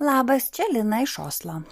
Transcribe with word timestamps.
Labas, 0.00 0.50
čia 0.50 0.64
Lina 0.72 1.02
iš 1.02 1.18
Oslo. 1.18 1.62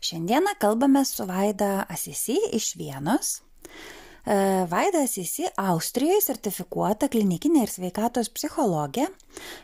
Šiandieną 0.00 0.50
kalbame 0.58 1.04
su 1.04 1.24
Vaida 1.24 1.84
Asisi 1.88 2.36
iš 2.52 2.74
Vienos. 2.76 3.36
E, 3.38 4.66
Vaida 4.68 5.04
Asisi 5.04 5.46
Austrijoje 5.56 6.24
sertifikuota 6.26 7.06
klinikinė 7.06 7.62
ir 7.62 7.70
sveikatos 7.70 8.32
psichologė, 8.34 9.06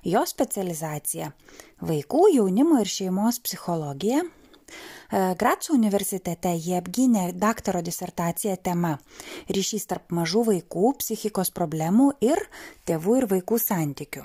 jo 0.05 0.23
specializacija- 0.27 1.33
vaikų, 1.91 2.23
jaunimo 2.37 2.79
ir 2.79 2.87
šeimos 2.87 3.43
psichologija. 3.43 4.23
E, 4.23 5.35
Graco 5.35 5.75
universitete 5.75 6.55
jie 6.55 6.79
apgynė 6.79 7.33
daktaro 7.35 7.83
disertaciją 7.83 8.57
tema- 8.63 8.99
ryšys 9.57 9.87
tarp 9.87 10.13
mažų 10.13 10.45
vaikų, 10.53 10.99
psichikos 11.03 11.51
problemų 11.51 12.13
ir 12.21 12.49
tėvų 12.87 13.17
ir 13.19 13.27
vaikų 13.27 13.59
santykių. 13.59 14.25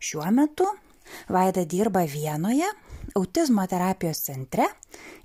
Šiuo 0.00 0.32
metu 0.32 0.66
Vaida 1.28 1.64
dirba 1.64 2.04
Vienoje, 2.06 2.66
autizmo 3.18 3.66
terapijos 3.68 4.22
centre 4.26 4.66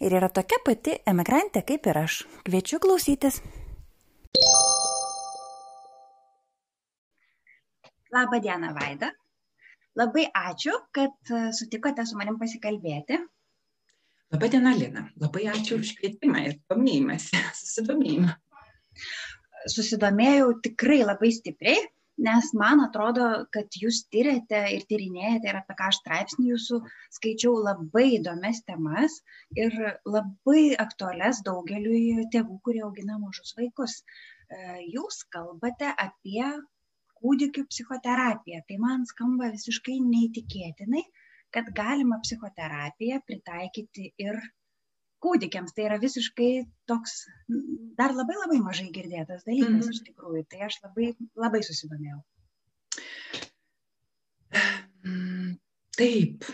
ir 0.04 0.14
yra 0.20 0.30
tokia 0.34 0.60
pati 0.66 0.98
emigrantė 1.08 1.64
kaip 1.68 1.88
ir 1.92 2.02
aš. 2.04 2.20
Kviečiu 2.48 2.80
klausytis. 2.84 3.42
Labą 8.14 8.40
dieną, 8.44 8.74
Vaida. 8.76 9.12
Labai 9.98 10.28
ačiū, 10.30 10.76
kad 10.94 11.32
e, 11.34 11.48
sutikote 11.58 12.06
su 12.06 12.18
manim 12.20 12.38
pasikalbėti. 12.40 13.18
Labą 14.34 14.50
dieną, 14.54 14.74
Lina. 14.78 15.04
Labai 15.22 15.48
ačiū 15.52 15.80
už 15.82 15.96
kvietimą 16.00 16.44
ir 16.48 16.58
domėjimąsi, 16.72 17.42
susidomėjimą. 17.62 18.36
Susidomėjau 19.74 20.52
tikrai 20.64 21.02
labai 21.04 21.32
stipriai, 21.36 21.82
nes 22.26 22.50
man 22.58 22.82
atrodo, 22.84 23.26
kad 23.54 23.78
jūs 23.82 24.04
tyrėte 24.14 24.62
ir 24.76 24.86
tyrinėjate 24.90 25.52
ir 25.52 25.60
apie 25.60 25.76
ką 25.80 25.90
aš 25.92 26.00
straipsnį 26.02 26.48
jūsų 26.52 26.80
skaičiau 27.18 27.54
labai 27.68 28.06
įdomias 28.18 28.64
temas 28.70 29.20
ir 29.66 29.76
labai 30.16 30.64
aktualias 30.86 31.44
daugeliui 31.46 32.26
tėvų, 32.34 32.58
kurie 32.66 32.82
augina 32.88 33.20
mažus 33.22 33.54
vaikus. 33.60 34.02
E, 34.50 34.58
Jūs 34.96 35.22
kalbate 35.36 35.94
apie 36.08 36.44
kūdikių 37.22 37.66
psichoterapiją. 37.70 38.64
Tai 38.70 38.78
man 38.84 39.06
skamba 39.10 39.52
visiškai 39.54 39.98
neįtikėtinai, 40.10 41.04
kad 41.56 41.70
galima 41.80 42.20
psichoterapiją 42.26 43.22
pritaikyti 43.30 44.12
ir 44.26 44.40
kūdikiams. 45.24 45.74
Tai 45.76 45.86
yra 45.90 45.98
visiškai 46.02 46.52
toks 46.90 47.26
dar 47.98 48.14
labai 48.16 48.36
labai 48.44 48.60
mažai 48.64 48.90
girdėtas 48.94 49.44
dalykas 49.48 49.86
Mhm. 49.88 49.94
iš 49.96 50.02
tikrųjų. 50.10 50.46
Tai 50.50 50.60
aš 50.68 50.80
labai, 50.84 51.14
labai 51.36 51.62
susidomėjau. 51.66 52.22
Mm, 55.06 55.58
Taip. 55.98 56.46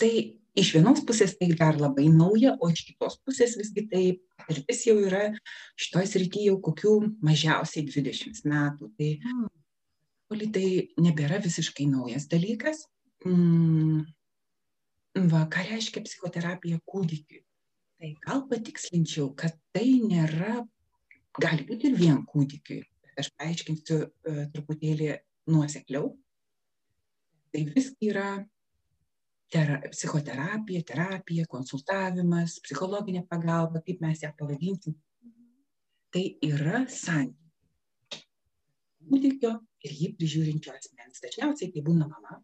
Tai 0.00 0.10
iš 0.56 0.72
vienos 0.74 1.00
pusės 1.06 1.36
tai 1.38 1.48
dar 1.56 1.76
labai 1.80 2.08
nauja, 2.12 2.56
o 2.60 2.68
iš 2.72 2.82
kitos 2.88 3.18
pusės 3.24 3.56
visgi 3.60 3.84
tai 3.90 4.04
patirtis 4.40 4.84
jau 4.88 4.96
yra 5.00 5.30
šitoj 5.78 6.06
srity 6.10 6.46
jau 6.48 6.56
kokių 6.60 6.94
mažiausiai 7.22 7.86
20 7.86 8.42
metų. 8.44 8.90
Tai 8.98 9.10
Mm. 9.22 9.48
Tai 10.26 10.68
nebėra 10.98 11.38
visiškai 11.38 11.86
naujas 11.86 12.26
dalykas. 12.26 12.80
Mm, 13.24 14.02
Va, 15.16 15.46
ką 15.48 15.62
reiškia 15.64 16.02
psichoterapija 16.04 16.76
kūdikiui? 16.84 17.40
Tai 17.96 18.10
gal 18.26 18.42
patikslinčiau, 18.50 19.30
kad 19.38 19.54
tai 19.72 19.86
nėra, 20.02 20.58
gali 21.40 21.64
būti 21.64 21.88
ir 21.88 21.96
vien 21.96 22.18
kūdikiui. 22.28 22.82
Aš 23.16 23.30
paaiškinsiu 23.40 23.96
uh, 24.04 24.42
truputėlį 24.52 25.14
nuosekliau. 25.48 26.10
Tai 27.48 27.62
visgi 27.70 28.10
yra 28.10 28.26
tera, 29.48 29.80
psichoterapija, 29.88 30.84
terapija, 30.84 31.48
konsultavimas, 31.48 32.58
psichologinė 32.66 33.24
pagalba, 33.30 33.80
kaip 33.86 34.04
mes 34.04 34.20
ją 34.26 34.34
pavadinsim. 34.36 35.00
Tai 36.12 36.26
yra 36.44 36.84
santykiai. 36.92 38.24
Kūdikio 39.06 39.56
ir 39.86 39.98
jį 40.02 40.12
prižiūrinčio 40.20 40.76
asmens. 40.76 41.24
Dažniausiai 41.24 41.72
tai 41.72 41.88
būna 41.88 42.08
mama, 42.10 42.42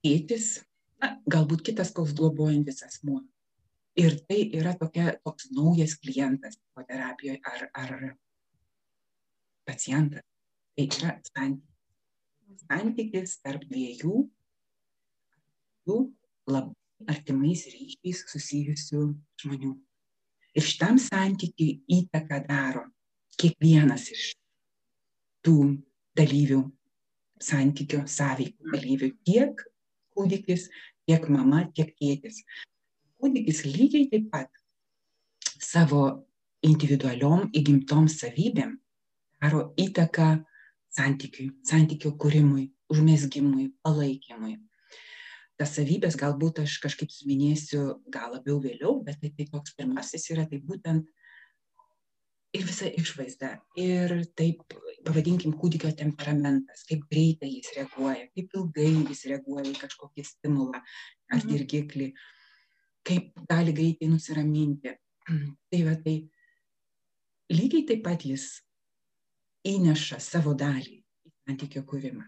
tėtis, 0.00 0.62
na, 1.02 1.12
galbūt 1.30 1.64
kitas 1.66 1.90
koks 1.94 2.14
globojantis 2.18 2.82
asmuo. 2.86 3.20
Ir 3.98 4.16
tai 4.28 4.46
yra 4.56 4.72
tokia, 4.78 5.12
toks 5.24 5.50
naujas 5.52 5.98
klientas 6.00 6.56
psichoterapijoje 6.56 7.40
ar, 7.44 7.66
ar 7.76 7.90
pacientas. 9.68 10.24
Tai 10.76 10.86
yra 10.86 11.16
santykis. 11.28 11.68
Santykis 12.62 13.34
tarp 13.44 13.64
dviejų, 13.68 14.16
jų 15.88 15.98
labai 16.52 17.08
artimais 17.10 17.64
ryšiais 17.72 18.22
susijusių 18.30 19.02
žmonių. 19.42 19.72
Ir 20.52 20.66
šitam 20.68 21.00
santykiui 21.00 21.82
įtaką 21.96 22.38
daro 22.46 22.84
kiekvienas 23.40 24.06
iš 24.12 24.24
tų 25.42 25.56
dalyvių, 26.18 26.60
santykio 27.42 28.04
sąveikų 28.06 28.74
dalyvių, 28.76 29.10
tiek 29.26 29.64
kūdikis, 30.12 30.68
tiek 31.12 31.28
mama, 31.28 31.66
tiek 31.76 31.92
tėtis. 32.00 32.40
Kūdikis 33.20 33.66
lygiai 33.68 34.08
taip 34.10 34.30
pat 34.32 34.48
savo 35.60 36.24
individualiom 36.64 37.50
įgimtom 37.52 38.08
savybėm 38.10 38.78
daro 39.42 39.72
įtaką 39.80 40.30
santykiui, 40.92 41.50
santykio 41.66 42.14
kūrimui, 42.20 42.70
užmėsgimui, 42.92 43.72
palaikymui. 43.84 44.56
Tas 45.60 45.74
savybės 45.76 46.16
galbūt 46.18 46.62
aš 46.64 46.78
kažkaip 46.82 47.12
suminėsiu 47.12 47.98
gal 48.12 48.32
labiau 48.36 48.58
vėliau, 48.62 49.00
bet 49.04 49.20
tai, 49.20 49.32
tai 49.36 49.46
toks 49.52 49.76
pirmasis 49.76 50.30
yra 50.32 50.46
tai 50.48 50.62
būtent 50.64 51.06
ir 52.52 52.64
visa 52.68 52.88
išvaizda. 52.88 53.52
Ir 53.80 54.12
taip, 54.36 54.62
pavadinkim, 55.06 55.54
kūdikio 55.58 55.92
temperamentas, 55.96 56.84
kaip 56.88 57.06
greitai 57.10 57.48
jis 57.54 57.72
reaguoja, 57.76 58.28
kaip 58.36 58.56
ilgai 58.58 58.90
jis 59.08 59.24
reaguoja 59.30 59.70
į 59.70 59.78
kažkokį 59.80 60.24
stimulą 60.28 60.80
ar 60.82 61.38
Mhm. 61.38 61.48
dirgiklį, 61.48 62.12
kaip 63.04 63.32
gali 63.48 63.72
greitai 63.72 64.08
nusiraminti. 64.08 64.96
Tai 65.70 65.82
va 65.86 65.94
tai 66.04 66.28
lygiai 67.50 67.86
taip 67.86 68.02
pat 68.04 68.24
jis 68.26 68.60
įneša 69.64 70.18
savo 70.20 70.54
dalį 70.54 70.96
į 71.26 71.30
santykio 71.46 71.82
kūrimą. 71.86 72.24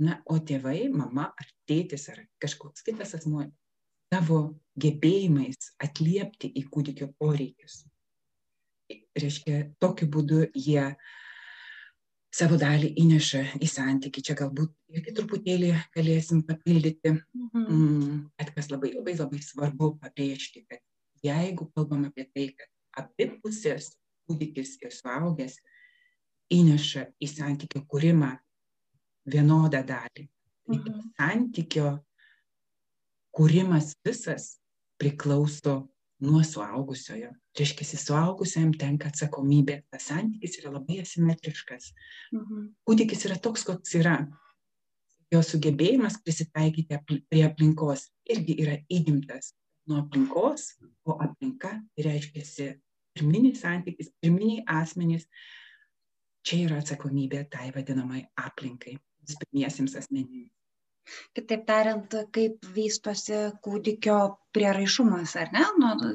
Na, 0.00 0.22
o 0.24 0.38
tėvai, 0.38 0.88
mama 0.90 1.26
ar 1.36 1.46
tėtis 1.68 2.08
ar 2.08 2.22
kažkoks 2.40 2.82
kitas 2.82 3.14
asmuo 3.14 3.44
savo 4.12 4.58
gebėjimais 4.80 5.74
atliepti 5.78 6.48
į 6.56 6.64
kūdikio 6.72 7.10
poreikius. 7.20 7.84
Reiškia, 9.18 9.64
tokiu 9.82 10.06
būdu 10.06 10.44
jie 10.54 10.84
savo 12.30 12.54
dalį 12.60 12.92
įneša 13.02 13.40
į 13.58 13.66
santyki. 13.66 14.22
Čia 14.22 14.36
galbūt 14.38 14.70
irgi 14.94 15.14
truputėlį 15.16 15.72
galėsim 15.96 16.44
papildyti, 16.46 17.16
Mhm. 17.34 17.64
mm, 17.66 18.30
bet 18.38 18.54
kas 18.54 18.70
labai 18.70 18.92
labai 18.94 19.16
labai 19.18 19.40
svarbu 19.42 19.98
pabrėžti, 19.98 20.64
kad 20.68 20.78
jeigu 21.24 21.66
kalbam 21.74 22.04
apie 22.06 22.28
tai, 22.34 22.54
kad 22.54 22.68
abi 23.02 23.40
pusės, 23.42 23.96
kūdikis 24.28 24.78
ir 24.82 24.90
suaugęs, 24.94 25.58
įneša 26.50 27.02
į 27.20 27.26
santykio 27.26 27.82
kūrimą 27.90 28.38
vienodą 29.26 29.82
dalį. 29.86 30.28
Tai 30.66 30.76
Mhm. 30.78 31.12
santykio 31.18 32.04
kūrimas 33.36 33.96
visas 34.04 34.60
priklauso 34.98 35.88
nuo 36.20 36.42
suaugusiojo. 36.44 37.32
Reiškia, 37.58 37.86
suaugusiam 38.00 38.72
tenka 38.78 39.08
atsakomybė. 39.10 39.80
Tas 39.90 40.10
santykis 40.10 40.60
yra 40.60 40.74
labai 40.76 41.00
asimetriškas. 41.04 41.92
Mhm. 42.32 42.68
Kūdikis 42.88 43.26
yra 43.28 43.38
toks, 43.38 43.64
koks 43.68 43.96
yra. 44.00 44.18
Jo 45.30 45.40
sugebėjimas 45.46 46.18
prisitaikyti 46.24 46.98
prie 47.06 47.44
aplinkos 47.46 48.08
irgi 48.34 48.56
yra 48.64 48.78
įgimtas 48.90 49.52
nuo 49.90 50.00
aplinkos, 50.02 50.76
o 51.06 51.16
aplinka 51.22 51.76
reiškia 51.98 52.74
pirminis 53.14 53.62
santykis, 53.64 54.12
pirminiai 54.22 54.64
asmenys. 54.80 55.26
Čia 56.46 56.64
yra 56.64 56.78
atsakomybė 56.80 57.44
tai 57.52 57.68
vadinamai 57.74 58.22
aplinkai, 58.40 58.94
pirmiesiems 59.42 59.96
asmenims. 60.00 60.54
Kitaip 61.34 61.64
tariant, 61.66 62.14
kaip 62.34 62.66
vystosi 62.74 63.38
kūdikio 63.64 64.16
prieraišumas, 64.54 65.34
ar 65.40 65.50
ne, 65.54 65.64
nu, 65.82 66.10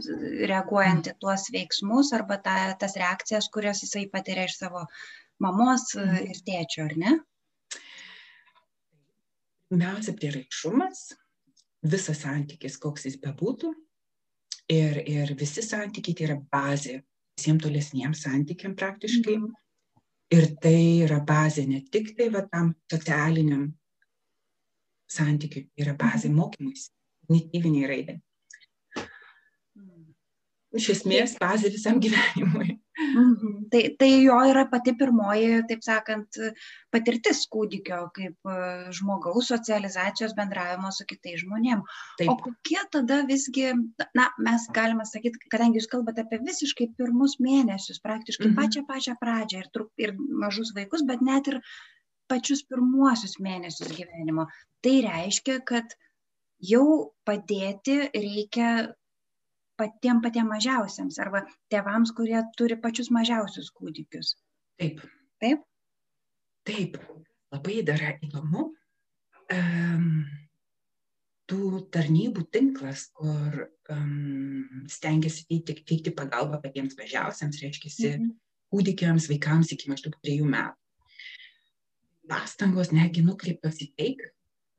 reaguojant 0.50 1.10
į 1.12 1.16
tuos 1.20 1.50
veiksmus 1.56 2.12
arba 2.16 2.38
ta, 2.44 2.56
tas 2.80 2.96
reakcijas, 3.00 3.50
kurias 3.52 3.84
jisai 3.84 4.06
patiria 4.12 4.46
iš 4.50 4.58
savo 4.62 4.86
mamos 5.40 5.90
Mhm. 5.96 6.30
ir 6.32 6.42
tėčio, 6.48 6.86
ar 6.86 6.98
ne? 6.98 7.16
Pirmiausia, 9.70 10.14
prieraišumas, 10.14 11.02
visas 11.84 12.22
santykis, 12.24 12.78
koks 12.80 13.06
jis 13.10 13.18
bebūtų. 13.18 13.74
Ir, 14.72 15.02
ir 15.06 15.36
visi 15.38 15.62
santykiai 15.62 16.16
tai 16.18 16.26
yra 16.26 16.38
bazė 16.54 17.00
visiems 17.38 17.64
tolesniems 17.64 18.22
santykiam 18.26 18.76
praktiškai. 18.76 19.38
Mhm. 19.38 19.52
Ir 20.34 20.48
tai 20.62 20.78
yra 21.06 21.20
bazė 21.22 21.68
ne 21.70 21.82
tik 21.92 22.16
tai 22.18 22.30
va 22.34 22.42
tam 22.52 22.74
socialiniam 22.90 23.68
santykiui, 25.16 25.68
yra 25.82 25.96
bazė 26.00 26.32
mokymuisi. 26.34 26.92
kognityviniai 27.26 27.90
raidai. 27.90 28.22
Iš 30.76 30.90
esmės, 30.92 31.38
bazė 31.40 31.72
visam 31.72 32.02
gyvenimui. 32.04 32.74
Mhm. 32.96 33.54
Tai, 33.72 33.82
tai 34.00 34.10
jo 34.24 34.36
yra 34.48 34.66
pati 34.72 34.94
pirmoji, 34.96 35.62
taip 35.70 35.82
sakant, 35.84 36.38
patirtis 36.92 37.42
kūdikio 37.52 38.02
kaip 38.16 38.52
e, 38.52 38.58
žmogaus 38.96 39.50
socializacijos 39.52 40.36
bendravimo 40.36 40.92
su 40.96 41.08
kitais 41.08 41.42
žmonėmis. 41.44 42.04
O 42.32 42.36
kokie 42.40 42.80
tada 42.92 43.22
visgi, 43.28 43.72
na, 44.20 44.30
mes 44.48 44.68
galime 44.76 45.08
sakyti, 45.08 45.44
kadangi 45.52 45.82
jūs 45.82 45.90
kalbate 45.92 46.24
apie 46.24 46.40
visiškai 46.44 46.90
pirmus 47.00 47.38
mėnesius, 47.44 48.04
praktiškai 48.04 48.52
mhm. 48.52 48.60
pačią 48.60 48.86
pačią 48.88 49.18
pradžią 49.24 49.64
ir, 49.64 49.72
trup, 49.76 49.92
ir 50.00 50.16
mažus 50.16 50.76
vaikus, 50.76 51.04
bet 51.08 51.24
net 51.24 51.52
ir 51.52 51.62
pačius 52.32 52.64
pirmuosius 52.70 53.38
mėnesius 53.44 53.94
gyvenimo, 53.96 54.48
tai 54.86 55.00
reiškia, 55.06 55.60
kad 55.68 55.96
jau 56.64 56.86
padėti 57.28 57.98
reikia 58.14 58.70
patiem 59.80 60.22
patiem 60.24 60.48
mažiausiems 60.50 61.20
arba 61.20 61.44
tėvams, 61.72 62.14
kurie 62.16 62.40
turi 62.58 62.78
pačius 62.80 63.12
mažiausius 63.12 63.72
kūdikius. 63.76 64.36
Taip. 64.80 65.04
Taip? 65.44 65.66
Taip. 66.68 66.98
Labai 67.54 67.82
dar 67.88 68.02
įdomu. 68.24 68.72
Um, 69.54 70.24
tų 71.50 71.84
tarnybų 71.94 72.48
tinklas, 72.54 73.10
kur 73.14 73.68
um, 73.94 74.88
stengiasi 74.90 75.46
teikti, 75.50 75.78
teikti 75.86 76.16
pagalbą 76.16 76.58
patiems 76.64 76.98
mažiausiams, 76.98 77.62
reiškia, 77.62 77.92
mhm. 78.16 78.32
kūdikiams, 78.74 79.30
vaikams 79.30 79.76
iki 79.76 79.92
maždaug 79.92 80.18
trijų 80.26 80.50
metų. 80.50 80.85
Pastangos 82.30 82.92
negi 82.96 83.22
nukreiptos 83.26 83.82
į 83.86 83.92
tai, 83.98 84.10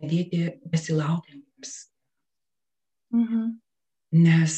padėti 0.00 0.48
besilaukiantiems. 0.72 1.76
Mhm 3.14 3.54
nes 4.14 4.54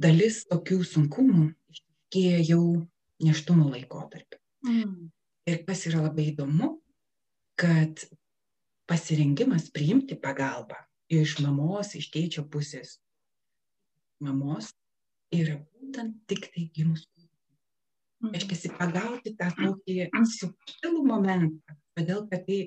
dalis 0.00 0.44
tokių 0.48 0.82
sunkumų 0.86 1.48
išryškėja 1.72 2.40
jau 2.48 2.62
neštumo 3.22 3.68
laikotarpiu. 3.72 4.38
Mm. 4.66 5.10
Ir 5.48 5.62
kas 5.66 5.86
yra 5.88 6.02
labai 6.06 6.30
įdomu, 6.32 6.78
kad 7.58 8.04
pasirengimas 8.88 9.68
priimti 9.74 10.16
pagalbą 10.16 10.78
iš 11.12 11.38
mamos, 11.44 11.94
iš 11.96 12.10
tėčio 12.12 12.44
pusės, 12.48 12.98
mamos 14.20 14.72
yra 15.34 15.58
būtent 15.58 16.20
tik 16.28 16.50
tai 16.52 16.68
gimus 16.74 17.06
kūdikį. 17.08 17.26
Reiškia, 18.34 18.74
pagauti 18.76 19.34
tą 19.38 19.50
tokį 19.56 20.08
subtilų 20.34 21.04
momentą, 21.06 21.76
todėl 21.98 22.24
kad 22.30 22.46
tai, 22.46 22.62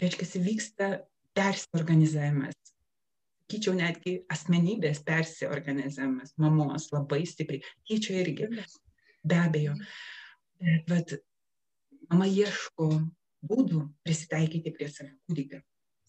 reiškia, 0.00 0.44
vyksta 0.44 0.92
persiorganizavimas 1.34 2.54
sakyčiau 3.54 3.76
netgi 3.76 4.14
asmenybės 4.32 5.02
persiorganizavimas 5.04 6.32
mamos 6.40 6.88
labai 6.92 7.24
stipriai, 7.26 7.62
tėčio 7.86 8.16
irgi, 8.18 8.48
be 9.22 9.36
abejo. 9.38 9.74
Bet 10.88 11.18
mama 12.08 12.26
ieško 12.26 12.88
būdų 13.44 13.84
prisitaikyti 14.02 14.72
prie 14.72 14.88
savo 14.88 15.12
kūdikio. 15.28 15.60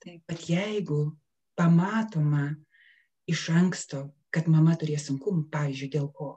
Bet 0.06 0.48
jeigu 0.50 1.18
pamatoma 1.58 2.56
iš 3.28 3.50
anksto, 3.50 4.08
kad 4.32 4.48
mama 4.48 4.76
turės 4.80 5.08
sunkumų, 5.10 5.48
pavyzdžiui, 5.52 5.92
dėl 5.92 6.10
ko? 6.14 6.36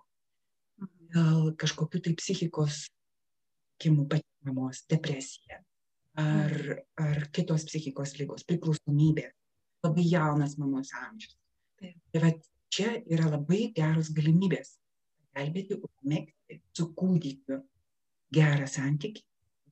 Mhm. 0.83 1.09
Dėl 1.15 1.55
kažkokių 1.59 2.03
tai 2.05 2.15
psichikos 2.19 2.87
kimų 3.79 4.09
patirmamos, 4.11 4.85
depresija 4.91 5.63
ar, 6.19 6.53
mhm. 6.53 6.83
ar 7.05 7.29
kitos 7.35 7.67
psichikos 7.69 8.17
lygos, 8.19 8.47
priklausomybė, 8.49 9.29
labai 9.87 10.05
jaunas 10.11 10.57
mamos 10.59 10.93
amžius. 11.07 11.37
Tai 11.79 12.23
va 12.25 12.33
čia 12.75 12.99
yra 13.07 13.31
labai 13.31 13.69
geros 13.77 14.11
galimybės 14.17 14.77
pagelbėti 15.39 15.79
užmėgti 15.79 16.59
su 16.75 16.89
kūdikiu 16.99 17.61
gerą 18.35 18.67
santykį. 18.67 19.23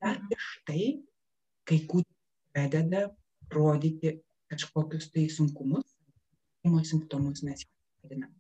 Dar 0.03 0.21
iš 0.31 0.49
tai, 0.69 0.83
kai 1.67 1.81
kūdikis 1.91 2.53
pradeda 2.55 3.09
rodyti 3.53 4.21
kažkokius 4.53 5.11
tai 5.11 5.27
sunkumus, 5.33 5.97
simptomus 6.87 7.43
mes 7.47 7.65
jau 7.65 7.71
vadinam. 8.05 8.31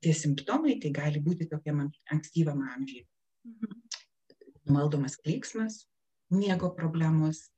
Tie 0.00 0.12
simptomai 0.14 0.78
tai 0.80 0.92
gali 0.94 1.20
būti 1.20 1.48
tokiam 1.50 1.82
ankstyvam 2.12 2.62
amžiui. 2.74 3.04
Mhm. 3.44 3.82
Numaldomas 4.66 5.16
klyksmas, 5.22 5.86
miego 6.30 6.70
problemos, 6.74 7.50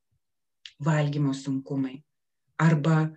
valgymo 0.84 1.34
sunkumai, 1.34 1.96
arba 2.60 3.08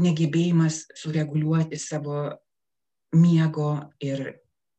negebėjimas 0.00 0.84
sureguliuoti 0.98 1.78
savo 1.78 2.18
miego 3.14 3.70
ir, 4.02 4.24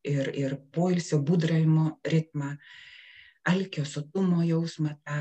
ir, 0.03 0.29
ir 0.35 0.57
poilsio 0.75 1.21
būdravimo 1.23 1.99
ritmą, 2.03 2.55
alkio 3.47 3.85
sotumo 3.85 4.43
jausmą, 4.43 4.97
tą 5.05 5.19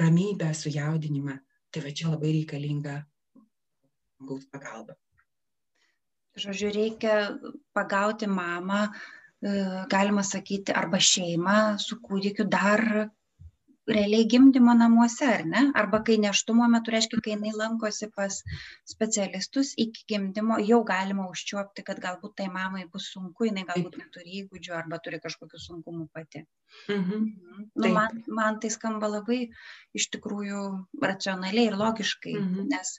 ramybę, 0.00 0.52
sujaudinimą. 0.54 1.38
Tai 1.70 1.82
va 1.82 1.92
čia 1.92 2.08
labai 2.12 2.32
reikalinga 2.38 3.00
žmogaus 4.16 4.46
pagalba. 4.52 4.96
Žodžiu, 6.36 6.70
reikia 6.72 7.16
pagauti 7.76 8.28
mamą, 8.28 8.86
e, 8.86 9.52
galima 9.88 10.22
sakyti, 10.24 10.72
arba 10.72 11.00
šeimą 11.00 11.78
su 11.80 11.98
kūdikiu 12.00 12.44
dar 12.48 13.10
realiai 13.86 14.26
gimdymo 14.30 14.74
namuose, 14.74 15.26
ar 15.30 15.44
ne? 15.46 15.62
Arba 15.80 16.00
kai 16.06 16.16
neštumo 16.22 16.66
metu, 16.72 16.92
reiškia, 16.94 17.20
kai 17.24 17.34
jinai 17.34 17.52
lankosi 17.54 18.08
pas 18.16 18.38
specialistus 18.92 19.72
iki 19.84 20.04
gimdymo, 20.12 20.58
jau 20.70 20.82
galima 20.88 21.28
užčiuopti, 21.30 21.84
kad 21.86 22.00
galbūt 22.02 22.36
tai 22.40 22.48
mamai 22.52 22.86
bus 22.92 23.10
sunku, 23.14 23.46
jinai 23.48 23.66
galbūt 23.68 23.98
neturi 24.02 24.40
įgūdžių 24.42 24.76
arba 24.80 24.98
turi 25.04 25.20
kažkokių 25.22 25.62
sunkumų 25.66 26.08
pati. 26.12 26.44
Mhm. 26.88 27.02
mhm. 27.02 27.68
Nu, 27.76 27.92
man, 27.94 28.22
man 28.38 28.58
tai 28.62 28.72
skamba 28.74 29.08
labai 29.12 29.38
iš 29.96 30.08
tikrųjų 30.16 30.62
racionaliai 31.02 31.70
ir 31.70 31.78
logiškai, 31.78 32.34
mhm. 32.40 32.66
nes 32.72 32.96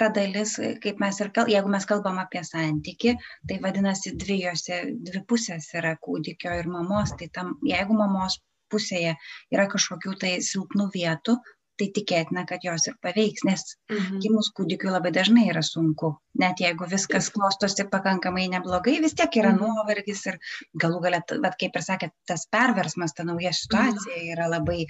ta 0.00 0.08
dalis, 0.16 0.56
kaip 0.82 1.02
mes 1.04 1.20
ir 1.20 1.30
kalbame, 1.36 1.54
jeigu 1.54 1.74
mes 1.76 1.88
kalbam 1.90 2.22
apie 2.22 2.42
santyki, 2.48 3.14
tai 3.48 3.60
vadinasi 3.66 4.14
dviejose, 4.24 4.80
dvi 5.10 5.24
pusės 5.28 5.68
yra 5.76 5.94
kūdikio 6.00 6.56
ir 6.62 6.70
mamos, 6.72 7.12
tai 7.20 7.28
tam, 7.38 7.54
jeigu 7.68 7.96
mamos 7.98 8.40
pusėje 8.74 9.16
yra 9.54 9.68
kažkokių 9.72 10.16
tai 10.20 10.36
silpnų 10.44 10.90
vietų, 10.94 11.38
tai 11.80 11.88
tikėtina, 11.94 12.44
kad 12.46 12.62
jos 12.64 12.86
ir 12.86 12.96
paveiks, 13.02 13.44
nes 13.46 13.62
mhm. 13.90 14.20
gimus 14.22 14.50
kūdikiu 14.54 14.92
labai 14.94 15.10
dažnai 15.14 15.48
yra 15.50 15.62
sunku. 15.66 16.12
Net 16.38 16.62
jeigu 16.62 16.86
viskas 16.90 17.30
klostosi 17.34 17.86
pakankamai 17.90 18.46
neblogai, 18.52 18.96
vis 19.02 19.16
tiek 19.18 19.40
yra 19.40 19.52
mhm. 19.54 19.62
nuovargis 19.62 20.24
ir 20.30 20.38
galų 20.80 21.02
galę, 21.06 21.22
bet 21.42 21.58
kaip 21.60 21.78
ir 21.78 21.86
sakėt, 21.86 22.14
tas 22.30 22.46
perversmas, 22.52 23.16
ta 23.16 23.26
nauja 23.26 23.54
situacija 23.56 24.14
mhm. 24.14 24.34
yra 24.36 24.50
labai 24.52 24.84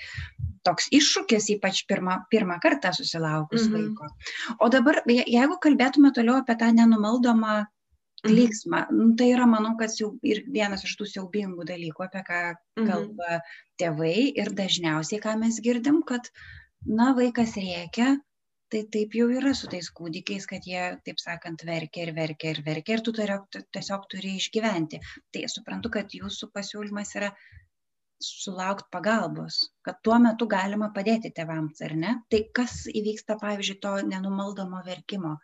toks 0.64 0.88
iššūkis, 0.96 1.50
ypač 1.56 1.84
pirmą, 1.88 2.22
pirmą 2.32 2.58
kartą 2.62 2.92
susilaukus 2.96 3.68
mhm. 3.68 3.94
vaiko. 3.94 4.10
O 4.60 4.70
dabar, 4.72 5.02
jeigu 5.08 5.60
kalbėtume 5.64 6.12
toliau 6.16 6.40
apie 6.42 6.58
tą 6.60 6.72
nenumaldomą 6.76 7.62
klyksmą. 8.24 8.82
Nu, 8.96 9.08
tai 9.18 9.30
yra, 9.34 9.46
manau, 9.50 9.74
kad 9.80 9.94
jau 9.98 10.12
ir 10.26 10.42
vienas 10.56 10.84
iš 10.86 10.96
tų 11.00 11.08
siaubingų 11.12 11.66
dalykų, 11.70 12.06
apie 12.06 12.22
ką 12.26 12.42
mhm. 12.52 12.90
kalba 12.90 13.40
tėvai 13.80 14.30
ir 14.42 14.52
dažniausiai, 14.58 15.22
ką 15.24 15.36
mes 15.40 15.60
girdim, 15.64 16.02
kad, 16.08 16.30
na, 16.86 17.12
vaikas 17.16 17.56
rėkia, 17.60 18.14
tai 18.72 18.82
taip 18.90 19.14
jau 19.14 19.28
yra 19.30 19.52
su 19.54 19.68
tais 19.70 19.86
kūdikiais, 19.94 20.46
kad 20.50 20.64
jie, 20.66 20.84
taip 21.06 21.20
sakant, 21.22 21.62
verkia 21.68 22.08
ir 22.08 22.14
verkia 22.16 22.54
ir 22.54 22.62
verkia 22.66 22.96
ir 22.96 23.04
tu 23.06 23.12
tiesiog 23.14 24.08
turi 24.10 24.36
išgyventi. 24.40 24.98
Tai 25.30 25.44
suprantu, 25.52 25.92
kad 25.94 26.16
jūsų 26.16 26.50
pasiūlymas 26.54 27.14
yra 27.20 27.30
sulaukti 28.24 28.88
pagalbos, 28.94 29.60
kad 29.84 30.00
tuo 30.06 30.16
metu 30.22 30.48
galima 30.50 30.90
padėti 30.96 31.30
tėvams, 31.34 31.82
ar 31.86 31.94
ne? 31.98 32.14
Tai 32.32 32.40
kas 32.56 32.84
įvyksta, 32.90 33.36
pavyzdžiui, 33.42 33.80
to 33.84 33.94
nenumaldomo 34.08 34.82
verkimo? 34.86 35.36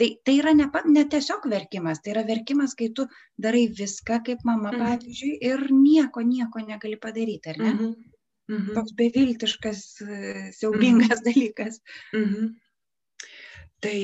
Tai, 0.00 0.08
tai 0.26 0.34
yra 0.40 0.50
ne, 0.58 0.66
ne 0.90 1.04
tiesiog 1.10 1.44
verkimas, 1.50 2.00
tai 2.02 2.14
yra 2.16 2.24
verkimas, 2.26 2.74
kai 2.78 2.88
tu 2.96 3.06
darai 3.38 3.68
viską 3.78 4.18
kaip 4.26 4.42
mama, 4.48 4.72
mhm. 4.72 4.82
pavyzdžiui, 4.82 5.36
ir 5.50 5.68
nieko, 5.70 6.24
nieko 6.26 6.64
negali 6.64 6.98
padaryti, 6.98 7.52
ar 7.54 7.60
ne? 7.62 7.72
Mhm. 7.74 7.94
Mhm. 8.50 8.74
Toks 8.76 8.92
beviltiškas, 8.98 9.84
siaubingas 10.58 11.20
mhm. 11.20 11.24
dalykas. 11.28 11.80
Mhm. 12.12 12.50
Tai 13.84 13.98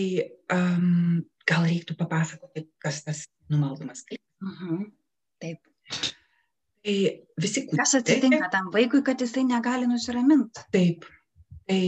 um, 0.54 1.20
gal 1.48 1.66
reiktų 1.66 1.96
papasakoti, 1.98 2.66
kas 2.80 3.02
tas 3.04 3.26
numaldomas 3.50 4.04
klipas. 4.06 4.26
Mhm. 4.44 4.88
Taip. 5.40 5.60
Tai 6.80 6.96
visi 7.40 7.64
kūdikiai. 7.66 7.80
Kas 7.82 7.96
atsitinka 7.98 8.48
tam 8.52 8.70
vaikui, 8.72 9.02
kad 9.04 9.20
jisai 9.20 9.44
negali 9.48 9.88
nusiraminti? 9.88 10.64
Taip. 10.72 11.04
Tai 11.68 11.80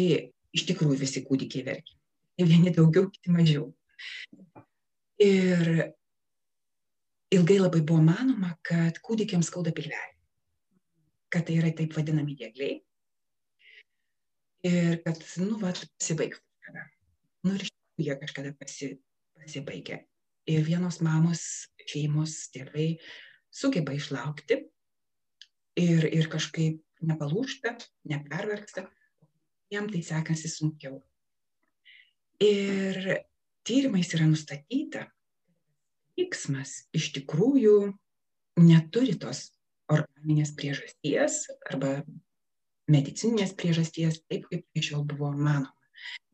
iš 0.53 0.67
tikrųjų 0.69 0.99
visi 1.01 1.23
kūdikiai 1.25 1.65
verkia. 1.69 1.97
Vieni 2.43 2.73
daugiau, 2.75 3.07
kiti 3.13 3.33
mažiau. 3.33 3.71
Ir 5.23 5.69
ilgai 7.33 7.59
labai 7.61 7.83
buvo 7.87 8.03
manoma, 8.05 8.55
kad 8.67 8.99
kūdikiams 9.05 9.49
skauda 9.49 9.73
pilvelį, 9.77 10.17
kad 11.33 11.47
tai 11.49 11.61
yra 11.61 11.71
taip 11.77 11.95
vadinami 11.97 12.37
dėgliai 12.39 12.81
ir 14.69 14.99
kad, 15.03 15.19
nu, 15.43 15.57
va, 15.63 15.73
pasibaigs 15.99 16.39
kažkada. 16.39 16.87
Nu, 17.43 17.57
ir 17.57 17.65
iš 17.67 17.73
tikrųjų 17.73 18.07
jie 18.07 18.17
kažkada 18.21 18.53
pasi, 18.59 18.91
pasibaigia. 19.39 20.03
Ir 20.51 20.65
vienos 20.67 21.01
mamos, 21.03 21.43
šeimos, 21.87 22.37
tėvai 22.55 22.97
sugeba 23.53 23.95
išlaukti 23.95 24.59
ir, 25.79 26.07
ir 26.07 26.29
kažkaip 26.31 26.81
nepalūšta, 27.03 27.77
nepervargsta, 28.11 28.87
jam 29.73 29.89
tai 29.91 30.03
sekasi 30.07 30.51
sunkiau. 30.51 31.01
Ir 32.43 32.99
tyrimais 33.67 34.13
yra 34.17 34.27
nustatyta, 34.29 35.07
vyksmas 36.19 36.83
iš 36.97 37.13
tikrųjų 37.17 37.77
neturi 38.61 39.15
tos 39.21 39.51
organinės 39.93 40.53
priežasties 40.57 41.47
arba 41.71 42.01
medicininės 42.93 43.55
priežasties, 43.57 44.21
taip 44.29 44.49
kaip 44.51 44.65
iki 44.65 44.91
šiol 44.91 45.07
buvo 45.09 45.31
manoma. 45.33 45.73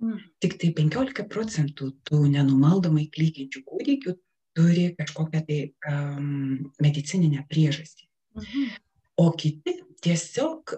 Mm. 0.01 0.23
Tik 0.41 0.57
tai 0.61 0.71
15 0.77 1.27
procentų 1.29 1.91
tų 2.09 2.23
nenumaldomai 2.33 3.09
klykiančių 3.13 3.63
kūdikių 3.69 4.15
turi 4.57 4.85
kažkokią 4.99 5.43
tai 5.47 5.59
um, 5.91 6.71
medicininę 6.83 7.45
priežastį. 7.51 8.09
Mhm. 8.39 8.69
O 9.19 9.31
kiti 9.35 9.75
tiesiog 10.05 10.77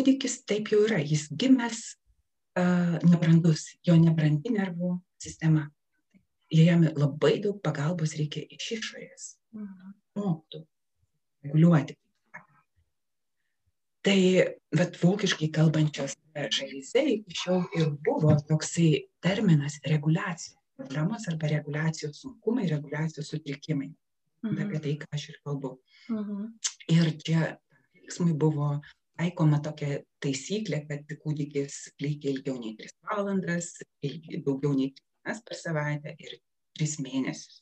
kūdikis 0.00 0.40
taip 0.48 0.72
jau 0.72 0.82
yra, 0.86 0.98
jis 1.04 1.28
gimęs 1.28 1.82
nebrandus, 3.06 3.66
jo 3.86 3.96
nebrandi 4.00 4.54
nervų 4.56 4.96
sistema. 5.22 5.68
Jam 6.50 6.82
labai 6.98 7.36
daug 7.42 7.60
pagalbos 7.62 8.16
reikia 8.18 8.42
iš 8.56 8.72
išorės. 8.80 9.26
Mhm. 9.54 9.96
Moktų 10.18 10.64
reguliuoti 11.46 11.96
tai 14.02 14.44
vat 14.76 14.96
vokiškai 15.02 15.50
kalbančiose 15.52 16.46
šalyse 16.56 17.02
iki 17.14 17.36
šiol 17.36 17.64
ir 17.78 17.90
buvo 18.06 18.32
toksai 18.48 18.90
terminas 19.24 19.78
reguliacija 19.92 20.56
problemos 20.80 21.26
arba 21.28 21.50
reguliacijos 21.52 22.22
sunkumai 22.22 22.68
reguliacijos 22.70 23.28
sutrikimai 23.32 23.90
mhm. 23.90 24.62
apie 24.64 24.80
tai 24.86 24.94
ką 25.02 25.10
aš 25.18 25.26
ir 25.32 25.40
kalbu 25.44 25.74
mhm. 26.08 26.46
ir 26.96 27.12
čia 27.26 27.42
veiksmui 27.94 28.36
buvo 28.44 28.72
taikoma 29.20 29.60
tokia 29.64 30.00
taisyklė 30.24 30.84
kad 30.88 31.16
kūdikis 31.22 31.80
klykia 32.00 32.34
ilgiau 32.34 32.56
nei 32.58 32.76
tris 32.78 32.96
valandas 33.04 33.74
ilgi, 34.02 34.40
daugiau 34.46 34.72
nei 34.76 34.94
tris 34.96 35.42
per 35.44 35.60
savaitę 35.60 36.16
ir 36.18 36.38
tris 36.76 36.96
mėnesius 37.04 37.60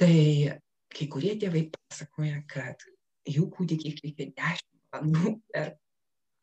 tai 0.00 0.58
kai 0.92 1.08
kurie 1.12 1.34
tėvai 1.40 1.66
pasakoja 1.72 2.42
kad 2.50 2.84
jų 3.28 3.48
kūdikiai 3.54 3.96
klykia 3.98 4.28
dešimt 4.36 4.92
valandų 4.94 5.32
per 5.52 5.72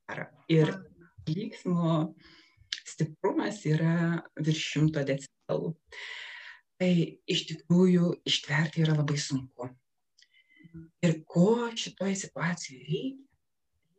parą. 0.07 0.25
Ir 0.51 0.73
klyksmo 1.27 2.13
stiprumas 2.83 3.61
yra 3.69 4.23
virš 4.39 4.65
šimto 4.73 5.05
decibelų. 5.07 5.73
Tai 6.81 6.91
iš 7.29 7.45
tikrųjų 7.51 8.09
ištverti 8.27 8.83
yra 8.83 8.97
labai 8.97 9.19
sunku. 9.21 9.69
Ir 11.05 11.19
ko 11.29 11.69
šitoje 11.77 12.17
situacijoje 12.25 12.83
reikia? 12.89 13.29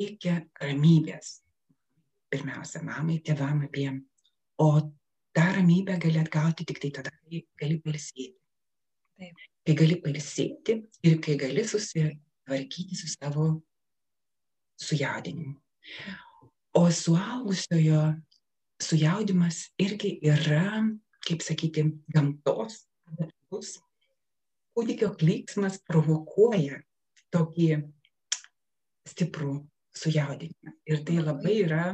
Reikia 0.00 0.40
ramybės. 0.60 1.38
Pirmiausia, 2.32 2.82
mamai, 2.82 3.20
tėvam 3.22 3.62
abiem. 3.66 4.00
O 4.58 4.68
tą 5.34 5.44
ramybę 5.56 5.98
gali 6.02 6.18
atgauti 6.18 6.66
tik 6.66 6.80
tai 6.82 6.90
tada, 6.98 7.12
kai 7.22 7.44
gali 7.60 7.78
palsėti. 7.84 8.34
Taip. 9.18 9.42
Kai 9.64 9.74
gali 9.78 9.96
palsėti 10.02 10.78
ir 11.06 11.20
kai 11.24 11.36
gali 11.40 11.62
susitvarkyti 11.64 12.98
su 12.98 13.10
savo 13.12 13.46
sujaudinimu. 14.82 15.54
O 16.74 16.90
suaugusiojo 16.90 18.02
sujaudimas 18.82 19.68
irgi 19.78 20.16
yra, 20.26 20.82
kaip 21.24 21.42
sakyti, 21.46 21.86
gamtos 22.10 22.82
adaptyvus. 23.12 23.76
Kūdikio 24.74 25.12
klyksmas 25.14 25.78
provokuoja 25.86 26.80
tokį 27.34 27.68
stiprų 29.06 29.60
sujaudinimą. 29.98 30.74
Ir 30.90 31.04
tai 31.06 31.20
labai 31.22 31.56
yra 31.64 31.84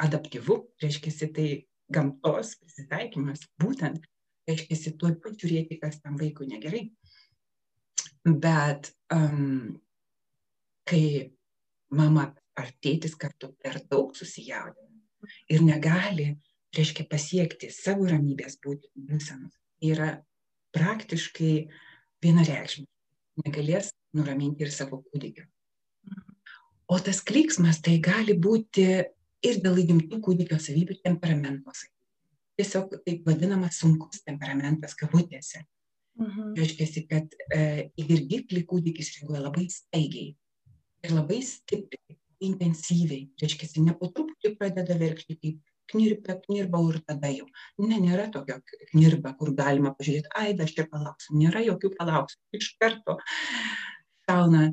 adaptyvu, 0.00 0.56
reiškia, 0.82 1.30
tai 1.34 1.48
gamtos 1.92 2.54
prisitaikymas 2.60 3.44
būtent, 3.60 4.04
reiškia, 4.48 4.94
tuoj 5.00 5.16
pat 5.22 5.36
žiūrėti, 5.40 5.80
kas 5.82 6.00
tam 6.04 6.18
vaikui 6.20 6.48
negerai. 6.50 6.86
Bet 8.24 8.92
um, 9.14 9.80
kai 10.88 11.32
mama 11.96 12.30
ar 12.60 12.70
tėtis 12.84 13.16
kartu 13.18 13.54
per 13.62 13.80
daug 13.90 14.12
susijaudina 14.16 14.90
ir 15.52 15.64
negali, 15.64 16.30
reiškia, 16.76 17.06
pasiekti 17.10 17.70
savo 17.74 18.06
ramybės 18.08 18.58
būsenos, 18.62 19.56
yra 19.84 20.20
praktiškai 20.76 21.54
vienareikšmiai. 22.24 22.88
Negalės 23.40 23.92
nuraminti 24.16 24.66
ir 24.66 24.72
savo 24.74 25.00
kūdikio. 25.06 25.46
O 26.90 26.98
tas 26.98 27.20
klyksmas 27.22 27.78
tai 27.86 27.98
gali 28.02 28.34
būti 28.34 28.86
ir 29.46 29.58
dėl 29.64 29.78
įgimtų 29.84 30.18
kūdikio 30.24 30.58
savybių 30.60 30.98
temperamentos. 31.04 31.84
Tiesiog 32.58 32.96
taip 33.06 33.28
vadinamas 33.28 33.78
sunkus 33.80 34.24
temperamentas 34.26 34.96
kabutėse. 34.98 35.62
Mhm. 36.20 36.52
Reiškia, 36.58 37.04
kad 37.08 37.36
e, 37.54 37.60
į 37.96 38.06
dirgiklį 38.08 38.64
kūdikis 38.68 39.14
reaguoja 39.16 39.44
labai 39.46 39.68
staigiai 39.72 40.34
ir 41.06 41.14
labai 41.14 41.38
stipriai, 41.46 42.18
intensyviai, 42.44 43.28
reiškia, 43.40 43.68
ne 43.84 43.94
po 43.96 44.10
truputį 44.12 44.54
pradeda 44.58 44.96
verkti, 45.00 45.36
kaip 45.40 45.60
knirpia, 45.90 46.36
knirbau 46.44 46.90
ir 46.90 47.00
tada 47.06 47.30
jau. 47.32 47.46
Ne, 47.80 47.98
nėra 48.02 48.28
tokio 48.34 48.58
knirbą, 48.90 49.32
kur 49.38 49.54
galima 49.56 49.94
pažiūrėti, 49.96 50.30
ai, 50.38 50.52
aš 50.66 50.76
čia 50.76 50.86
palauksiu. 50.90 51.38
Nėra 51.40 51.62
jokių 51.66 51.92
palauksiu. 51.96 52.38
Iš 52.56 52.74
karto 52.80 53.16
šauna 54.26 54.68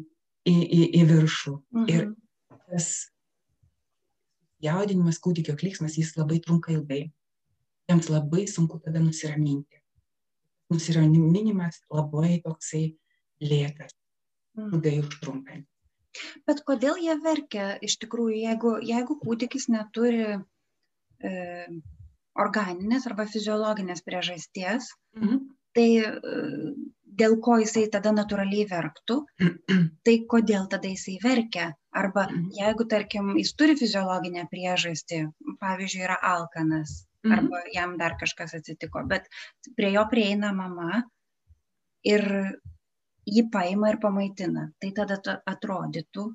į, 0.47 0.55
į, 0.63 0.81
į 0.99 1.03
viršų. 1.11 1.53
Mhm. 1.75 1.87
Ir 1.93 2.57
tas 2.67 2.89
jaudinimas, 4.63 5.19
kūdikio 5.23 5.55
klyksmas, 5.59 5.97
jis 5.99 6.15
labai 6.17 6.39
trunka 6.43 6.73
ilgai. 6.75 7.07
Jiems 7.87 8.09
labai 8.11 8.47
sunku 8.51 8.81
tada 8.83 8.99
nusiraminti. 8.99 9.81
Nusiraminimas 10.73 11.79
labai 11.93 12.41
toksai 12.43 12.89
lėtas, 13.39 13.93
mhm. 14.57 14.73
ilgai 14.75 14.97
užtrunkantis. 15.05 15.73
Bet 16.49 16.63
kodėl 16.65 16.97
jie 16.97 17.13
verkia 17.21 17.75
iš 17.85 17.99
tikrųjų, 18.01 18.39
jeigu, 18.41 18.71
jeigu 18.81 19.17
kūdikis 19.21 19.67
neturi 19.69 20.25
e, 20.33 21.31
organinės 22.41 23.05
arba 23.09 23.27
fiziologinės 23.29 24.01
priežasties, 24.05 24.89
mhm. 25.17 25.43
tai 25.77 25.87
e, 26.01 26.13
dėl 27.19 27.35
ko 27.43 27.57
jisai 27.61 27.87
tada 27.93 28.13
natūraliai 28.15 28.67
verktų, 28.69 29.17
tai 30.05 30.15
kodėl 30.33 30.69
tada 30.71 30.91
jisai 30.91 31.17
verkia. 31.23 31.71
Arba 31.97 32.27
mhm. 32.27 32.49
jeigu, 32.53 32.85
tarkim, 32.89 33.33
jis 33.41 33.53
turi 33.57 33.77
fiziologinę 33.79 34.45
priežastį, 34.51 35.23
pavyzdžiui, 35.63 36.03
yra 36.05 36.17
alkanas, 36.31 37.03
mhm. 37.25 37.37
arba 37.39 37.63
jam 37.73 37.97
dar 38.01 38.17
kažkas 38.21 38.57
atsitiko, 38.59 39.05
bet 39.09 39.29
prie 39.77 39.93
jo 39.95 40.05
prieina 40.11 40.53
mama 40.53 41.03
ir 42.05 42.27
jį 43.27 43.47
paima 43.51 43.91
ir 43.93 44.01
pamaitina. 44.03 44.69
Tai 44.81 44.91
tada 45.01 45.17
atrodytų, 45.49 46.29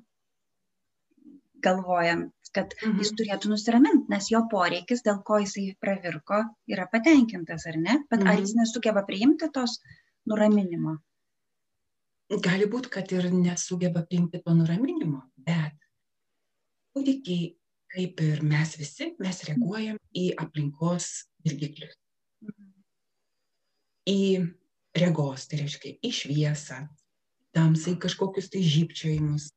galvojant, 1.63 2.33
kad 2.53 2.75
mhm. 2.75 2.99
jis 3.01 3.13
turėtų 3.17 3.53
nusiraminti, 3.53 4.11
nes 4.11 4.29
jo 4.33 4.43
poreikis, 4.51 5.01
dėl 5.05 5.21
ko 5.25 5.39
jisai 5.41 5.71
pravirko, 5.81 6.43
yra 6.69 6.89
patenkintas, 6.91 7.65
ar 7.71 7.79
ne? 7.79 7.99
Bet 8.11 8.19
mhm. 8.19 8.33
ar 8.33 8.43
jis 8.43 8.55
nesugeba 8.59 9.05
priimti 9.07 9.49
tos 9.55 9.79
nuraminimo? 10.29 10.97
Gali 12.43 12.65
būti, 12.69 12.89
kad 12.93 13.11
ir 13.13 13.27
nesugeba 13.33 14.05
priimti 14.07 14.41
to 14.41 14.55
nuraminimo, 14.57 15.21
bet 15.37 15.75
kūdikiai, 16.93 17.51
kaip 17.93 18.21
ir 18.25 18.41
mes 18.45 18.73
visi, 18.79 19.11
mes 19.21 19.43
reaguojam 19.47 19.99
į 20.17 20.31
aplinkos 20.41 21.27
dirgiklius. 21.45 21.93
Į 24.09 24.19
regos, 24.97 25.47
tai 25.47 25.61
reiškia 25.61 25.93
į 26.01 26.11
šviesą, 26.13 26.79
tamsai 27.55 27.95
kažkokius 28.01 28.49
tai 28.53 28.63
žypčiojimus. 28.65 29.51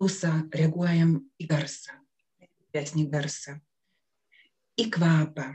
Klausą 0.00 0.32
reaguojam 0.56 1.18
į 1.36 1.46
garsą, 1.50 1.98
didesnį 2.40 3.04
garsą, 3.12 3.58
į 4.80 4.86
kvapą, 4.94 5.50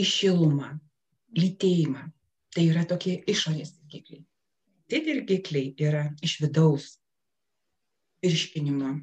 į 0.00 0.06
šilumą, 0.08 0.70
lytėjimą. 1.36 2.06
Tai 2.50 2.64
yra 2.66 2.82
tokie 2.88 3.20
išorės 3.30 3.76
dirgikliai. 3.76 4.24
Tie 4.90 4.98
dirgikliai 5.06 5.70
yra 5.78 6.08
iš 6.24 6.40
vidaus 6.42 6.96
virškinimo, 8.24 8.96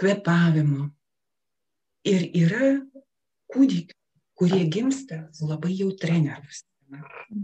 kvepavimo. 0.00 0.90
Ir 2.06 2.26
yra 2.38 2.72
kūdikių, 3.50 3.94
kurie 4.38 4.66
gimsta 4.70 5.24
su 5.34 5.48
labai 5.48 5.72
jautria 5.74 6.20
nervų 6.22 6.52
sistema. 6.54 7.00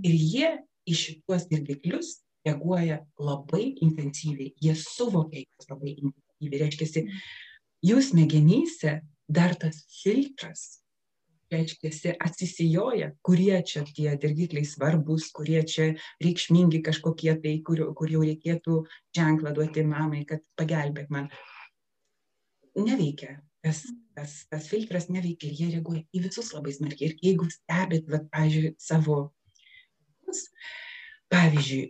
Ir 0.06 0.14
jie 0.14 0.50
į 0.86 0.98
šituos 0.98 1.48
dirgiklius 1.50 2.20
reaguoja 2.46 3.00
labai 3.18 3.72
intensyviai, 3.82 4.52
jie 4.62 4.74
suvokia 4.78 5.42
juos 5.42 5.70
labai 5.70 5.96
intensyviai. 5.96 6.62
Reiškia, 6.62 7.04
jų 7.86 8.02
smegenyse 8.02 8.96
dar 9.30 9.54
tas 9.58 9.82
filtras, 10.02 10.81
reiškia, 11.52 12.14
atsisijoja, 12.26 13.12
kurie 13.26 13.54
čia 13.68 13.84
tie 13.88 14.16
dirgikliai 14.20 14.66
svarbus, 14.68 15.28
kurie 15.36 15.62
čia 15.68 15.92
reikšmingi 16.24 16.82
kažkokie 16.84 17.36
tai, 17.44 17.54
kur, 17.66 17.84
kur 17.98 18.12
jau 18.12 18.24
reikėtų 18.24 18.82
ženklą 19.16 19.54
duoti 19.56 19.86
mamai, 19.86 20.24
kad 20.28 20.44
pagelbėk 20.58 21.12
man. 21.12 21.30
Neveikia. 22.78 23.38
Tas, 23.62 23.84
tas, 24.16 24.40
tas 24.50 24.66
filtras 24.66 25.06
neveikia 25.12 25.46
ir 25.46 25.58
jie 25.60 25.68
reaguoja 25.76 26.02
į 26.10 26.24
visus 26.24 26.48
labai 26.50 26.72
smarkiai. 26.74 27.12
Ir 27.12 27.26
jeigu 27.28 27.46
stebit, 27.52 28.08
va, 28.10 28.18
pavyzdžiui, 28.32 28.72
savo, 28.82 29.18
pavyzdžiui, 31.30 31.84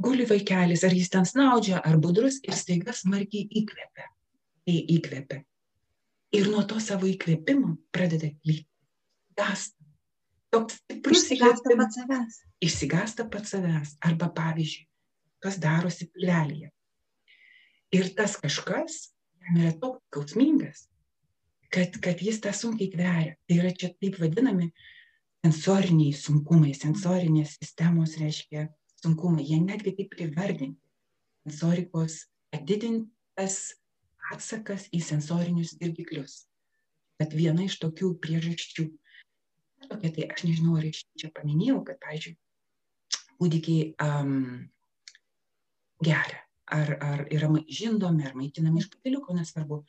guli 0.00 0.28
vaikelis, 0.30 0.84
ar 0.86 0.94
jis 0.94 1.10
ten 1.12 1.26
snaudžia, 1.26 1.80
ar 1.82 1.98
budrus 1.98 2.38
ir 2.46 2.54
staiga 2.56 2.94
smarkiai 2.96 3.48
įkvepia. 3.62 4.06
Tai 4.68 4.76
įkvepia. 4.94 5.42
Ir 6.36 6.50
nuo 6.50 6.62
to 6.68 6.78
savo 6.82 7.08
įkvėpimo 7.10 7.76
pradeda. 7.94 8.30
Gasta. 9.38 9.80
Toks 10.50 10.80
stiprus 10.80 11.26
įkvėpimas. 11.30 11.78
pats 11.78 11.98
savęs. 11.98 12.36
Išsigasta 12.66 13.26
pats 13.30 13.54
savęs. 13.54 13.96
Arba 14.06 14.30
pavyzdžiui, 14.34 14.86
kas 15.42 15.58
darosi 15.62 16.08
pilvelėje. 16.10 16.70
Ir 17.94 18.12
tas 18.18 18.36
kažkas 18.38 19.10
jam 19.42 19.58
yra 19.58 19.72
toks 19.78 20.02
skausmingas, 20.10 20.86
kad, 21.74 21.96
kad 22.02 22.22
jis 22.22 22.40
tą 22.42 22.52
sunkiai 22.54 22.90
tveria. 22.92 23.36
Tai 23.46 23.58
yra 23.58 23.72
čia 23.74 23.90
taip 23.98 24.18
vadinami 24.22 24.70
sensoriniai 25.44 26.14
sunkumai, 26.14 26.74
sensorinės 26.76 27.56
sistemos 27.58 28.16
reiškia 28.20 28.68
sunkumai. 29.02 29.46
Jie 29.46 29.58
netgi 29.62 29.96
taip 29.98 30.14
privardinti. 30.14 30.78
Sensorikos 31.46 32.26
padidintas 32.52 33.60
atsakas 34.34 34.86
į 34.94 35.02
sensorinius 35.04 35.74
dirgiklius. 35.80 36.44
Bet 37.20 37.34
viena 37.36 37.66
iš 37.66 37.76
tokių 37.82 38.14
priežasčių, 38.22 38.86
tokia 39.90 40.12
tai 40.16 40.28
aš 40.32 40.44
nežinau, 40.46 40.78
ar 40.80 40.86
aš 40.88 41.02
čia 41.20 41.32
paminėjau, 41.36 41.82
kad, 41.88 41.98
pavyzdžiui, 42.04 42.36
kūdikiai 43.40 43.90
um, 44.04 44.38
geria, 46.04 46.40
ar, 46.76 46.94
ar 47.04 47.22
yra 47.32 47.50
žindomi, 47.68 48.26
ar 48.28 48.36
maitinami 48.38 48.82
iš 48.82 48.90
patiliuko, 48.94 49.36
nesvarbu. 49.36 49.82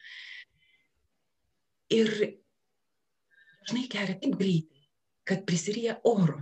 Ir 1.91 2.11
dažnai 3.61 3.87
geria 3.91 4.17
taip 4.19 4.37
greitai, 4.39 4.87
kad 5.27 5.45
prisiryja 5.47 5.99
oro. 6.07 6.39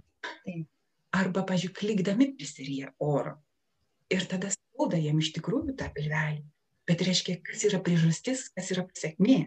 Arba, 1.10 1.42
pažiūrėjau, 1.42 1.78
klikdami 1.78 2.32
prisiryja 2.38 2.94
oro. 3.02 3.40
Ir 4.14 4.26
tada 4.30 4.50
skauda 4.54 4.98
jam 5.02 5.18
iš 5.22 5.34
tikrųjų 5.36 5.74
tą 5.78 5.90
pilvelį 5.94 6.46
bet 6.90 7.06
reiškia, 7.06 7.40
kas 7.46 7.64
yra 7.70 7.80
priežastis, 7.86 8.48
kas 8.56 8.72
yra 8.74 8.86
pasiekmė. 8.90 9.40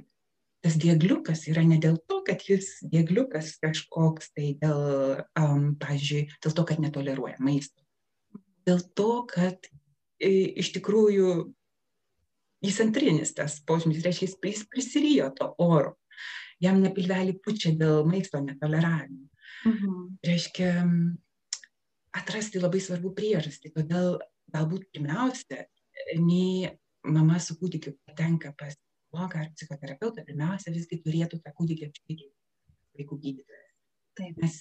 Tas 0.62 0.76
diegliukas 0.78 1.48
yra 1.50 1.64
ne 1.66 1.80
dėl 1.82 1.96
to, 2.06 2.20
kad 2.26 2.44
jis 2.46 2.76
diegliukas 2.86 3.56
kažkoks, 3.62 4.30
tai 4.36 4.52
dėl, 4.60 5.22
um, 5.38 5.72
pavyzdžiui, 5.82 6.28
dėl 6.38 6.54
to, 6.54 6.64
kad 6.68 6.82
netoleruoja 6.82 7.40
maisto. 7.42 7.82
Dėl 8.62 8.78
to, 8.94 9.24
kad 9.26 9.66
iš 10.22 10.70
tikrųjų 10.76 11.32
jis 12.62 12.78
antrinis 12.84 13.34
tas 13.34 13.58
požymis, 13.66 14.04
reiškia, 14.06 14.30
jis 14.46 14.62
prisirijo 14.70 15.32
to 15.34 15.50
oro. 15.58 15.96
Jam 16.62 16.78
nepilvelį 16.78 17.40
pučia 17.42 17.72
dėl 17.74 18.06
maisto 18.06 18.38
netoleravimo. 18.38 19.26
Mhm. 19.66 19.98
Reiškia, 20.26 20.70
atrasti 22.18 22.62
labai 22.62 22.82
svarbu 22.82 23.10
priežastį. 23.16 23.72
Todėl 23.74 24.20
galbūt 24.54 24.86
pirmiausia, 24.94 25.66
nei 26.22 26.70
mama 27.04 27.38
su 27.40 27.56
kūdikiu 27.60 27.96
patenka 28.06 28.52
pas 28.58 28.76
psichologą 28.76 29.42
ar 29.42 29.50
psichoterapeutą, 29.56 30.24
pirmiausia, 30.24 30.72
visgi 30.72 31.00
turėtų 31.04 31.40
tą 31.44 31.52
kūdikį 31.58 31.88
apskaityti 31.88 32.30
vaikų 32.98 33.18
gydytojas. 33.24 33.70
Taip. 34.18 34.38
Nes 34.42 34.58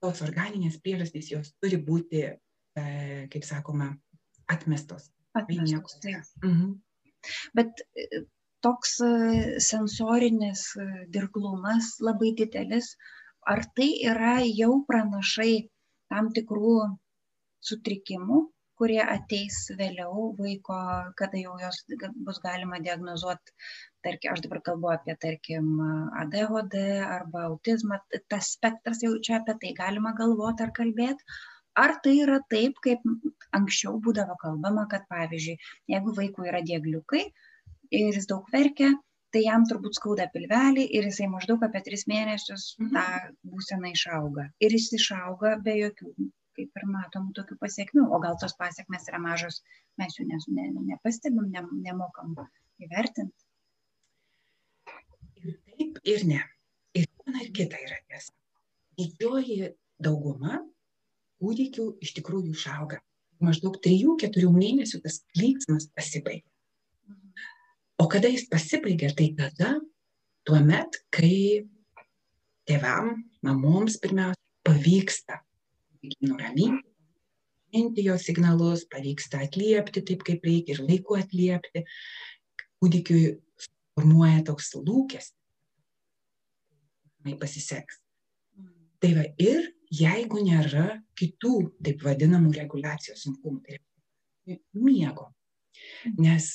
tos 0.00 0.22
organinės 0.24 0.78
priežastys 0.80 1.30
jos 1.32 1.54
turi 1.60 1.80
būti, 1.84 2.22
e, 2.30 2.84
kaip 3.32 3.44
sakoma, 3.44 3.92
atmestos. 4.48 5.10
Atmestos. 5.36 5.98
Mhm. 6.42 6.78
Bet 7.54 7.82
e, 7.94 8.24
toks 8.64 9.00
e, 9.04 9.10
sensorinis 9.60 10.64
e, 10.76 10.86
dirglumas 11.12 11.96
labai 12.00 12.32
didelis, 12.36 12.94
ar 13.52 13.64
tai 13.76 13.90
yra 14.12 14.38
jau 14.44 14.80
pranašai 14.88 15.52
tam 16.12 16.32
tikrų 16.36 16.76
sutrikimų, 17.64 18.40
kurie 18.80 19.00
ateis 19.02 19.58
vėliau 19.78 20.30
vaiko, 20.38 20.78
kada 21.20 21.40
jau 21.42 21.56
jos 21.60 21.82
bus 22.26 22.40
galima 22.44 22.80
diagnozuoti, 22.86 23.54
tarkim, 24.06 24.32
aš 24.32 24.42
dabar 24.46 24.62
kalbu 24.68 24.92
apie, 24.94 25.16
tarkim, 25.24 25.70
ADHD 26.22 26.76
arba 27.04 27.46
autizmą, 27.50 28.00
tas 28.32 28.54
spektras 28.56 29.04
jau 29.04 29.12
čia 29.28 29.38
apie 29.40 29.58
tai 29.64 29.74
galima 29.82 30.14
galvoti 30.22 30.66
ar 30.66 30.72
kalbėti. 30.80 31.40
Ar 31.80 31.94
tai 32.04 32.16
yra 32.24 32.40
taip, 32.52 32.80
kaip 32.84 33.04
anksčiau 33.56 34.00
būdavo 34.04 34.34
kalbama, 34.40 34.88
kad 34.90 35.06
pavyzdžiui, 35.12 35.60
jeigu 35.92 36.16
vaikui 36.16 36.50
yra 36.50 36.64
diegliukai 36.66 37.22
ir 38.00 38.18
jis 38.18 38.26
daug 38.32 38.48
verkia, 38.54 38.90
tai 39.34 39.44
jam 39.44 39.64
turbūt 39.70 39.98
skauda 39.98 40.26
pilvelį 40.34 40.88
ir 40.98 41.06
jisai 41.06 41.28
maždaug 41.30 41.62
apie 41.66 41.82
tris 41.86 42.06
mėnesius 42.10 42.72
tą 42.80 43.04
mhm. 43.04 43.36
būseną 43.52 43.92
išauga. 43.94 44.48
Ir 44.64 44.74
jis 44.76 44.90
išauga 44.98 45.56
be 45.64 45.76
jokių 45.78 46.14
kaip 46.56 46.80
ir 46.80 46.86
matom 46.90 47.30
tokių 47.36 47.56
pasiekmių, 47.60 48.06
o 48.10 48.18
gal 48.22 48.38
tos 48.40 48.56
pasiekmes 48.58 49.06
yra 49.10 49.20
mažos, 49.22 49.60
mes 50.00 50.16
jų 50.18 50.26
ne, 50.28 50.40
ne, 50.56 50.66
nepastebim, 50.92 51.46
ne, 51.52 51.64
nemokam 51.86 52.34
įvertinti. 52.82 53.46
Ir 55.40 55.56
taip, 55.70 56.00
ir 56.04 56.26
ne. 56.28 56.40
Ir 56.96 57.06
viena 57.22 57.44
ir 57.44 57.52
kita 57.56 57.80
yra 57.80 57.98
tiesa. 58.08 58.34
Didžioji 58.98 59.72
dauguma 60.02 60.60
kūdikių 61.40 61.86
iš 62.04 62.14
tikrųjų 62.18 62.54
išauga. 62.56 63.00
Maždaug 63.40 63.78
3-4 63.80 64.50
mėnesių 64.52 65.00
tas 65.04 65.22
klyksmas 65.32 65.88
pasibaigia. 65.96 66.44
O 68.00 68.08
kada 68.08 68.28
jis 68.32 68.46
pasibaigia, 68.48 69.12
tai 69.16 69.30
tada, 69.36 69.74
tuo 70.48 70.60
met, 70.64 70.98
kai 71.12 71.64
tėvam, 72.68 73.14
mamoms 73.44 73.98
pirmiausia 74.00 74.40
pavyksta 74.64 75.40
nuraminti, 76.20 76.90
pažinti 77.70 78.04
jo 78.04 78.18
signalus, 78.18 78.86
pavyksta 78.90 79.38
atliepti 79.44 80.02
taip, 80.02 80.22
kaip 80.26 80.44
reikia 80.44 80.74
ir 80.74 80.82
laiku 80.84 81.16
atliepti. 81.18 81.84
Kūdikiui 82.80 83.36
formuoja 83.94 84.42
toks 84.44 84.72
lūkestis, 84.74 85.34
tai 87.22 87.34
pasiseks. 87.36 88.00
Tai 89.00 89.10
va 89.16 89.26
ir 89.38 89.68
jeigu 89.92 90.40
nėra 90.44 91.02
kitų 91.16 91.54
taip 91.84 92.02
vadinamų 92.04 92.54
reguliacijos 92.56 93.26
sunkumų, 93.26 93.60
tai 93.66 94.56
miego, 94.72 95.30
nes 96.16 96.54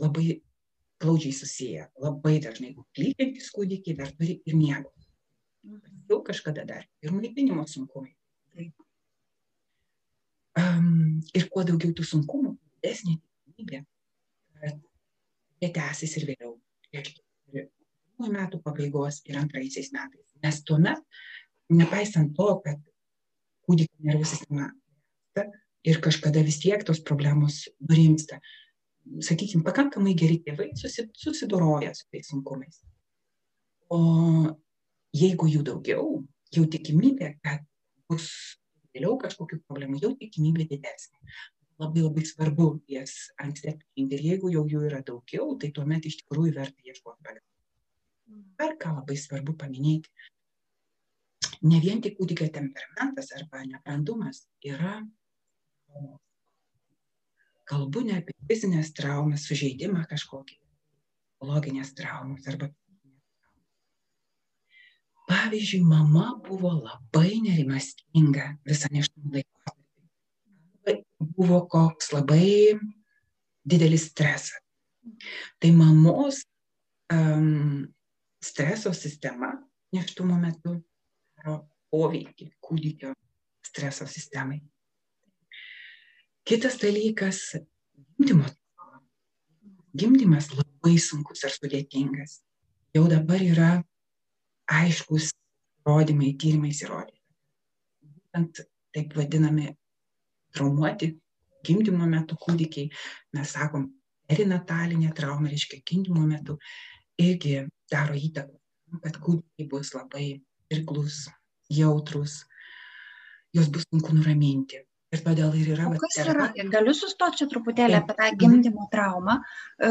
labai 0.00 0.40
glaudžiai 1.00 1.32
susiję, 1.36 1.86
labai 2.00 2.38
dažnai 2.40 2.72
klykiantis 2.96 3.50
kūdikiai 3.52 3.96
dar 3.98 4.12
turi 4.16 4.40
ir 4.46 4.56
miego. 4.56 4.92
Jau 6.08 6.22
kažkada 6.24 6.64
dar 6.64 6.88
ir 7.02 7.12
maitinimo 7.12 7.66
sunkumai. 7.68 8.14
Um, 10.54 11.20
ir 11.34 11.48
kuo 11.50 11.64
daugiau 11.66 11.90
tų 11.96 12.04
sunkumų, 12.06 12.54
didesnė 12.78 13.16
tikimybė, 13.18 13.80
kad 14.62 14.76
jie 15.62 15.70
tęsis 15.74 16.14
ir 16.20 16.28
vėliau. 16.30 16.52
Ir 16.94 17.10
metų 18.30 18.60
pabaigos 18.62 19.20
ir 19.26 19.38
antraisiais 19.40 19.90
metais. 19.94 20.28
Nes 20.44 20.60
tuomet, 20.66 21.02
nepaisant 21.72 22.34
to, 22.36 22.48
kad 22.64 22.78
kūdikio 23.66 24.06
nervų 24.06 24.28
sistema 24.28 24.70
ir 25.84 26.00
kažkada 26.04 26.44
vis 26.44 26.60
tiek 26.62 26.84
tos 26.86 27.02
problemos 27.04 27.64
nurimsta, 27.82 28.38
sakykime, 29.24 29.64
pakankamai 29.66 30.14
geri 30.16 30.38
tėvai 30.44 30.70
susidoroja 30.78 31.92
su 31.96 32.06
tais 32.12 32.30
sunkumais. 32.30 32.80
O 33.92 34.00
jeigu 35.14 35.50
jų 35.50 35.64
daugiau, 35.66 36.22
jau 36.54 36.64
tikimybė, 36.70 37.34
kad 37.44 37.66
bus 38.10 38.28
vėliau 38.94 39.16
kažkokių 39.20 39.60
problemų, 39.66 40.00
jau 40.02 40.12
tikimybė 40.20 40.68
didesnė. 40.70 41.18
Labai 41.82 42.04
labai 42.04 42.22
svarbu 42.28 42.68
jas 42.90 43.14
anksti 43.42 43.72
atpažinti 43.72 44.14
ir 44.14 44.22
jeigu 44.28 44.52
jau 44.52 44.62
jų 44.70 44.84
yra 44.90 45.00
daugiau, 45.06 45.56
tai 45.58 45.72
tuomet 45.74 46.06
iš 46.06 46.20
tikrųjų 46.20 46.54
verta 46.54 46.86
ieškoti 46.86 47.26
pagalbos. 47.26 47.50
Dar 48.60 48.76
ką 48.80 48.94
labai 49.00 49.16
svarbu 49.18 49.56
paminėti, 49.58 50.12
ne 51.66 51.80
vien 51.82 52.00
tik 52.04 52.14
kūdikio 52.20 52.46
temperamentas 52.54 53.32
arba 53.34 53.64
nebrandumas 53.66 54.44
yra 54.62 55.00
kalbu 57.68 58.04
ne 58.06 58.20
apie 58.20 58.36
fizinės 58.48 58.92
traumas, 58.96 59.48
sužeidimą 59.48 60.04
kažkokį, 60.10 60.58
psichologinės 60.60 61.94
traumas 61.98 62.46
arba 62.50 62.70
pavyzdžiui 65.30 65.84
mama 65.88 66.34
buvo 66.46 66.72
labai 66.76 67.40
nerimastinga 67.44 68.50
visą 68.68 68.90
nėštumo 68.94 69.34
laikotarpį 69.38 70.98
buvo 71.38 71.62
koks 71.70 72.12
labai 72.12 72.78
didelis 73.64 74.10
stresas 74.12 74.60
tai 75.58 75.70
mamos 75.72 76.44
um, 77.12 77.86
streso 78.44 78.92
sistema 78.92 79.52
neštumo 79.94 80.36
metu 80.40 80.76
daro 81.36 81.60
poveikį 81.92 82.50
kūdikio 82.64 83.12
streso 83.64 84.06
sistemai. 84.10 84.58
Kitas 86.44 86.76
dalykas- 86.82 87.40
gimdymo. 88.18 88.48
Gimdymas 89.94 90.50
labai 90.52 90.96
sunkus 90.98 91.44
ir 91.46 91.54
sudėtingas. 91.54 92.40
Jau 92.94 93.06
dabar 93.08 93.42
yra 93.42 93.70
aiškus 94.80 95.32
įrodymai, 95.84 96.32
tyrimais 96.40 96.80
įrodyti. 96.84 97.20
Būtent 98.04 98.64
taip 98.94 99.14
vadinami 99.18 99.72
traumuoti 100.54 101.12
gimdymo 101.64 102.06
metu 102.08 102.36
kūdikiai, 102.40 102.90
mes 103.36 103.54
sakom, 103.56 103.88
perinatalinė 104.30 105.12
trauma, 105.16 105.50
reiškia 105.50 105.82
gimdymo 105.86 106.24
metu, 106.28 106.58
irgi 107.20 107.62
daro 107.92 108.16
įtaką, 108.18 108.56
kad 109.04 109.20
kūdikiai 109.24 109.68
bus 109.70 109.92
labai 109.96 110.26
irklus, 110.72 111.24
jautrus, 111.72 112.42
juos 113.54 113.70
bus 113.72 113.86
sunku 113.88 114.14
nuraminti. 114.16 114.82
Ir 115.14 115.22
todėl 115.22 115.52
ir 115.54 115.74
yra. 115.76 115.86
O 115.92 116.00
kas 116.02 116.16
yra, 116.24 116.48
galiu 116.72 116.94
sustoti 116.96 117.42
čia 117.42 117.46
truputėlį 117.50 118.00
apie 118.00 118.16
tą 118.18 118.30
gimdymo 118.40 118.88
traumą. 118.90 119.36
E, 119.78 119.90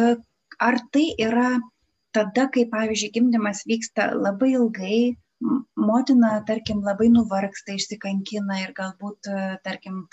ar 0.68 0.80
tai 0.92 1.06
yra 1.16 1.54
tada, 2.16 2.48
kai, 2.54 2.68
pavyzdžiui, 2.72 3.12
gimdymas 3.18 3.64
vyksta 3.70 4.12
labai 4.16 4.54
ilgai, 4.58 5.00
motina, 5.90 6.38
tarkim, 6.48 6.84
labai 6.86 7.10
nuvargsta, 7.14 7.76
išsikankina 7.78 8.62
ir 8.64 8.74
galbūt, 8.78 9.30
tarkim, 9.66 10.06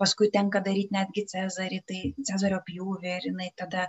paskui 0.00 0.30
tenka 0.32 0.62
daryti 0.64 0.94
netgi 0.96 1.26
Cezarį, 1.28 1.80
tai 1.88 2.00
Cezario 2.28 2.60
pjūvį 2.66 3.10
ir 3.16 3.26
jinai 3.28 3.50
tada 3.60 3.88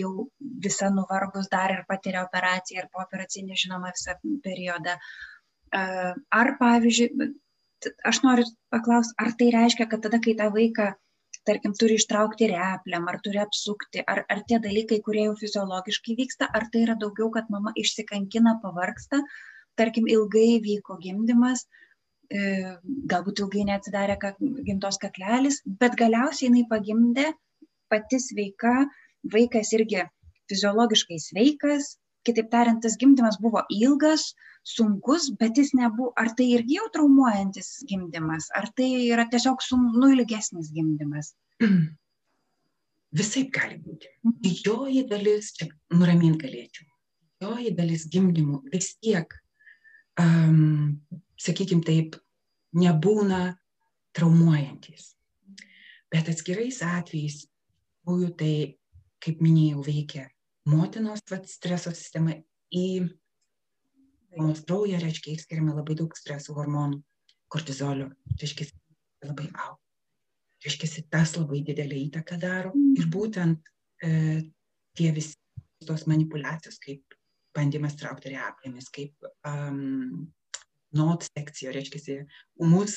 jau 0.00 0.26
visa 0.64 0.90
nuvargus 0.94 1.46
dar 1.52 1.74
ir 1.76 1.84
patiria 1.88 2.24
operaciją 2.26 2.82
ir 2.82 2.88
po 2.90 3.04
operacinį 3.04 3.60
žinoma 3.64 3.92
visą 3.94 4.16
periodą. 4.46 4.96
Ar 6.40 6.52
pavyzdžiui, 6.58 7.28
aš 8.10 8.22
noriu 8.26 8.48
paklausti, 8.74 9.14
ar 9.22 9.32
tai 9.38 9.52
reiškia, 9.54 9.86
kad 9.92 10.02
tada, 10.08 10.20
kai 10.24 10.34
tą 10.38 10.50
vaiką, 10.56 10.90
tarkim, 11.48 11.74
turi 11.78 11.98
ištraukti 12.00 12.48
repliam, 12.52 13.06
ar 13.10 13.20
turi 13.24 13.40
apsukti, 13.42 14.04
ar, 14.06 14.24
ar 14.30 14.42
tie 14.48 14.60
dalykai, 14.62 15.00
kurie 15.06 15.26
jau 15.28 15.36
fiziologiškai 15.40 16.18
vyksta, 16.18 16.48
ar 16.58 16.68
tai 16.72 16.84
yra 16.86 16.98
daugiau, 16.98 17.30
kad 17.34 17.50
mama 17.50 17.74
išsikankina, 17.84 18.58
pavarksta, 18.62 19.22
tarkim, 19.80 20.06
ilgai 20.10 20.60
vyko 20.64 20.98
gimdymas, 21.02 21.66
E, 22.32 22.42
galbūt 23.12 23.42
ilgai 23.44 23.66
neatsidarė 23.68 24.16
gimtos 24.66 24.98
kaklelis, 25.02 25.58
bet 25.80 25.96
galiausiai 26.00 26.48
jinai 26.48 26.62
pagimdė 26.70 27.26
pati 27.92 28.20
sveika, 28.26 28.72
vaikas 29.34 29.72
irgi 29.76 30.06
fiziologiškai 30.48 31.18
sveikas, 31.20 31.90
kitaip 32.26 32.50
tariant, 32.52 32.82
tas 32.82 32.96
gimdymas 33.00 33.38
buvo 33.42 33.64
ilgas, 33.72 34.32
sunkus, 34.66 35.30
bet 35.38 35.58
jis 35.58 35.72
nebuvo, 35.74 36.12
ar 36.16 36.30
tai 36.38 36.46
irgi 36.56 36.78
jau 36.78 36.86
traumuojantis 36.94 37.70
gimdymas, 37.90 38.48
ar 38.58 38.68
tai 38.76 38.90
yra 39.08 39.26
tiesiog 39.30 39.62
sum, 39.64 39.88
nu 39.98 40.12
ilgesnis 40.14 40.70
gimdymas. 40.74 41.34
Visai 43.18 43.44
gali 43.52 43.76
būti. 43.82 44.08
Didžioji 44.44 45.04
dalis, 45.10 45.52
čia 45.58 45.68
nuramint 45.92 46.38
galėčiau, 46.40 46.86
didžioji 47.40 47.74
dalis 47.76 48.06
gimdymų 48.12 48.62
vis 48.72 48.94
tiek 49.02 49.34
um, 50.20 51.02
sakykime 51.42 51.84
taip, 51.84 52.16
nebūna 52.78 53.42
traumuojantis. 54.16 55.10
Bet 56.12 56.28
atskirais 56.28 56.80
atvejais, 56.84 57.42
būjų 58.06 58.30
tai, 58.38 58.54
kaip 59.22 59.42
minėjau, 59.44 59.82
veikia 59.86 60.28
motinos 60.68 61.24
vat, 61.30 61.48
streso 61.50 61.92
sistema 61.94 62.36
į 62.72 62.86
mamos 64.38 64.62
kraują, 64.66 65.00
reiškia, 65.02 65.36
išskiriame 65.36 65.74
labai 65.76 65.96
daug 65.98 66.14
streso 66.16 66.54
hormonų, 66.56 67.02
kortizolio, 67.52 68.10
reiškia, 68.40 68.68
labai 69.26 69.48
auga. 69.52 69.78
Reiškia, 70.62 71.04
tas 71.10 71.34
labai 71.36 71.60
didelį 71.66 72.04
įtaką 72.06 72.38
daro 72.40 72.70
ir 72.94 73.08
būtent 73.10 73.66
e, 74.04 74.12
tie 74.94 75.10
visi 75.14 75.34
tos 75.82 76.06
manipulacijos, 76.06 76.78
kaip 76.82 77.16
bandymas 77.56 77.96
traukti 77.98 78.30
reaklėmis, 78.32 78.86
kaip 78.94 79.26
um, 79.48 80.28
not 80.96 81.26
sekcija, 81.26 81.72
reiškia, 81.74 82.22
umus 82.62 82.96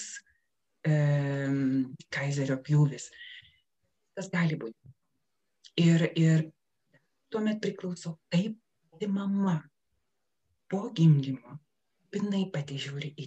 um, 0.88 1.96
kaizerio 2.14 2.60
pjūvis. 2.64 3.10
Tas 4.16 4.30
gali 4.32 4.60
būti. 4.60 4.94
Ir, 5.82 6.06
ir 6.16 6.46
tuomet 7.34 7.62
priklauso, 7.64 8.18
kaip 8.32 8.58
pati 8.92 9.08
mama 9.12 9.58
po 10.72 10.90
gimdymo, 10.96 11.58
jinai 12.16 12.46
pati 12.54 12.78
žiūri 12.80 13.12
į 13.20 13.26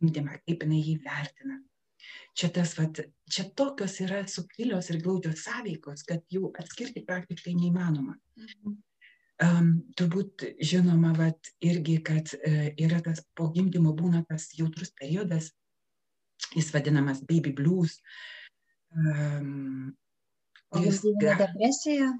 gimdymą, 0.00 0.40
kaip 0.44 0.64
jinai 0.66 0.80
jį 0.82 0.98
vertina. 1.04 1.60
Čia, 2.36 2.50
tas, 2.52 2.74
vat, 2.76 2.98
čia 3.30 3.46
tokios 3.56 3.94
yra 4.04 4.24
subtilios 4.28 4.90
ir 4.92 4.98
glaudžios 5.02 5.44
sąveikos, 5.46 6.02
kad 6.08 6.24
jų 6.32 6.50
atskirti 6.60 7.04
praktiškai 7.06 7.54
neįmanoma. 7.56 8.18
Mhm. 8.40 8.74
Um, 9.42 9.70
turbūt 9.98 10.44
žinoma, 10.62 11.10
vat, 11.16 11.48
irgi, 11.64 11.96
kad 12.06 12.30
uh, 12.36 12.68
yra 12.78 13.00
tas 13.02 13.24
po 13.34 13.48
gimdymo 13.54 13.94
būna 13.96 14.20
tas 14.28 14.50
jautrus 14.54 14.92
periodas, 14.94 15.48
jis 16.54 16.70
vadinamas 16.74 17.24
baby 17.26 17.50
blues. 17.56 17.96
Um, 18.94 19.96
jis 20.84 21.02
depresija? 21.18 22.12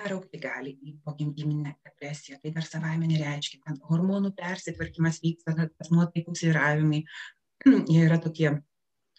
Peraukti 0.00 0.40
gali 0.40 0.72
į 0.80 0.94
pogimdyminę 1.04 1.74
depresiją, 1.84 2.38
tai 2.40 2.54
dar 2.54 2.64
savaime 2.64 3.08
nereiškia, 3.10 3.60
kad 3.66 3.80
hormonų 3.90 4.32
persitvarkymas 4.38 5.20
vyksta, 5.20 5.54
tas 5.68 5.90
nuotaikų 5.92 6.34
sviravimai, 6.38 7.02
jie 7.92 8.00
yra 8.06 8.16
tokie 8.22 8.54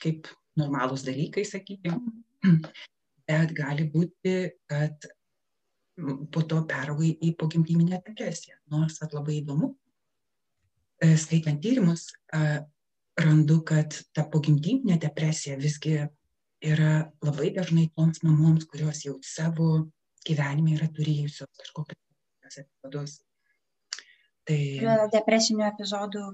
kaip 0.01 0.29
normalūs 0.57 1.05
dalykai, 1.05 1.45
sakykime, 1.45 1.99
bet 3.29 3.53
gali 3.57 3.85
būti, 3.93 4.35
kad 4.71 5.05
po 6.33 6.41
to 6.49 6.63
perauga 6.65 7.05
į 7.05 7.35
pogimdyminę 7.37 8.01
depresiją. 8.01 8.57
Nors 8.73 8.97
at 9.05 9.13
labai 9.13 9.37
įdomu, 9.41 9.75
e, 11.03 11.13
skaitant 11.19 11.61
tyrimus, 11.61 12.07
randu, 13.21 13.59
kad 13.67 13.95
ta 14.15 14.25
pogimdyminė 14.31 14.97
depresija 15.01 15.59
visgi 15.59 15.99
yra 16.61 16.93
labai 17.25 17.51
dažnai 17.55 17.89
toms 17.97 18.21
mamoms, 18.25 18.67
kurios 18.69 19.03
jau 19.05 19.17
savo 19.25 19.91
gyvenime 20.27 20.77
yra 20.77 20.87
turėjusios 20.95 21.49
kažkokius 21.61 22.61
epizodus. 22.63 23.19
Tai... 24.47 24.61
Depresinių 25.13 25.67
epizodų 25.69 26.25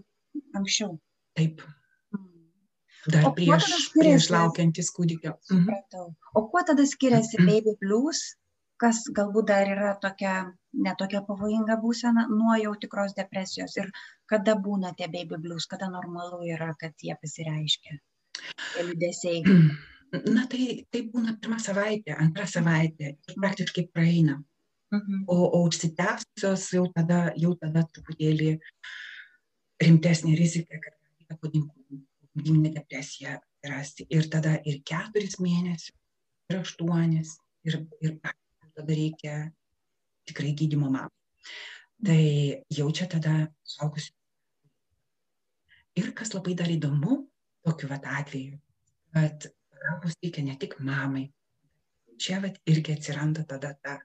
anksčiau. 0.57 0.97
Taip. 1.37 1.61
Hmm. 2.15 2.49
Dar 3.13 3.29
o 3.29 3.33
prieš, 3.37 3.69
prieš 3.95 4.31
laukiantis 4.33 4.89
kūdikio. 4.95 5.37
Supratau. 5.47 6.11
O 6.35 6.47
kuo 6.51 6.63
tada 6.67 6.87
skiriasi 6.87 7.43
baby 7.43 7.75
blues 7.81 8.25
kas 8.81 9.03
galbūt 9.17 9.49
dar 9.49 9.69
yra 9.73 9.91
tokia 10.01 10.33
netokia 10.87 11.23
pavojinga 11.27 11.77
būsena 11.81 12.27
nuo 12.29 12.55
jau 12.61 12.73
tikros 12.81 13.15
depresijos 13.17 13.77
ir 13.81 13.89
kada 14.31 14.55
būna 14.67 14.93
tie 14.97 15.07
baby 15.13 15.39
blues, 15.45 15.65
kada 15.71 15.89
normalu 15.93 16.43
yra, 16.55 16.73
kad 16.81 16.93
jie 17.01 17.15
pasireiškia, 17.21 17.99
tie 18.73 18.87
liūdėsiai. 18.89 19.43
Na 20.11 20.45
tai, 20.47 20.85
tai 20.91 21.01
būna 21.11 21.33
pirmą 21.41 21.57
savaitę, 21.59 22.15
antrą 22.15 22.45
savaitę 22.47 23.11
ir 23.11 23.39
praktiškai 23.41 23.89
praeina. 23.91 24.37
Mhm. 24.93 25.25
O, 25.27 25.35
o 25.35 25.63
užsitęsusios 25.67 26.69
jau 26.77 26.85
tada, 26.95 27.33
jau 27.35 27.51
tada 27.59 27.83
truputėlį 27.91 28.53
rimtesnė 29.83 30.35
rizika, 30.39 30.79
kad 30.79 30.95
pogimdyminė 31.41 32.71
depresija 32.77 33.35
rasti. 33.67 34.07
Ir 34.09 34.29
tada 34.31 34.55
ir 34.63 34.79
keturis 34.87 35.41
mėnesius, 35.43 35.91
ir 36.47 36.61
aštuonis, 36.61 37.35
ir, 37.67 37.81
ir 37.99 38.15
tada 38.23 38.87
reikia 38.87 39.41
tikrai 40.27 40.53
gydymo 40.55 40.87
mamai. 40.87 41.11
Tai 42.07 42.21
jaučia 42.71 43.09
tada 43.11 43.35
suaugusių. 43.67 44.13
Ir 45.97 46.11
kas 46.15 46.31
labai 46.35 46.53
dar 46.55 46.69
įdomu, 46.69 47.23
tokiu 47.65 47.89
vat 47.89 48.05
atveju, 48.05 48.59
kad 49.15 49.47
pagalbos 49.77 50.17
reikia 50.21 50.43
ne 50.45 50.55
tik 50.59 50.77
mamai. 50.89 51.25
Čia 52.17 52.41
vat 52.41 52.57
irgi 52.65 52.95
atsiranda 52.97 53.45
tada 53.47 53.73
ta 53.83 53.99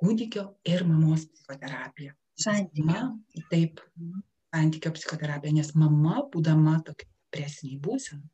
kūdikio 0.00 0.44
ir 0.64 0.84
mamos 0.84 1.24
psichoterapija. 1.32 2.12
Santykio. 2.40 3.06
Taip, 3.50 3.80
santykio 4.52 4.92
psichoterapija, 4.96 5.56
nes 5.56 5.74
mama, 5.74 6.20
būdama 6.32 6.78
tokia 6.84 7.08
depresiniai 7.08 7.80
būsena, 7.80 8.24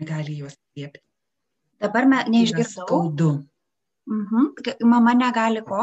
negali 0.00 0.38
juos 0.38 0.56
liepti 0.76 1.02
Dabar 1.84 2.06
me, 2.08 2.22
neišgirdau. 2.32 2.86
Skaudu. 2.86 3.30
Mhm. 4.08 4.86
Mama 4.88 5.12
negali 5.14 5.60
ko? 5.60 5.82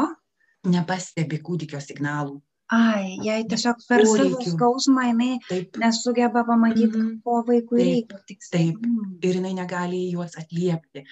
Nepastebi 0.66 1.38
kūdikio 1.38 1.78
signalų. 1.82 2.40
Ai, 2.72 3.18
jai 3.20 3.42
tiesiog 3.44 3.82
per 3.88 4.02
savo 4.08 4.38
skausmą 4.46 5.02
jinai 5.10 5.32
taip. 5.48 5.76
nesugeba 5.82 6.44
pamatyti, 6.48 6.96
mm 6.96 7.08
-hmm. 7.08 7.22
ko 7.24 7.42
vaikui 7.46 7.84
reikia. 7.84 8.20
Tiksliai. 8.26 8.64
Taip, 8.72 8.86
mm. 8.86 9.18
ir 9.22 9.34
jinai 9.34 9.54
negali 9.54 10.00
juos 10.12 10.38
atliepti. 10.40 11.04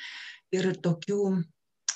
Ir 0.52 0.70
tokių 0.86 1.18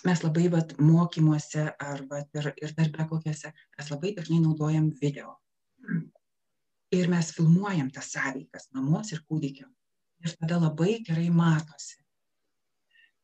mes 0.05 0.23
labai 0.23 0.51
vat, 0.53 0.75
mokymuose 0.79 1.65
ar 1.81 2.05
vat, 2.11 2.29
ir, 2.35 2.53
ir 2.63 2.75
darbe 2.77 3.09
kokiuose, 3.09 3.53
mes 3.79 3.91
labai 3.91 4.13
dažnai 4.19 4.41
naudojam 4.43 4.93
video. 5.01 5.39
Ir 6.93 7.09
mes 7.09 7.33
filmuojam 7.33 7.91
tas 7.91 8.13
sąveikas 8.13 8.69
mamos 8.75 9.13
ir 9.13 9.25
kūdikio. 9.31 9.67
Ir 10.25 10.37
tada 10.41 10.61
labai 10.61 11.01
gerai 11.09 11.31
matosi. 11.31 11.97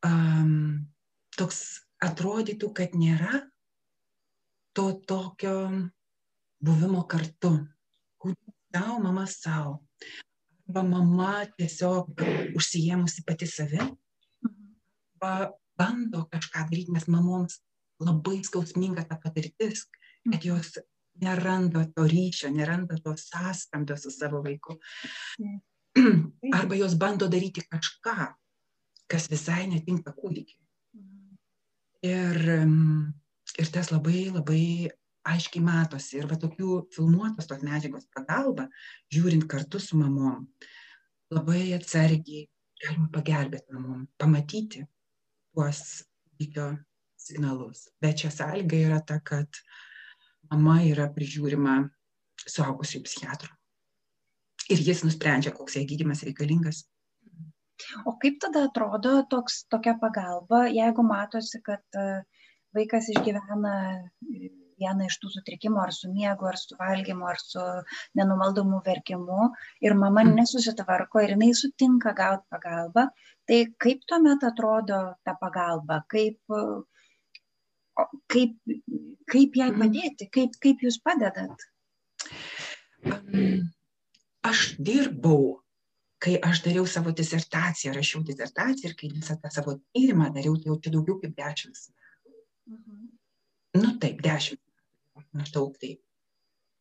Um, 0.07 0.88
toks 1.37 1.85
atrodytų, 2.00 2.72
kad 2.72 2.96
nėra 2.96 3.42
to 4.72 4.92
tokio 5.07 5.57
buvimo 6.61 7.05
kartu. 7.09 7.66
Savo, 8.73 8.99
mama 9.03 9.27
savo. 9.27 9.81
Arba 10.68 10.83
mama 10.87 11.33
tiesiog 11.59 12.20
užsijėmusi 12.55 13.25
pati 13.27 13.49
savi. 13.51 13.81
Arba 13.81 15.51
bando 15.81 16.27
kažką 16.31 16.68
daryti, 16.68 16.94
nes 16.94 17.09
mamoms 17.11 17.59
labai 18.01 18.38
skausminga 18.46 19.07
ta 19.09 19.18
patirtis, 19.20 19.88
kad 20.31 20.44
jos 20.44 20.79
neranda 21.20 21.85
to 21.96 22.07
ryšio, 22.09 22.53
neranda 22.55 23.01
to 23.03 23.16
sąskambio 23.18 23.96
su 23.99 24.11
savo 24.14 24.42
vaiku. 24.44 24.79
Arba 26.61 26.79
jos 26.79 26.94
bando 26.94 27.29
daryti 27.29 27.66
kažką, 27.66 28.31
kas 29.11 29.29
visai 29.33 29.66
netinka 29.73 30.14
kūdikiai. 30.14 30.61
Ir, 32.07 32.38
ir 33.61 33.75
tas 33.75 33.90
labai 33.90 34.31
labai 34.33 34.62
aiškiai 35.33 35.64
matosi. 35.64 36.19
Ir 36.21 36.29
va 36.31 36.38
tokių 36.40 36.77
filmuotos 36.95 37.49
tos 37.51 37.64
medžiagos 37.66 38.09
pagalba, 38.14 38.69
žiūrint 39.14 39.47
kartu 39.51 39.81
su 39.83 39.99
mamom, 40.01 40.47
labai 41.35 41.71
atsargiai 41.77 42.47
galima 42.81 43.09
pagelbėti 43.12 43.77
mamom, 43.77 44.07
pamatyti 44.21 44.85
tuos 45.55 45.83
kūdikio 46.31 46.69
signalus. 47.21 47.88
Bet 48.01 48.23
čia 48.23 48.33
sąlyga 48.35 48.83
yra 48.88 49.01
ta, 49.07 49.21
kad 49.21 49.61
mama 50.51 50.81
yra 50.88 51.09
prižiūrima 51.14 51.83
suaugusių 52.49 53.03
psichiatrų. 53.05 53.53
Ir 54.71 54.81
jis 54.87 55.03
nusprendžia, 55.05 55.53
koks 55.55 55.77
jai 55.77 55.85
gydimas 55.88 56.23
reikalingas. 56.27 56.85
O 58.07 58.14
kaip 58.23 58.38
tada 58.43 58.66
atrodo 58.69 59.16
toks, 59.31 59.64
tokia 59.73 59.97
pagalba, 60.01 60.66
jeigu 60.71 61.05
matosi, 61.05 61.61
kad 61.64 61.83
vaikas 62.77 63.09
išgyvena 63.12 63.75
vieną 64.81 65.07
iš 65.09 65.19
tų 65.23 65.31
sutrikimų, 65.35 65.81
ar 65.83 65.93
su 65.95 66.11
miegu, 66.12 66.49
ar 66.51 66.59
su 66.61 66.77
valgymu, 66.81 67.27
ar 67.31 67.40
su 67.43 67.64
nenumaldomu 68.19 68.81
verkimu, 68.87 69.51
ir 69.85 69.97
mama 69.99 70.25
nesusitvarko 70.29 71.25
ir 71.25 71.35
jinai 71.37 71.51
sutinka 71.57 72.14
gauti 72.16 72.47
pagalbą, 72.55 73.07
tai 73.49 73.61
kaip 73.85 74.05
tuomet 74.09 74.47
atrodo 74.49 75.01
ta 75.27 75.37
pagalba, 75.40 76.03
kaip, 76.11 76.40
kaip, 78.35 78.57
kaip 79.35 79.59
jai 79.62 79.73
padėti, 79.77 80.31
kaip, 80.33 80.61
kaip 80.62 80.87
jūs 80.87 81.01
padedat? 81.05 81.69
Aš 84.47 84.71
dirbau 84.81 85.61
kai 86.21 86.37
aš 86.45 86.61
dariau 86.66 86.85
savo 86.87 87.12
disertaciją, 87.16 87.95
rašiau 87.97 88.21
disertaciją 88.29 88.90
ir 88.90 88.97
kai 88.99 89.09
visą 89.12 89.38
tą 89.40 89.51
savo 89.55 89.79
tyrimą 89.95 90.29
dariau, 90.35 90.59
tai 90.61 90.69
jau 90.69 90.77
čia 90.85 90.93
daugiau 90.93 91.16
kaip 91.23 91.37
dešimt 91.38 91.79
metų. 91.81 92.01
Mhm. 92.75 93.07
Nu 93.81 93.93
taip, 94.03 94.21
dešimt 94.27 94.61
maždaug 95.37 95.77
tai 95.81 95.97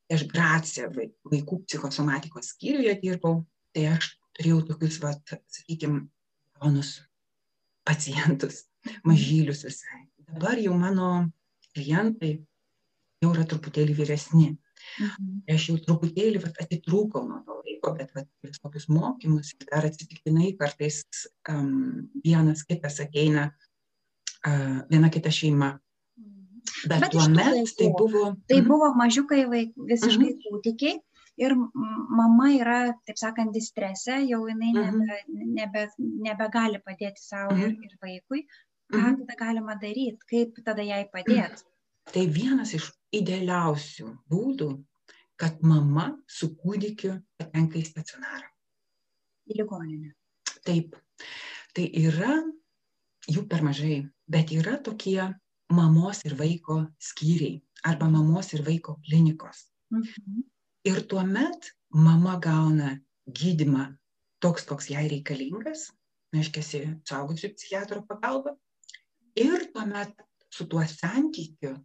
aš 0.09 0.25
Gracija 0.29 0.89
vaikų 0.89 1.61
psichosomatikos 1.67 2.53
skyriuje 2.55 2.95
dirbau, 3.03 3.43
tai 3.75 3.91
aš 3.93 4.15
turėjau 4.37 4.63
tokius, 4.71 4.97
vat, 5.03 5.35
sakykime, 5.53 6.07
jaunus 6.57 6.95
pacientus, 7.87 8.63
mažylius 9.07 9.65
visai. 9.67 10.05
Dabar 10.29 10.59
jau 10.61 10.75
mano 10.77 11.29
klientai 11.75 12.37
jau 13.19 13.31
yra 13.33 13.45
truputėlį 13.49 13.95
vyresni. 13.97 14.49
Mhm. 14.99 15.41
Aš 15.51 15.69
jau 15.69 15.77
truputėlį 15.83 16.41
vat, 16.45 16.59
atitrūkau 16.63 17.25
nuo 17.27 17.41
to 17.45 17.57
laiko, 17.59 17.93
bet 17.97 18.13
vat, 18.15 18.29
tokius 18.63 18.87
mokymus 18.91 19.51
dar 19.67 19.87
atsitiktinai 19.89 20.53
kartais 20.59 21.03
um, 21.51 22.07
vienas 22.23 22.63
kitas 22.67 23.01
ateina, 23.03 23.49
uh, 24.47 24.79
viena 24.89 25.11
kita 25.11 25.33
šeima 25.35 25.73
Bet, 26.87 27.01
Bet 27.01 27.11
tuomet 27.11 27.75
tai 27.77 27.89
buvo. 27.97 28.23
Tai 28.47 28.59
mhm. 28.61 28.67
buvo 28.67 28.93
mažiukai 28.95 29.45
vaik, 29.51 29.71
visiškai 29.91 30.31
-hmm. 30.31 30.41
kūdikiai 30.45 30.99
ir 31.39 31.55
mama 31.55 32.49
yra, 32.51 32.79
taip 33.07 33.19
sakant, 33.19 33.53
distrese, 33.55 34.19
jau 34.27 34.41
jinai 34.47 34.73
mm 34.73 34.83
-hmm. 34.83 34.99
nebe, 34.99 35.17
nebe, 35.59 35.83
nebegali 36.27 36.81
padėti 36.83 37.23
savo 37.23 37.55
ir, 37.57 37.75
ir 37.87 37.97
vaikui. 38.01 38.45
Ką 38.89 39.09
tada 39.17 39.35
galima 39.37 39.75
daryti, 39.81 40.25
kaip 40.29 40.55
tada 40.65 40.81
jai 40.81 41.03
padėti? 41.13 41.63
Tai 42.13 42.23
vienas 42.27 42.73
iš 42.73 42.87
idealiausių 43.13 44.07
būdų, 44.31 44.69
kad 45.37 45.61
mama 45.61 46.07
su 46.27 46.49
kūdikiu 46.55 47.19
patenka 47.37 47.77
į 47.77 47.85
stacionarą. 47.85 48.49
Į 49.49 49.59
ligoninę. 49.61 50.15
Taip. 50.65 50.97
Tai 51.73 51.85
yra, 52.01 52.33
jų 53.29 53.45
per 53.47 53.61
mažai, 53.61 54.09
bet 54.27 54.51
yra 54.51 54.79
tokie 54.81 55.21
mamos 55.69 56.23
ir 56.25 56.35
vaiko 56.39 56.79
skyriai 57.09 57.59
arba 57.85 58.09
mamos 58.09 58.53
ir 58.53 58.63
vaiko 58.65 58.97
klinikos. 59.05 59.67
Mhm. 59.91 60.43
Ir 60.89 61.03
tuomet 61.11 61.71
mama 61.89 62.39
gauna 62.39 62.97
gydimą 63.27 63.85
toks, 64.41 64.65
koks 64.65 64.89
jai 64.93 65.07
reikalingas, 65.11 65.89
reiškia, 66.33 66.63
suaugusių 67.07 67.53
psichiatro 67.55 68.01
pagalba. 68.07 68.55
Ir 69.35 69.69
tuomet 69.73 70.15
su 70.49 70.65
tuo 70.65 70.83
santykiu 70.87 71.75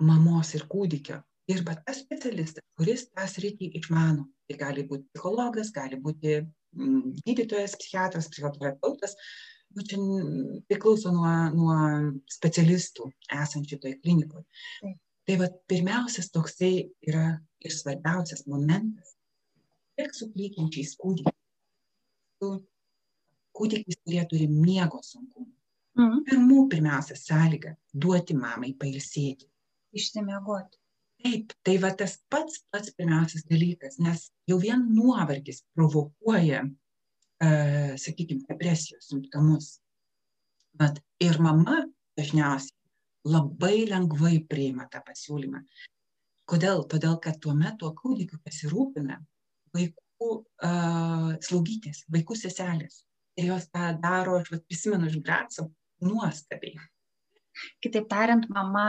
mamos 0.00 0.54
ir 0.54 0.66
kūdikio 0.70 1.22
dirba 1.46 1.76
tas 1.86 2.00
specialistas, 2.02 2.64
kuris 2.78 3.06
tą 3.12 3.26
sritį 3.30 3.70
išmano. 3.80 4.26
Tai 4.46 4.56
gali 4.58 4.84
būti 4.86 5.06
psichologas, 5.14 5.72
gali 5.74 5.98
būti 6.02 6.40
mm, 6.40 7.20
gydytojas, 7.26 7.76
psichiatras, 7.80 8.28
psichoterapeutas, 8.32 9.16
nu 9.76 9.84
čia 9.88 9.98
priklauso 10.70 11.12
nuo, 11.14 11.32
nuo 11.54 11.76
specialistų 12.32 13.10
esančių 13.42 13.80
toje 13.82 13.98
klinikoje. 14.00 14.46
Taip. 14.80 15.02
Tai 15.26 15.36
va, 15.40 15.48
pirmiausias 15.66 16.30
toksai 16.30 16.72
yra 17.10 17.26
ir 17.66 17.72
svarbiausias 17.74 18.44
momentas, 18.46 19.16
tiek 19.98 20.14
su 20.14 20.28
klykiančiais 20.30 20.92
kūdikiais, 21.00 21.40
su 22.38 22.50
kūdikiais, 23.58 23.98
kurie 24.04 24.22
turi 24.30 24.46
miego 24.52 25.02
sunkumų. 25.02 25.50
Mhm. 25.96 26.24
Pirmų 26.28 26.66
pirmiausia 26.72 27.16
sąlyga- 27.18 27.74
duoti 28.04 28.36
mamai 28.36 28.74
pailsėti. 28.80 29.48
Išsimiegoti. 29.96 30.78
Taip, 31.24 31.54
tai 31.64 31.76
va 31.82 31.90
tas 31.96 32.18
pats 32.30 32.60
pats 32.70 32.92
pirmiausias 32.94 33.46
dalykas, 33.50 33.96
nes 33.98 34.28
jau 34.46 34.58
vien 34.62 34.82
nuovargis 34.94 35.62
provokuoja 35.74 36.62
sakykime, 37.40 38.46
depresijos 38.48 39.10
simptomus. 39.10 39.76
Bet 40.76 41.00
ir 41.20 41.38
mama 41.40 41.82
dažniausiai 42.16 42.76
labai 43.26 43.86
lengvai 43.90 44.38
priima 44.48 44.86
tą 44.92 45.02
pasiūlymą. 45.04 45.62
Kodėl? 46.46 46.84
Todėl, 46.90 47.16
kad 47.22 47.40
tuo 47.42 47.54
metu 47.58 47.90
kūdikiu 47.98 48.38
pasirūpina 48.44 49.18
vaikų 49.74 50.28
uh, 50.30 51.32
slaugytės, 51.42 52.04
vaikų 52.12 52.36
seselės. 52.38 53.02
Ir 53.36 53.50
jos 53.50 53.66
tą 53.72 53.90
daro, 54.00 54.38
aš 54.40 54.52
prisimenu 54.68 55.10
iš 55.10 55.18
Graco, 55.24 55.66
nuostabiai. 56.04 56.78
Kitaip 57.84 58.08
tariant, 58.10 58.46
mama 58.52 58.86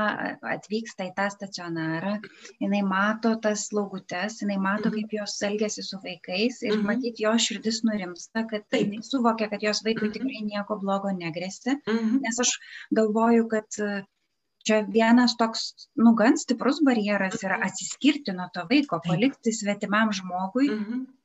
atvyksta 0.55 1.07
į 1.07 1.13
tą 1.17 1.27
stacionarą, 1.33 2.17
jinai 2.63 2.81
mato 2.87 3.33
tas 3.43 3.67
slaugutes, 3.69 4.41
jinai 4.43 4.57
mato, 4.61 4.89
mhm. 4.89 4.97
kaip 4.97 5.15
jos 5.19 5.37
elgesi 5.47 5.85
su 5.85 5.99
vaikais 6.03 6.61
ir 6.65 6.75
mhm. 6.77 6.85
matyt, 6.89 7.23
jos 7.23 7.47
širdis 7.47 7.81
nurimsta, 7.87 8.45
kad 8.51 8.67
tai 8.71 8.83
jinai 8.85 9.03
suvokia, 9.05 9.49
kad 9.53 9.63
jos 9.63 9.83
vaikui 9.87 10.09
mhm. 10.09 10.17
tikrai 10.17 10.43
nieko 10.51 10.79
blogo 10.83 11.13
negrėsi. 11.15 11.79
Nes 12.21 12.43
aš 12.43 12.53
galvoju, 12.97 13.47
kad 13.51 13.81
čia 14.67 14.83
vienas 14.91 15.37
toks, 15.39 15.89
nu, 15.95 16.13
gan 16.19 16.35
stiprus 16.39 16.81
barjeras 16.83 17.39
yra 17.45 17.61
atsiskirti 17.67 18.35
nuo 18.35 18.49
to 18.53 18.65
vaiko, 18.69 18.99
palikti 19.05 19.53
svetimam 19.55 20.11
žmogui, 20.15 20.67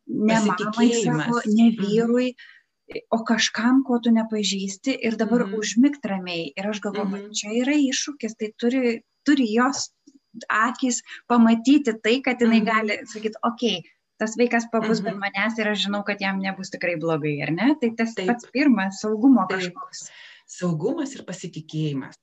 ne 0.07 0.43
mamai 0.47 0.91
savo, 1.03 1.43
ne 1.47 1.71
vyrui. 1.79 2.33
Mm 2.33 2.37
-hmm 2.39 2.61
o 3.11 3.23
kažkam, 3.29 3.83
ko 3.87 3.99
tu 4.03 4.13
nepažįsti 4.15 4.95
ir 5.07 5.17
dabar 5.21 5.47
mm. 5.47 5.57
užmigt 5.59 6.05
ramiai. 6.09 6.51
Ir 6.57 6.69
aš 6.73 6.83
galvoju, 6.85 7.29
mm. 7.29 7.35
čia 7.39 7.55
yra 7.63 7.77
iššūkis, 7.79 8.37
tai 8.41 8.53
turi, 8.61 9.01
turi 9.27 9.49
jos 9.53 9.91
akis 10.49 11.03
pamatyti 11.29 11.95
tai, 12.05 12.21
kad 12.25 12.41
jinai 12.41 12.63
mm. 12.63 12.69
gali 12.69 12.99
sakyti, 13.09 13.41
okei, 13.45 13.79
okay, 13.83 13.99
tas 14.23 14.37
vaikas 14.39 14.69
pabus 14.73 15.01
mm 15.01 15.07
-hmm. 15.07 15.19
be 15.19 15.23
manęs 15.25 15.59
ir 15.59 15.69
aš 15.69 15.79
žinau, 15.87 16.03
kad 16.07 16.21
jam 16.21 16.39
nebus 16.39 16.71
tikrai 16.71 16.97
blogai, 16.97 17.43
ar 17.43 17.51
ne? 17.51 17.75
Tai 17.81 17.91
tas 17.97 18.15
Taip. 18.15 18.27
pats 18.27 18.47
pirmas 18.53 19.01
saugumo 19.01 19.47
kažkoks. 19.51 20.11
Saugumas 20.47 21.15
ir 21.15 21.25
pasitikėjimas. 21.31 22.15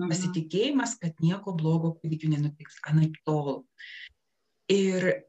Mhm. 0.00 0.08
Pasitikėjimas, 0.08 0.96
kad 1.02 1.12
nieko 1.20 1.52
blogo 1.52 1.98
kūdikiu 2.00 2.30
nenutiks, 2.32 2.80
anaip 2.88 3.14
tol. 3.24 3.64
Ir 4.68 5.24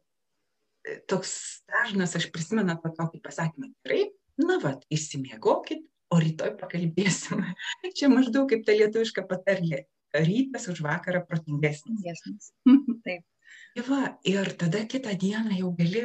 toks 1.08 1.64
dažnas, 1.68 2.16
aš 2.16 2.30
prisimenu 2.32 2.76
tą 2.84 2.92
tokį 3.00 3.20
pasakymą, 3.24 3.72
gerai, 3.84 4.04
na 4.42 4.58
vat, 4.64 4.86
išsimiegokit, 4.94 5.84
o 6.14 6.20
rytoj 6.22 6.54
pakalbėsim. 6.60 7.42
Čia 7.98 8.10
maždaug 8.12 8.50
kaip 8.52 8.66
ta 8.68 8.76
lietuviška 8.78 9.26
patarlė. 9.30 9.86
Rytas 10.14 10.68
už 10.70 10.84
vakarą 10.86 11.24
protingesnis. 11.26 12.52
Taip. 13.06 13.26
Tai 13.74 13.84
va, 13.88 14.02
ir 14.30 14.52
tada 14.62 14.84
kitą 14.90 15.16
dieną 15.18 15.58
jau 15.58 15.72
gali 15.78 16.04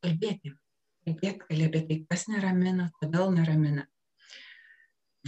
kalbėti. 0.00 0.54
Kalbėti 1.04 1.48
gali 1.50 1.66
apie 1.68 1.82
tai, 1.88 1.98
kas 2.08 2.26
neramina, 2.32 2.88
kodėl 3.00 3.34
neramina. 3.36 3.84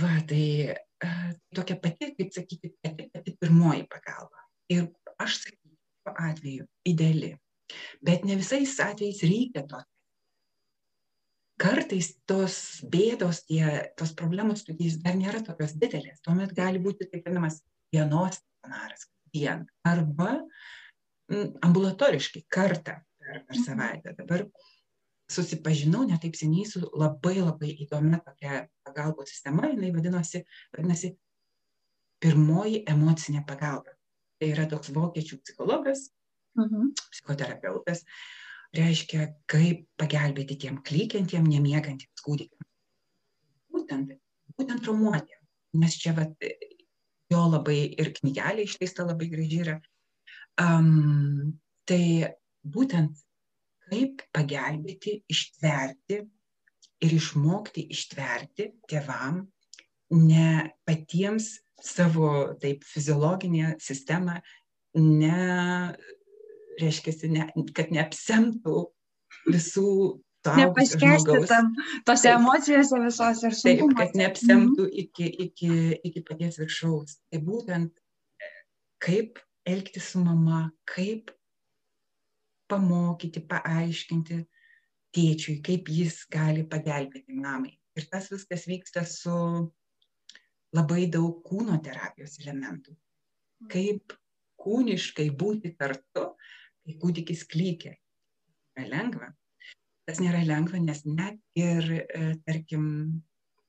Va, 0.01 0.15
tai 0.29 0.45
uh, 0.73 1.29
tokia 1.53 1.77
pati, 1.81 2.15
kaip 2.17 2.33
sakyti, 2.33 2.73
pati, 2.81 3.11
pati 3.13 3.37
pirmoji 3.37 3.85
pagalba. 3.93 4.47
Ir 4.73 4.87
aš 5.21 5.43
sakyčiau, 5.43 6.17
atveju 6.17 6.69
ideali. 6.89 7.35
Bet 8.05 8.25
ne 8.29 8.39
visais 8.41 8.73
atvejais 8.81 9.21
reikia 9.29 9.67
to 9.69 9.81
kartais 11.63 12.13
tos 12.27 12.57
bėdos, 12.91 13.45
tie, 13.47 13.65
tos 13.99 14.13
problemos 14.19 14.65
studijais 14.65 14.99
dar 15.05 15.17
nėra 15.19 15.43
tokios 15.47 15.77
didelės. 15.79 16.23
Tuomet 16.27 16.55
gali 16.57 16.83
būti 16.83 17.07
taip 17.07 17.27
vadinamas 17.27 17.61
dienos 17.95 18.41
stacionaras 18.41 19.07
vien 19.33 19.65
arba 19.89 20.41
ambulatoriškai 21.65 22.45
kartą 22.53 22.99
per, 23.19 23.43
per 23.47 23.61
savaitę. 23.63 24.15
Dabar 24.19 24.47
susipažinau 25.33 26.05
netaip 26.09 26.37
seniai 26.37 26.67
su 26.69 26.83
labai 26.99 27.39
labai 27.41 27.73
įdomia 27.87 28.21
tokia 28.25 28.67
pagalbos 28.85 29.31
sistema, 29.33 29.71
jinai 29.71 29.93
vadinosi, 29.95 30.43
vadinasi 30.75 31.15
pirmoji 32.23 32.83
emocinė 32.91 33.45
pagalba. 33.47 33.95
Tai 34.39 34.51
yra 34.51 34.67
toks 34.71 34.91
vokiečių 34.95 35.39
psichologas, 35.41 36.09
mhm. 36.59 36.93
psichoterapeutas, 36.99 38.03
reiškia, 38.77 39.29
kaip 39.51 39.87
pagelbėti 40.01 40.57
tiem 40.65 40.79
klykiantiem, 40.87 41.47
nemiegantiems 41.49 42.25
kūdikiams. 42.25 42.69
Būtent, 43.73 44.15
būtent 44.59 44.85
traumuotiem. 44.85 45.41
Nes 45.81 45.97
čia 46.01 46.15
vat, 46.17 46.47
jo 47.33 47.43
labai 47.49 47.81
ir 47.97 48.13
knygelė 48.19 48.67
išleista 48.67 49.07
labai 49.09 49.29
gražiai 49.33 49.65
yra. 49.65 49.77
Um, 50.61 51.59
tai 51.89 52.33
būtent 52.63 53.21
kaip 53.89 54.25
pagelbėti, 54.33 55.19
ištverti 55.33 56.21
ir 57.03 57.15
išmokti 57.17 57.87
ištverti 57.93 58.69
tėvam, 58.89 59.43
ne 60.13 60.73
patiems 60.87 61.57
savo 61.83 62.55
taip 62.63 62.85
fiziologinę 62.87 63.75
sistemą 63.83 64.39
ne 64.95 65.97
reiškia, 66.81 67.15
ne, 67.33 67.49
kad 67.77 67.93
neapsemtų 67.95 68.77
visų 69.51 69.89
Nepaskesti 70.43 71.37
tam, 71.47 71.69
tose 72.03 72.27
taip, 72.27 72.41
emocijose 72.41 72.99
visos 72.99 73.43
ir 73.47 73.55
sunkumose. 73.55 73.95
Taip, 73.95 73.99
kad 74.01 74.17
neapsemtų 74.19 74.87
iki, 75.05 75.29
iki, 75.45 75.75
iki 76.03 76.23
paties 76.27 76.59
viršaus. 76.59 77.21
Tai 77.31 77.39
būtent 77.47 77.93
kaip 79.03 79.39
elgtis 79.71 80.09
su 80.11 80.23
mama, 80.25 80.65
kaip 80.89 81.31
pamokyti, 82.73 83.45
paaiškinti 83.47 84.41
tėčiui, 85.15 85.61
kaip 85.63 85.93
jis 85.93 86.25
gali 86.33 86.65
pagelbėti 86.67 87.37
mamai. 87.37 87.77
Ir 87.95 88.09
tas 88.11 88.31
viskas 88.33 88.67
vyksta 88.67 89.05
su 89.07 89.37
labai 90.75 91.07
daug 91.13 91.43
kūno 91.47 91.77
terapijos 91.85 92.39
elementų. 92.43 92.97
Kaip 93.71 94.17
kūniškai 94.63 95.29
būti 95.39 95.75
kartu, 95.79 96.33
kai 96.87 96.99
kūdikis 97.03 97.47
klykia. 97.51 97.95
Yra 98.77 98.89
lengva. 98.89 99.33
Tas 100.09 100.19
nėra 100.19 100.43
lengva, 100.47 100.81
nes 100.83 101.05
net 101.07 101.39
ir, 101.59 101.87
e, 102.03 102.33
tarkim, 102.47 102.87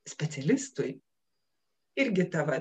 specialistui 0.09 0.95
irgi 1.99 2.25
tavo 2.31 2.57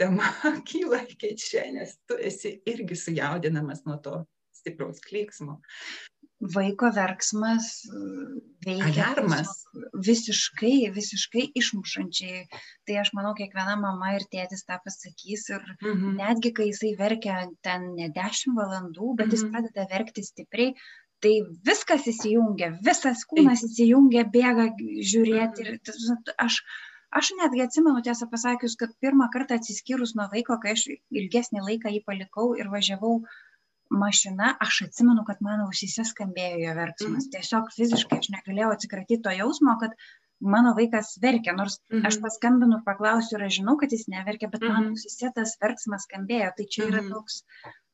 tema 0.00 0.28
kyla 0.68 1.02
iki 1.08 1.34
čia, 1.36 1.66
nes 1.74 1.96
tu 2.08 2.16
esi 2.16 2.54
irgi 2.70 2.96
sujaudinamas 2.96 3.84
nuo 3.88 3.98
to 4.04 4.20
stipraus 4.60 5.02
klyksmo 5.04 5.60
vaiko 6.40 6.88
verksmas 6.96 7.66
veikia 8.64 9.10
Alarmas. 9.10 9.50
visiškai, 10.06 10.88
visiškai 10.94 11.44
išmušančiai. 11.60 12.46
Tai 12.88 12.96
aš 13.02 13.12
manau, 13.16 13.34
kiekviena 13.36 13.76
mama 13.80 14.14
ir 14.16 14.24
tėtis 14.32 14.64
tą 14.68 14.80
pasakys. 14.84 15.48
Ir 15.52 15.60
mhm. 15.60 16.16
netgi, 16.16 16.54
kai 16.56 16.70
jisai 16.70 16.94
verkia 16.98 17.42
ten 17.64 17.92
ne 17.98 18.08
10 18.16 18.56
valandų, 18.56 19.14
bet 19.20 19.28
mhm. 19.28 19.36
jis 19.36 19.46
pradeda 19.52 19.86
verkti 19.92 20.24
stipriai, 20.24 20.74
tai 21.20 21.34
viskas 21.68 22.08
įsijungia, 22.08 22.72
visas 22.84 23.26
kūnas 23.28 23.66
įsijungia, 23.68 24.24
bėga 24.32 24.70
žiūrėti. 24.80 25.66
Ir 25.66 25.76
mhm. 25.76 26.32
aš, 26.40 26.62
aš 27.20 27.34
netgi 27.42 27.66
atsimenu, 27.66 28.00
tiesą 28.06 28.30
pasakius, 28.32 28.78
kad 28.80 28.96
pirmą 29.04 29.28
kartą 29.34 29.60
atsiskyrus 29.60 30.16
nuo 30.16 30.30
vaiko, 30.32 30.56
kai 30.64 30.72
aš 30.78 30.88
ilgesnį 30.88 31.68
laiką 31.68 31.92
jį 31.92 32.02
palikau 32.08 32.54
ir 32.56 32.72
važiavau 32.72 33.18
mašina, 33.90 34.54
aš 34.60 34.82
atsimenu, 34.86 35.24
kad 35.26 35.42
mano 35.44 35.66
ausyse 35.68 36.04
skambėjo 36.06 36.62
jo 36.62 36.74
verksmas. 36.78 37.26
Mm. 37.26 37.30
Tiesiog 37.34 37.70
fiziškai 37.74 38.20
aš 38.22 38.30
negalėjau 38.34 38.70
atsikratyti 38.74 39.22
to 39.26 39.34
jausmo, 39.34 39.74
kad 39.82 39.96
mano 40.40 40.72
vaikas 40.78 41.16
verkia, 41.22 41.52
nors 41.56 41.80
mm 41.80 41.98
-hmm. 41.98 42.06
aš 42.06 42.20
paskambinu, 42.22 42.80
paklausiu 42.86 43.38
ir 43.38 43.44
aš 43.46 43.58
žinau, 43.58 43.76
kad 43.76 43.92
jis 43.92 44.06
neverkia, 44.08 44.48
bet 44.48 44.62
mm 44.62 44.68
-hmm. 44.68 44.72
mano 44.72 44.88
ausyse 44.94 45.32
tas 45.34 45.56
verksmas 45.60 46.06
skambėjo. 46.08 46.50
Tai 46.56 46.66
čia 46.70 46.86
yra 46.86 47.02
-hmm. 47.02 47.12
toks, 47.12 47.42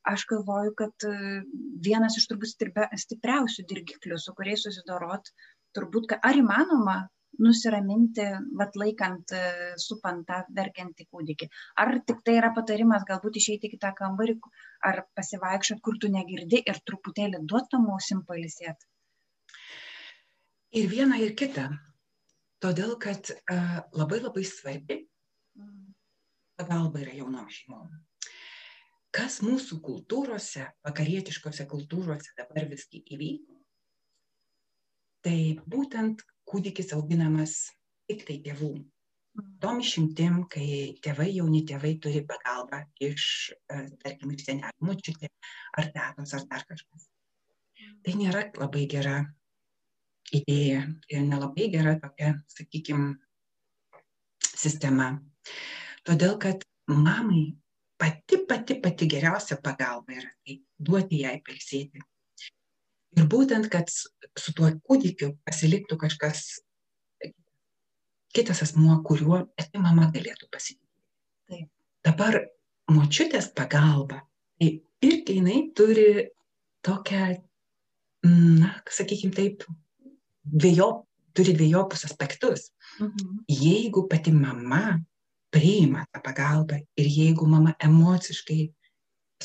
aš 0.06 0.26
galvoju, 0.30 0.74
kad 0.76 0.94
e, 1.04 1.42
vienas 1.88 2.16
iš 2.16 2.28
turbūt 2.30 2.54
stipriausių 3.02 3.66
dirgiklių, 3.70 4.18
su 4.18 4.34
kuriais 4.34 4.62
susidorot, 4.62 5.32
turbūt, 5.76 6.18
ar 6.22 6.34
įmanoma 6.34 7.08
nusiraminti, 7.42 8.26
vat 8.60 8.76
laikant, 8.80 9.32
e, 9.32 9.72
supant 9.80 10.26
tą 10.28 10.42
verkiantį 10.58 11.06
kūdikį. 11.12 11.48
Ar 11.82 11.94
tik 12.08 12.22
tai 12.26 12.36
yra 12.40 12.52
patarimas 12.56 13.06
galbūt 13.08 13.40
išeiti 13.40 13.70
į 13.70 13.76
kitą 13.76 13.92
kambarį, 13.98 14.38
ar 14.90 15.02
pasivaikščiot, 15.18 15.82
kur 15.84 15.98
tu 16.00 16.12
negirdi 16.12 16.62
ir 16.62 16.80
truputėlį 16.88 17.42
duotam 17.50 17.88
ausim 17.94 18.22
palisėti. 18.28 18.88
Ir 20.76 20.88
viena, 20.92 21.18
ir 21.22 21.36
kita. 21.38 21.70
Todėl, 22.60 22.96
kad 23.00 23.28
uh, 23.30 23.76
labai 23.94 24.18
labai 24.24 24.42
svarbi 24.48 25.02
pagalba 26.56 27.02
yra 27.04 27.14
jaunom 27.16 27.48
šeimom. 27.52 27.90
Kas 29.16 29.38
mūsų 29.44 29.78
kultūrose, 29.84 30.66
vakarietiškose 30.84 31.66
kultūrose 31.70 32.32
dabar 32.36 32.66
visgi 32.68 33.02
įvyko, 33.14 33.56
tai 35.24 35.38
būtent 35.64 36.24
kūdikis 36.50 36.92
auginamas 36.96 37.56
tik 38.10 38.26
tai 38.28 38.38
tėvų. 38.44 38.74
Tom 39.60 39.82
išimtim, 39.82 40.44
kai 40.52 40.96
tėvai, 41.04 41.28
jauni 41.34 41.60
tėvai 41.68 41.96
turi 42.00 42.22
pagalbą 42.24 42.80
iš, 43.04 43.26
e, 43.68 43.82
tarkim, 44.00 44.32
iš 44.32 44.46
senelių, 44.46 44.86
mučiutė, 44.88 45.28
ar 45.76 45.90
tetos, 45.92 46.32
ar 46.38 46.46
dar 46.48 46.64
kažkas. 46.70 47.10
Tai 48.06 48.14
nėra 48.16 48.46
labai 48.56 48.86
gera 48.88 49.18
idėja 50.34 50.86
ir 51.12 51.26
nelabai 51.28 51.68
gera 51.74 51.98
tokia, 52.00 52.32
sakykime, 52.48 53.12
sistema. 54.56 55.10
Todėl, 56.06 56.38
kad 56.40 56.64
mamai 56.88 57.44
pati, 58.00 58.40
pati, 58.48 58.80
pati 58.80 59.08
geriausia 59.10 59.60
pagalba 59.62 60.16
yra 60.16 60.32
tai 60.44 60.60
duoti 60.78 61.22
jai 61.26 61.36
pilsėti, 61.44 62.00
Ir 63.16 63.28
būtent, 63.32 63.70
kad 63.72 63.88
su 63.88 64.52
tuo 64.56 64.68
kūdikiu 64.84 65.32
pasiliktų 65.46 65.96
kažkas 66.00 66.44
kitas 68.36 68.60
asmuo, 68.66 68.98
kuriuo 69.06 69.46
pati 69.56 69.80
mama 69.80 70.10
galėtų 70.12 70.50
pasitikėti. 70.52 71.66
Dabar 72.04 72.42
močiutės 72.92 73.48
pagalba, 73.56 74.20
tai 74.60 74.68
irgi 75.04 75.38
jinai 75.38 75.58
turi 75.76 76.28
tokią, 76.86 77.30
na, 78.60 78.74
sakykime 78.92 79.34
taip, 79.34 79.64
dviejo, 80.46 80.90
turi 81.36 81.56
dviejopus 81.56 82.04
aspektus. 82.08 82.70
Mhm. 83.00 83.44
Jeigu 83.48 84.06
pati 84.10 84.32
mama 84.32 84.98
priima 85.50 86.04
tą 86.12 86.20
pagalbą 86.22 86.82
ir 87.00 87.08
jeigu 87.08 87.48
mama 87.48 87.74
emociškai 87.80 88.60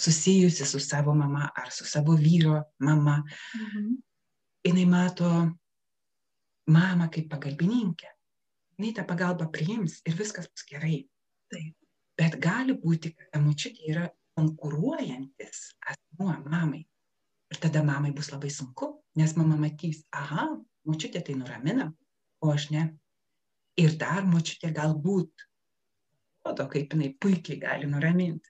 susijusi 0.01 0.65
su 0.65 0.79
savo 0.79 1.13
mama 1.13 1.49
ar 1.55 1.71
su 1.71 1.85
savo 1.85 2.15
vyro 2.15 2.63
mama. 2.79 3.23
Mhm. 3.55 3.95
Jis 4.63 4.87
mato 4.87 5.29
mamą 6.67 7.09
kaip 7.09 7.29
pagalbininkę. 7.29 8.07
Jis 8.77 8.95
tą 8.97 9.05
pagalbą 9.05 9.49
priims 9.51 10.01
ir 10.05 10.17
viskas 10.17 10.47
bus 10.49 10.65
gerai. 10.69 11.07
Taip. 11.51 11.75
Bet 12.17 12.37
gali 12.41 12.73
būti, 12.77 13.13
kad 13.17 13.29
ta 13.33 13.39
močiutė 13.41 13.87
yra 13.93 14.07
konkuruojantis 14.37 15.61
asmuo 15.91 16.33
mamai. 16.45 16.83
Ir 17.51 17.59
tada 17.59 17.83
mamai 17.83 18.11
bus 18.15 18.31
labai 18.31 18.49
sunku, 18.49 18.93
nes 19.19 19.35
mama 19.35 19.57
matys, 19.59 20.03
aha, 20.15 20.47
močiutė 20.87 21.21
tai 21.25 21.35
nuramina, 21.35 21.89
o 22.41 22.51
aš 22.53 22.69
ne. 22.71 22.83
Ir 23.81 23.97
dar 23.99 24.23
močiutė 24.27 24.71
galbūt 24.75 25.47
rodo, 26.45 26.67
kaip 26.71 26.93
jinai 26.93 27.11
puikiai 27.21 27.59
gali 27.61 27.89
nuraminti. 27.89 28.49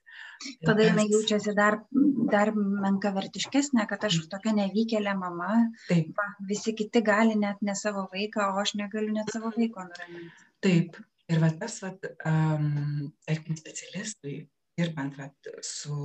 Tada 0.64 0.86
jinai 0.86 1.06
jaučiasi 1.10 1.54
dar, 1.56 1.78
dar 2.32 2.52
menkavertiškesnė, 2.56 3.86
kad 3.90 4.06
aš 4.08 4.20
tokia 4.32 4.54
nevykėlė 4.56 5.14
mama. 5.18 5.50
Taip. 5.88 6.12
Va, 6.18 6.28
visi 6.48 6.74
kiti 6.78 7.02
gali 7.04 7.36
net 7.38 7.62
ne 7.62 7.76
savo 7.78 8.06
vaiką, 8.12 8.52
o 8.52 8.62
aš 8.62 8.76
negaliu 8.80 9.14
net 9.14 9.32
savo 9.34 9.52
vaiko 9.56 9.86
nuraminti. 9.88 10.48
Taip, 10.62 10.98
ir 11.32 11.42
va 11.42 11.50
tas, 11.58 11.78
va, 11.84 11.92
um, 12.28 13.10
tarkim, 13.26 13.58
specialistui, 13.58 14.36
dirbant 14.78 15.18
va, 15.18 15.28
su 15.66 15.96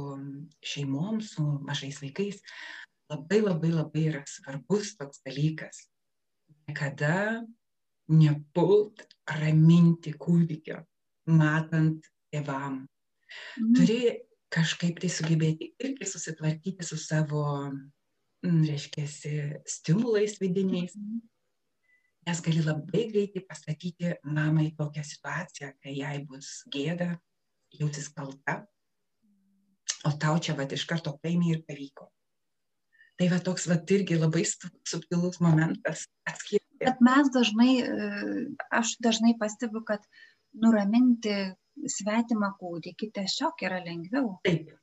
šeimom, 0.65 1.21
su 1.23 1.45
mažais 1.67 2.01
vaikais, 2.03 2.41
labai 3.11 3.41
labai 3.43 3.71
labai 3.75 4.07
yra 4.11 4.23
svarbus 4.27 4.95
toks 4.99 5.23
dalykas. 5.25 5.85
Niekada 6.67 7.43
nepult 8.11 9.03
raminti 9.39 10.13
kūdikio, 10.15 10.81
matant 11.31 12.07
tėvam. 12.31 12.85
Mhm. 13.59 13.73
Turi 13.75 14.01
kažkaip 14.53 14.99
tai 15.01 15.09
sugebėti 15.11 15.71
irgi 15.83 16.07
susitvarkyti 16.07 16.85
su 16.85 16.97
savo, 17.01 17.43
reiškia, 18.43 19.07
stimulais 19.67 20.37
vidiniais. 20.41 20.95
Nes 22.27 22.41
gali 22.43 22.63
labai 22.63 23.05
greitai 23.11 23.43
pastatyti 23.47 24.11
mamą 24.27 24.65
į 24.67 24.73
tokią 24.79 25.03
situaciją, 25.07 25.71
kai 25.83 25.95
jai 26.01 26.17
bus 26.27 26.61
gėda, 26.73 27.13
jautis 27.79 28.09
kalta, 28.11 28.61
o 30.07 30.11
tau 30.19 30.35
čia 30.43 30.55
va 30.57 30.67
iš 30.67 30.83
karto 30.89 31.15
paimė 31.23 31.53
ir 31.53 31.61
pavyko. 31.67 32.09
Tai 33.17 33.29
va 33.31 33.39
toks 33.41 33.65
va 33.71 33.79
irgi 33.95 34.19
labai 34.19 34.43
subtilus 34.45 35.39
momentas 35.41 36.05
atskirti. 36.29 36.67
Bet 36.83 36.99
mes 37.01 37.31
dažnai, 37.33 37.71
e, 37.81 38.09
aš 38.69 38.97
dažnai 39.01 39.33
pastebiu, 39.39 39.81
kad 39.87 40.03
nuraminti 40.53 41.33
svetimą 41.85 42.51
kūdikį 42.59 43.11
tiesiog 43.19 43.63
yra 43.67 43.79
lengviau. 43.85 44.35
Taip. 44.47 44.73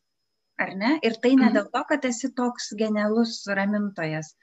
Ar 0.60 0.74
ne? 0.78 0.96
Ir 1.02 1.18
tai 1.22 1.34
ne 1.34 1.48
mhm. 1.48 1.54
dėl 1.58 1.70
to, 1.74 1.84
kad 1.90 2.04
esi 2.06 2.30
toks 2.38 2.70
genialus 2.78 3.40
ramintojas, 3.58 4.34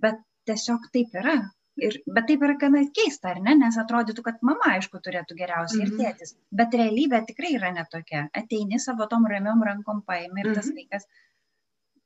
bet 0.00 0.20
tiesiog 0.48 0.88
taip 0.94 1.16
yra. 1.20 1.38
Ir, 1.80 1.96
bet 2.12 2.26
taip 2.28 2.42
yra 2.44 2.56
gana 2.60 2.82
keista, 2.96 3.30
ar 3.34 3.40
ne? 3.44 3.54
Nes 3.60 3.76
atrodytų, 3.80 4.24
kad 4.26 4.40
mama, 4.44 4.74
aišku, 4.74 5.00
turėtų 5.04 5.36
geriausiai 5.38 5.84
ir 5.84 5.92
mhm. 5.92 6.00
tėtis. 6.00 6.34
Bet 6.56 6.76
realybė 6.76 7.22
tikrai 7.28 7.54
yra 7.56 7.72
netokia. 7.76 8.26
Ateini 8.36 8.80
savo 8.82 9.06
tom 9.12 9.28
ramiom 9.30 9.64
rankom 9.64 10.04
paimi 10.08 10.44
ir 10.44 10.54
tas 10.54 10.68
mhm. 10.72 10.80
vaikas 10.80 11.08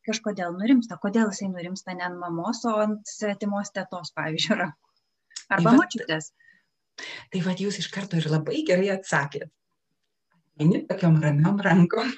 kažkodėl 0.05 0.55
nurimsta. 0.59 0.99
Kodėl 1.01 1.31
jisai 1.33 1.49
nurimsta 1.51 1.95
ne 1.97 2.07
ant 2.11 2.21
mamos, 2.21 2.61
o 2.69 2.75
ant 2.83 3.03
svetimos 3.09 3.73
tėtos, 3.75 4.13
pavyzdžiui, 4.19 4.59
rankų. 4.61 4.93
Arba 5.55 5.71
tai 5.71 5.79
mačiutės. 5.81 6.31
Tai 7.33 7.43
vad 7.45 7.61
jūs 7.63 7.81
iš 7.83 7.89
karto 7.93 8.19
ir 8.21 8.29
labai 8.31 8.63
gerai 8.69 8.93
atsakėt. 8.95 9.51
Eini 10.61 10.85
tokiam 10.89 11.19
ramiom 11.23 11.61
rankom. 11.61 12.11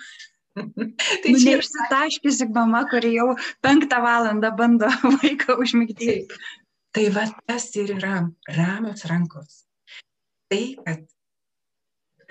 tai 1.22 1.32
nu, 1.32 1.39
čia 1.41 1.57
neišsitaškysi 1.57 2.49
mama, 2.53 2.84
kuri 2.91 3.14
jau 3.16 3.34
penktą 3.64 4.01
valandą 4.05 4.53
bando 4.57 4.89
vaiką 5.20 5.59
užmigdyti. 5.62 6.24
Tai 6.97 7.05
va 7.12 7.26
tas 7.49 7.68
ir 7.76 7.93
yra 7.97 8.22
ramios 8.57 9.05
rankos. 9.09 9.62
Tai, 10.49 10.62
kad 10.87 11.05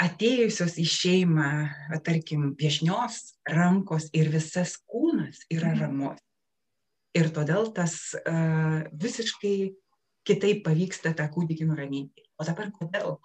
atėjusios 0.02 0.78
į 0.82 0.86
šeimą, 0.90 1.50
va, 1.92 2.00
tarkim, 2.04 2.52
viešnios 2.60 3.22
rankos 3.50 4.10
ir 4.18 4.32
visas 4.34 4.78
kūnas 4.90 5.46
yra 5.54 5.72
mhm. 5.74 5.82
ramus. 5.82 6.22
Ir 7.16 7.30
todėl 7.32 7.70
tas 7.72 7.96
uh, 8.20 8.84
visiškai 8.92 9.56
kitaip 10.28 10.66
pavyksta 10.66 11.14
tą 11.16 11.30
kūdikį 11.32 11.70
nuraminti. 11.70 12.26
O 12.36 12.46
dabar 12.48 12.74
kodėl? 12.76 13.18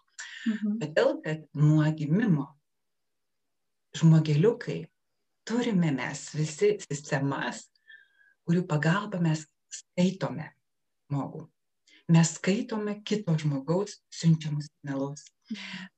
Mhm. 0.47 0.77
Todėl, 0.85 1.15
kad 1.25 1.45
nuo 1.59 1.89
gimimo 1.97 2.47
žmogeliukai 3.97 4.85
turime 5.51 5.91
mes 5.95 6.27
visi 6.37 6.75
sistemas, 6.85 7.65
kurių 8.47 8.65
pagalba 8.71 9.21
mes 9.23 9.43
skaitome 9.71 10.51
žmogų. 11.09 11.47
Mes 12.11 12.35
skaitome 12.39 12.97
kito 13.07 13.37
žmogaus 13.39 14.01
siunčiamus 14.15 14.69
signalus. 14.71 15.27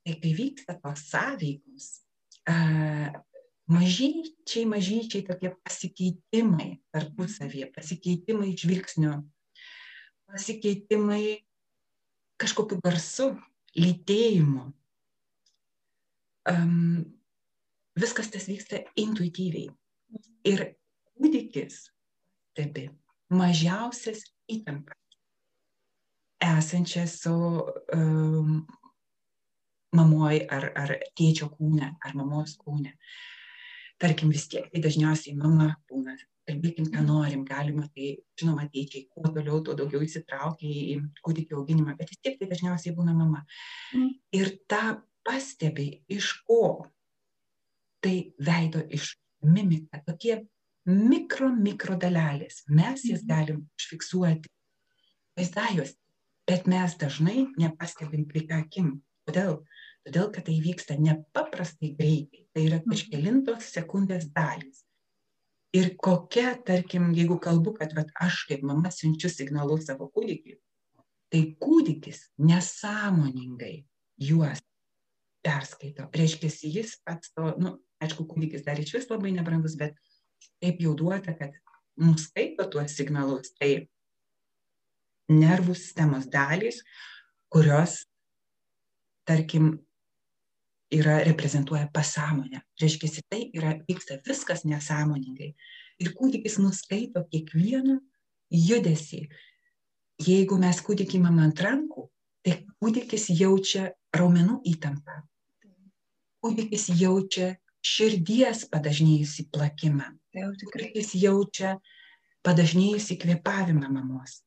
Tai 0.05 0.15
kai 0.21 0.33
vyksta 0.37 0.77
tos 0.81 1.05
sąveikos, 1.09 1.87
mažyčiai, 3.73 4.67
mažyčiai 4.69 5.25
tokie 5.29 5.53
pasikeitimai 5.61 6.69
tarpusavėje, 6.93 7.71
pasikeitimai 7.77 8.53
žvilgsnio, 8.61 9.19
pasikeitimai 10.29 11.25
kažkokiu 12.41 12.81
garsu, 12.85 13.33
lytėjimu. 13.79 14.69
Um, 16.51 17.05
viskas 17.99 18.31
tas 18.33 18.49
vyksta 18.49 18.83
intuityviai. 18.99 19.71
Ir 20.49 20.65
kūdikis 21.17 21.87
stebi 22.53 22.89
mažiausias 23.33 24.25
įtampas 24.51 24.99
esančią 26.43 27.07
su 27.07 27.35
um, 27.95 28.57
mamoj 29.97 30.43
ar, 30.51 30.69
ar 30.77 30.95
tėčio 31.19 31.49
kūne, 31.53 31.95
ar 32.03 32.17
mamos 32.19 32.57
kūne. 32.61 32.97
Tarkim, 34.03 34.33
vis 34.35 34.49
tiek, 34.51 34.67
tai 34.73 34.83
dažniausiai 34.83 35.37
mama 35.39 35.69
būna, 35.91 36.17
kalbėkim, 36.49 36.89
ką 36.91 37.05
norim, 37.07 37.45
galima, 37.47 37.87
tai 37.95 38.17
žinoma, 38.41 38.67
tėčiai, 38.73 39.07
kuo 39.13 39.31
toliau, 39.31 39.61
tuo 39.63 39.77
daugiau 39.79 40.03
įsitraukia 40.03 40.67
į 40.67 40.97
kūdikio 41.23 41.61
auginimą, 41.61 41.95
bet 42.01 42.11
vis 42.11 42.19
tiek 42.25 42.41
tai 42.41 42.49
dažniausiai 42.51 42.97
būna 42.97 43.15
mama. 43.15 43.45
Mm. 43.95 44.11
Ir 44.35 44.51
tą 44.71 44.99
pastebi 45.23 46.03
iš 46.11 46.33
ko? 46.49 46.89
Tai 48.03 48.17
veido 48.43 48.83
iš 48.91 49.15
mimika, 49.47 50.01
tokie 50.07 50.41
mikro, 50.87 51.53
mikro 51.55 51.97
dalelės. 51.99 52.65
Mes 52.69 53.05
jas 53.07 53.23
mhm. 53.23 53.29
galim 53.31 53.65
užfiksuoti 53.79 54.51
vaizdajuose 55.39 56.03
bet 56.47 56.67
mes 56.67 56.97
dažnai 56.99 57.47
nepastebim 57.59 58.27
plika 58.29 58.63
akim. 58.63 58.99
Kodėl? 59.29 59.61
Todėl, 60.03 60.31
kad 60.35 60.49
tai 60.49 60.57
vyksta 60.59 60.97
nepaprastai 60.99 61.93
greitai. 61.99 62.43
Tai 62.53 62.65
yra 62.67 62.81
mhm. 62.81 62.91
kažkelintos 62.91 63.69
sekundės 63.71 64.27
dalys. 64.35 64.83
Ir 65.73 65.95
kokia, 65.97 66.59
tarkim, 66.67 67.15
jeigu 67.17 67.39
kalbu, 67.41 67.73
kad 67.79 67.95
vat, 67.97 68.11
aš 68.21 68.43
kaip 68.51 68.65
mama 68.67 68.91
siunčiu 68.93 69.31
signalus 69.33 69.87
savo 69.89 70.11
kūdikiui, 70.13 70.59
tai 71.33 71.41
kūdikis 71.63 72.27
nesąmoningai 72.45 73.79
juos 74.21 74.61
perskaito. 75.41 76.11
Reiškia, 76.13 76.51
jis 76.75 76.99
pats 77.07 77.33
to, 77.33 77.55
nu, 77.57 77.79
aišku, 78.03 78.27
kūdikis 78.29 78.65
dar 78.67 78.81
iš 78.81 78.95
vis 78.99 79.09
labai 79.11 79.33
nebrandus, 79.35 79.77
bet 79.79 79.97
taip 80.63 80.81
jau 80.83 80.95
duota, 80.99 81.35
kad 81.39 81.55
nuskaito 82.01 82.67
tuos 82.73 82.97
signalus. 82.97 83.53
Tai 83.59 83.71
nervų 85.33 85.77
sistemos 85.79 86.27
dalys, 86.31 86.83
kurios, 87.53 88.03
tarkim, 89.29 89.77
yra 90.93 91.23
reprezentuoja 91.25 91.89
pasąmonę. 91.93 92.61
Reiškia, 92.81 93.09
tai 93.29 93.47
yra, 93.57 93.77
vyksta 93.89 94.19
viskas 94.27 94.67
nesąmoningai. 94.69 95.55
Ir 96.03 96.13
kūdikis 96.19 96.59
nuskaito 96.61 97.25
kiekvieną 97.33 97.99
judesį. 98.53 99.23
Jeigu 100.23 100.59
mes 100.61 100.81
kūdikį 100.85 101.19
imam 101.19 101.39
ant 101.43 101.61
rankų, 101.65 102.09
tai 102.45 102.59
kūdikis 102.83 103.31
jaučia 103.33 103.89
raumenų 104.13 104.61
įtampą. 104.75 105.23
Kūdikis 106.43 106.91
jaučia 106.99 107.55
širdies 107.83 108.65
padažnėjusi 108.73 109.49
plakimą. 109.53 110.13
Kūdikis 110.33 111.13
jaučia 111.19 111.77
padažnėjusi 112.47 113.19
kvėpavimą 113.23 113.91
mamos. 113.93 114.41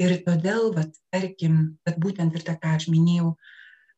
Ir 0.00 0.16
todėl, 0.24 0.70
vat, 0.74 0.94
tarkim, 1.12 1.76
kad 1.84 1.98
būtent 2.00 2.34
ir 2.36 2.44
ta, 2.46 2.56
ką 2.60 2.76
aš 2.78 2.88
minėjau, 2.92 3.34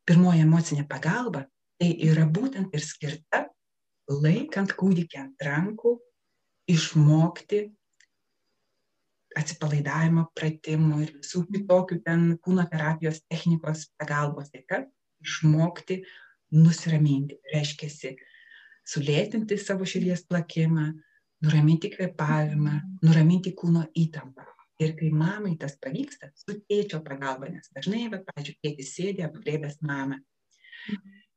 pirmoji 0.09 0.43
emocinė 0.45 0.86
pagalba, 0.90 1.47
tai 1.78 1.93
yra 2.09 2.26
būtent 2.26 2.74
ir 2.74 2.82
skirta 2.82 3.47
laikant 4.11 4.74
kūdikį 4.78 5.20
ant 5.20 5.45
rankų, 5.47 5.95
išmokti 6.70 7.62
atsipalaidavimo 9.38 10.26
pratimų 10.36 10.99
ir 11.07 11.14
visų 11.16 11.47
kitokių 11.49 12.01
ten 12.05 12.26
kūno 12.45 12.66
terapijos 12.70 13.22
technikos 13.30 13.86
pagalbos 13.97 14.51
dėka 14.53 14.82
išmokti 15.24 16.03
nusiraminti. 16.53 17.38
Reiškia, 17.55 17.88
sulėtinti 18.89 19.59
savo 19.61 19.87
širdies 19.89 20.24
plakimą, 20.28 20.89
nuraminti 21.43 21.91
kvepavimą, 21.93 22.74
nuraminti 23.03 23.55
kūno 23.59 23.87
įtampą. 23.99 24.47
Ir 24.83 24.97
kai 24.99 25.11
mamai 25.14 25.55
tas 25.61 25.76
pavyksta, 25.78 26.33
su 26.35 26.57
tėčio 26.66 27.03
pagalba, 27.05 27.51
nes 27.53 27.68
dažnai, 27.74 28.09
bet, 28.11 28.24
pavyzdžiui, 28.30 28.59
tėtis 28.64 28.95
sėdė 28.97 29.26
apglėbęs 29.28 29.78
mamą. 29.87 30.18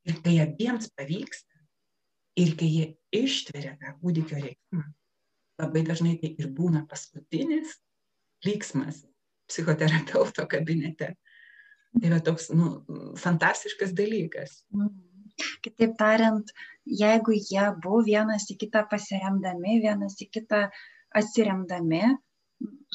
Ir 0.05 0.21
kai 0.25 0.39
abiems 0.41 0.89
pavyksta, 0.97 1.59
ir 2.41 2.55
kai 2.59 2.69
jie 2.71 2.85
ištveria 3.15 3.75
tą 3.81 3.93
kūdikio 4.01 4.39
reikimą, 4.39 4.85
labai 5.61 5.83
dažnai 5.87 6.15
tai 6.21 6.33
ir 6.39 6.49
būna 6.57 6.85
paskutinis 6.89 7.77
lygsmas 8.45 9.03
psichoterapeuto 9.49 10.47
kabinete. 10.49 11.13
Tai 11.95 12.09
yra 12.09 12.19
toks 12.23 12.49
nu, 12.51 12.81
fantastiškas 13.21 13.93
dalykas. 13.95 14.63
Kitaip 15.65 15.95
tariant, 15.99 16.51
jeigu 16.85 17.33
jie 17.35 17.65
buvo 17.83 18.03
vienas 18.07 18.45
į 18.53 18.57
kitą 18.65 18.85
pasiremdami, 18.91 19.79
vienas 19.83 20.15
į 20.21 20.29
kitą 20.37 20.69
atsiremdami, 21.21 22.03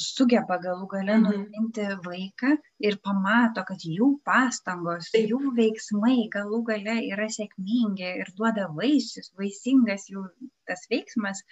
sugeba 0.01 0.57
galų 0.63 0.87
gale 0.89 1.17
Mhm. 1.19 1.25
nuraminti 1.25 1.85
vaiką 2.07 2.55
ir 2.81 2.97
pamato, 3.05 3.65
kad 3.69 3.83
jų 3.85 4.09
pastangos, 4.25 5.11
Taip. 5.13 5.29
jų 5.31 5.53
veiksmai 5.59 6.29
galų 6.33 6.63
gale 6.71 6.95
yra 7.13 7.27
sėkmingi 7.29 8.09
ir 8.23 8.33
duoda 8.39 8.69
vaisius, 8.79 9.33
vaisingas 9.37 10.09
jų 10.09 10.25
tas 10.67 10.87
veiksmas, 10.91 11.43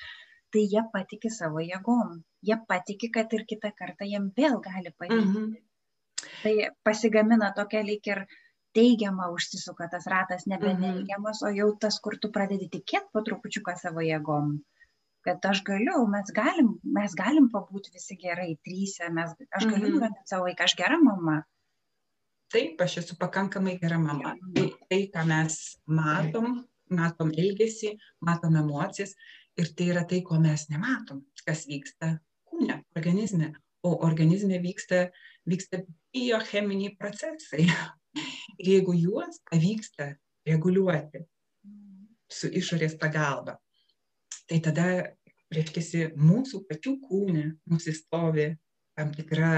tai 0.53 0.61
jie 0.72 0.82
patiki 0.93 1.28
savo 1.30 1.61
jėgom. 1.61 2.22
Jie 2.43 2.57
patiki, 2.68 3.11
kad 3.12 3.32
ir 3.34 3.45
kitą 3.45 3.72
kartą 3.76 4.07
jiem 4.09 4.32
vėl 4.36 4.61
gali 4.64 4.95
pavykti. 4.99 5.28
Mhm. 5.28 5.57
Tai 6.43 6.55
pasigamina 6.84 7.53
tokia 7.55 7.82
lyg 7.84 8.07
ir 8.07 8.26
teigiama 8.79 9.29
užsisuka 9.35 9.89
tas 9.91 10.07
ratas, 10.07 10.47
nebe 10.47 10.70
Mhm. 10.72 10.81
neigiamas, 10.87 11.43
o 11.43 11.51
jau 11.59 11.68
tas, 11.81 11.99
kur 12.01 12.16
tu 12.22 12.31
pradedi 12.31 12.70
tikėti 12.70 13.11
po 13.12 13.20
trupučiuką 13.26 13.76
savo 13.76 14.01
jėgom. 14.07 14.59
Kad 15.26 15.45
aš 15.45 15.64
galiu, 15.66 16.07
mes 16.09 16.31
galim, 16.33 16.68
mes 16.85 17.14
galim 17.18 17.49
pabūti 17.51 17.91
visi 17.93 18.16
gerai, 18.16 18.53
trysia, 18.64 19.11
mes, 19.12 19.35
aš 19.53 19.64
galiu 19.66 19.89
Mhm. 19.89 19.95
nuraminti 19.99 20.29
savo 20.31 20.47
vaiką, 20.47 20.64
aš 20.64 20.76
gera 20.79 20.99
mama. 21.03 21.43
Taip, 22.53 22.81
aš 22.81 22.95
esu 23.03 23.16
pakankamai 23.20 23.79
gera 23.81 23.99
mama. 23.99 24.35
Tai, 24.55 24.68
tai 24.89 25.01
ką 25.12 25.26
mes 25.26 25.57
matom, 25.87 26.64
matom 26.91 27.31
elgesį, 27.31 27.99
matom 28.24 28.57
emocijas 28.57 29.12
ir 29.59 29.66
tai 29.76 29.89
yra 29.93 30.05
tai, 30.09 30.22
ko 30.22 30.39
mes 30.41 30.68
nematom, 30.70 31.24
kas 31.45 31.66
vyksta 31.66 32.14
kūne, 32.49 32.85
organizme. 32.97 33.53
O 33.85 33.91
organizme 34.07 34.57
vyksta, 34.62 35.11
vyksta 35.47 35.83
biocheminiai 36.14 36.97
procesai. 36.99 37.66
Ir 38.59 38.73
jeigu 38.75 38.95
juos 38.99 39.41
pavyksta 39.51 40.12
reguliuoti 40.49 41.23
su 42.29 42.51
išorės 42.61 42.97
pagalba, 43.01 43.57
tai 44.49 44.59
tada, 44.64 44.89
reiškia, 45.55 46.11
mūsų 46.19 46.64
pačių 46.69 46.95
kūne 47.05 47.45
nusistovi 47.71 48.51
tam 48.99 49.12
tikra 49.14 49.53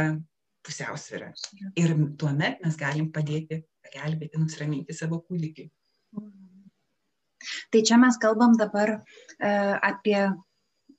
pusiausvyrą. 0.66 1.32
Ir 1.80 1.94
tuomet 2.20 2.60
mes 2.64 2.76
galim 2.78 3.08
padėti, 3.14 3.62
pagelbėti, 3.86 4.38
nusiraminti 4.38 4.96
savo 4.96 5.22
kūdikį. 5.24 5.70
Tai 7.72 7.80
čia 7.88 7.96
mes 7.96 8.18
kalbam 8.20 8.56
dabar 8.60 8.98
e, 8.98 9.50
apie 9.88 10.28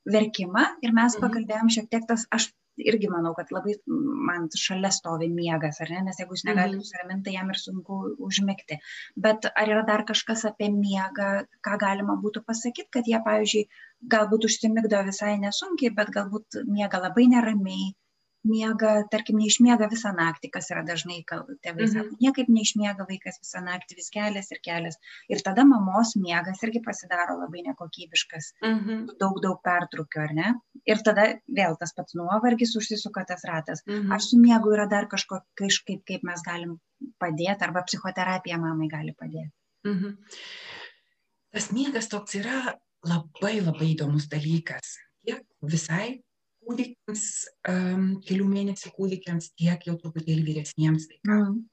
verkimą 0.10 0.64
ir 0.82 0.94
mes 0.98 1.16
Mhm. 1.16 1.22
pakalbėjom 1.22 1.70
šiek 1.70 1.90
tiek 1.92 2.08
tas, 2.08 2.26
aš 2.32 2.50
irgi 2.78 3.10
manau, 3.12 3.34
kad 3.36 3.52
labai 3.52 3.76
man 3.88 4.48
šalia 4.56 4.92
stovi 4.92 5.28
miegas, 5.30 5.82
ar 5.82 5.90
ne, 5.92 6.02
nes 6.08 6.18
jeigu 6.20 6.34
jis 6.38 6.46
negali 6.46 6.72
Mhm. 6.76 6.78
nusiraminti, 6.82 7.24
tai 7.26 7.34
jam 7.34 7.50
ir 7.50 7.56
sunku 7.60 8.16
užmigti. 8.20 8.78
Bet 9.16 9.46
ar 9.56 9.68
yra 9.68 9.86
dar 9.86 10.04
kažkas 10.04 10.46
apie 10.46 10.70
miegą, 10.70 11.46
ką 11.62 11.78
galima 11.80 12.16
būtų 12.22 12.44
pasakyti, 12.46 12.90
kad 12.92 13.06
jie, 13.06 13.20
pavyzdžiui, 13.26 13.68
galbūt 14.08 14.46
užsimigdo 14.46 15.04
visai 15.06 15.38
nesunkiai, 15.38 15.94
bet 15.96 16.10
galbūt 16.10 16.64
miega 16.68 16.98
labai 17.00 17.28
neramiai, 17.28 17.94
miega, 18.44 19.04
tarkim, 19.12 19.38
neišmiega 19.38 19.88
visą 19.92 20.12
naktį, 20.18 20.50
kas 20.52 20.70
yra 20.74 20.82
dažnai, 20.84 21.20
tėvai 21.28 21.86
Mhm. 21.86 21.92
sako, 21.94 22.16
niekaip 22.22 22.48
neišmiega 22.50 23.06
vaikas 23.08 23.38
visą 23.42 23.62
naktį, 23.64 23.96
vis 24.00 24.10
kelias 24.10 24.52
ir 24.52 24.60
kelias. 24.66 24.98
Ir 25.30 25.38
tada 25.46 25.64
mamos 25.64 26.16
miegas 26.16 26.62
irgi 26.64 26.82
pasidaro 26.84 27.38
labai 27.40 27.62
nekokybiškas, 27.68 28.54
Mhm. 28.64 29.18
daug, 29.20 29.42
daug 29.42 29.62
pertrūkių, 29.64 30.18
ar 30.24 30.34
ne? 30.34 30.54
Ir 30.88 30.98
tada 31.06 31.40
vėl 31.50 31.78
tas 31.80 31.94
pats 31.94 32.14
nuovargis 32.16 32.76
užsisuka 32.76 33.26
tas 33.28 33.44
ratas. 33.46 33.84
Mhm. 33.88 34.12
Ar 34.12 34.20
su 34.20 34.38
miegu 34.38 34.74
yra 34.74 34.88
dar 34.90 35.06
kažko, 35.08 35.42
kažkaip, 35.56 36.04
kaip 36.06 36.24
mes 36.24 36.42
galim 36.42 36.80
padėti, 37.20 37.62
arba 37.62 37.84
psichoterapija 37.84 38.58
mamai 38.58 38.88
gali 38.90 39.14
padėti? 39.14 39.52
Mhm. 39.86 40.18
Tas 41.54 41.72
miegas 41.72 42.08
toks 42.10 42.36
yra 42.36 42.76
labai 43.06 43.60
labai 43.62 43.96
įdomus 43.96 44.28
dalykas. 44.28 44.98
Tiek 45.26 45.44
visai 45.62 46.24
kūdikiams, 46.62 47.26
kelių 48.28 48.48
mėnesių 48.48 48.92
kūdikiams, 48.96 49.52
tiek 49.60 49.88
jau 49.88 49.98
truputėlį 50.00 50.44
vyresniems 50.48 51.08
vaikams. 51.12 51.64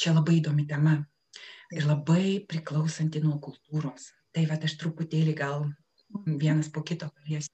Čia 0.00 0.10
labai 0.16 0.40
įdomi 0.40 0.64
tema 0.66 0.96
ir 1.74 1.86
labai 1.86 2.40
priklausanti 2.50 3.22
nuo 3.22 3.38
kultūros. 3.42 4.10
Tai 4.34 4.46
va 4.50 4.58
aš 4.66 4.74
truputėlį 4.80 5.34
gal 5.38 5.68
vienas 6.26 6.70
po 6.72 6.82
kito 6.82 7.10
paliesiu. 7.14 7.52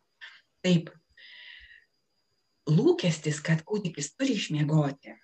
Taip. 0.65 0.89
Lūkestis, 2.71 3.41
kad 3.45 3.65
kūdikis 3.67 4.13
turi 4.15 4.37
išmiegoti, 4.39 5.15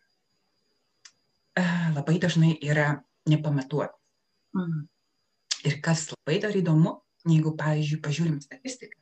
a, 1.57 1.65
labai 1.95 2.17
dažnai 2.21 2.57
yra 2.65 2.97
nepamatuotas. 3.31 3.97
Mm. 4.57 4.87
Ir 5.69 5.79
kas 5.85 6.09
labai 6.13 6.41
dar 6.43 6.57
įdomu, 6.57 6.97
jeigu, 7.29 7.53
pavyzdžiui, 7.59 8.01
pažiūrim 8.03 8.41
statistiką, 8.43 8.99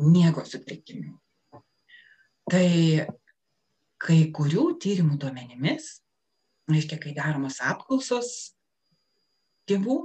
miego 0.00 0.44
sutrikimų. 0.46 1.16
Tai 2.50 2.68
kai 4.00 4.20
kurių 4.34 4.64
tyrimų 4.82 5.18
duomenimis, 5.22 5.90
reiškia, 6.70 6.98
kai 7.02 7.12
daromos 7.14 7.60
apklausos 7.62 8.30
tėvų, 9.70 9.98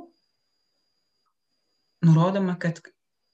nurodoma, 2.05 2.57
kad 2.61 2.81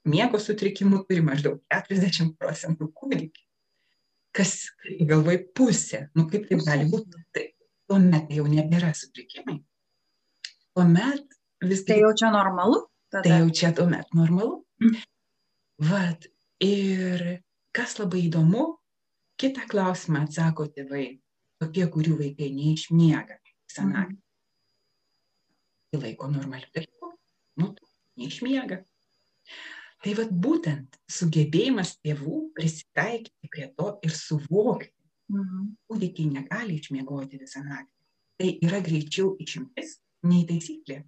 miego 0.08 0.40
sutrikimų 0.40 1.02
turi 1.08 1.24
maždaug 1.24 1.60
40 1.72 2.36
procentų 2.40 2.88
kūdikių. 2.96 3.44
Kas 4.32 4.54
galvoj 5.04 5.42
pusė, 5.52 6.06
nu 6.16 6.24
kaip 6.30 6.46
taip 6.48 6.62
gali 6.64 6.88
būti, 6.88 7.20
tai 7.36 7.50
tuomet 7.90 8.32
jau 8.32 8.46
nebėra 8.48 8.94
sutrikimai. 8.96 9.58
Tuomet 10.72 11.36
vis 11.68 11.84
Tai 11.84 11.98
jau 12.00 12.14
čia 12.16 12.32
normalu? 12.32 12.86
Tada? 13.12 13.26
Tai 13.26 13.42
jau 13.42 13.50
čia 13.52 13.74
tuomet 13.76 14.14
normalu. 14.16 14.62
Mm. 14.80 15.02
Vat. 15.90 16.30
Ir 16.62 17.42
kas 17.74 17.96
labai 17.98 18.28
įdomu, 18.28 18.68
kitą 19.42 19.66
klausimą 19.70 20.22
atsako 20.26 20.68
tėvai, 20.76 21.18
tokie, 21.62 21.84
kurių 21.90 22.16
vaikai 22.20 22.48
neišmiega 22.54 23.38
visą 23.42 23.82
Mhm. 23.84 23.92
naktį. 23.96 24.18
Tai 25.92 26.00
laiko 26.00 26.28
normaliu 26.30 26.70
dalyku. 26.74 27.12
Nu, 27.58 27.74
neišmiega. 28.18 28.84
Tai 30.02 30.14
vad 30.18 30.30
būtent 30.44 30.96
sugebėjimas 31.10 31.96
tėvų 32.02 32.52
prisitaikyti 32.56 33.50
prie 33.50 33.68
to 33.76 33.98
ir 34.02 34.10
suvokti, 34.10 34.92
Mhm. 35.30 35.76
kūdikiai 35.90 36.30
negali 36.32 36.78
išmiegoti 36.80 37.38
visą 37.38 37.62
naktį. 37.64 37.92
Tai 38.38 38.48
yra 38.62 38.80
greičiau 38.80 39.36
išimtis 39.38 39.98
nei 40.24 40.44
taisyklė. 40.46 41.04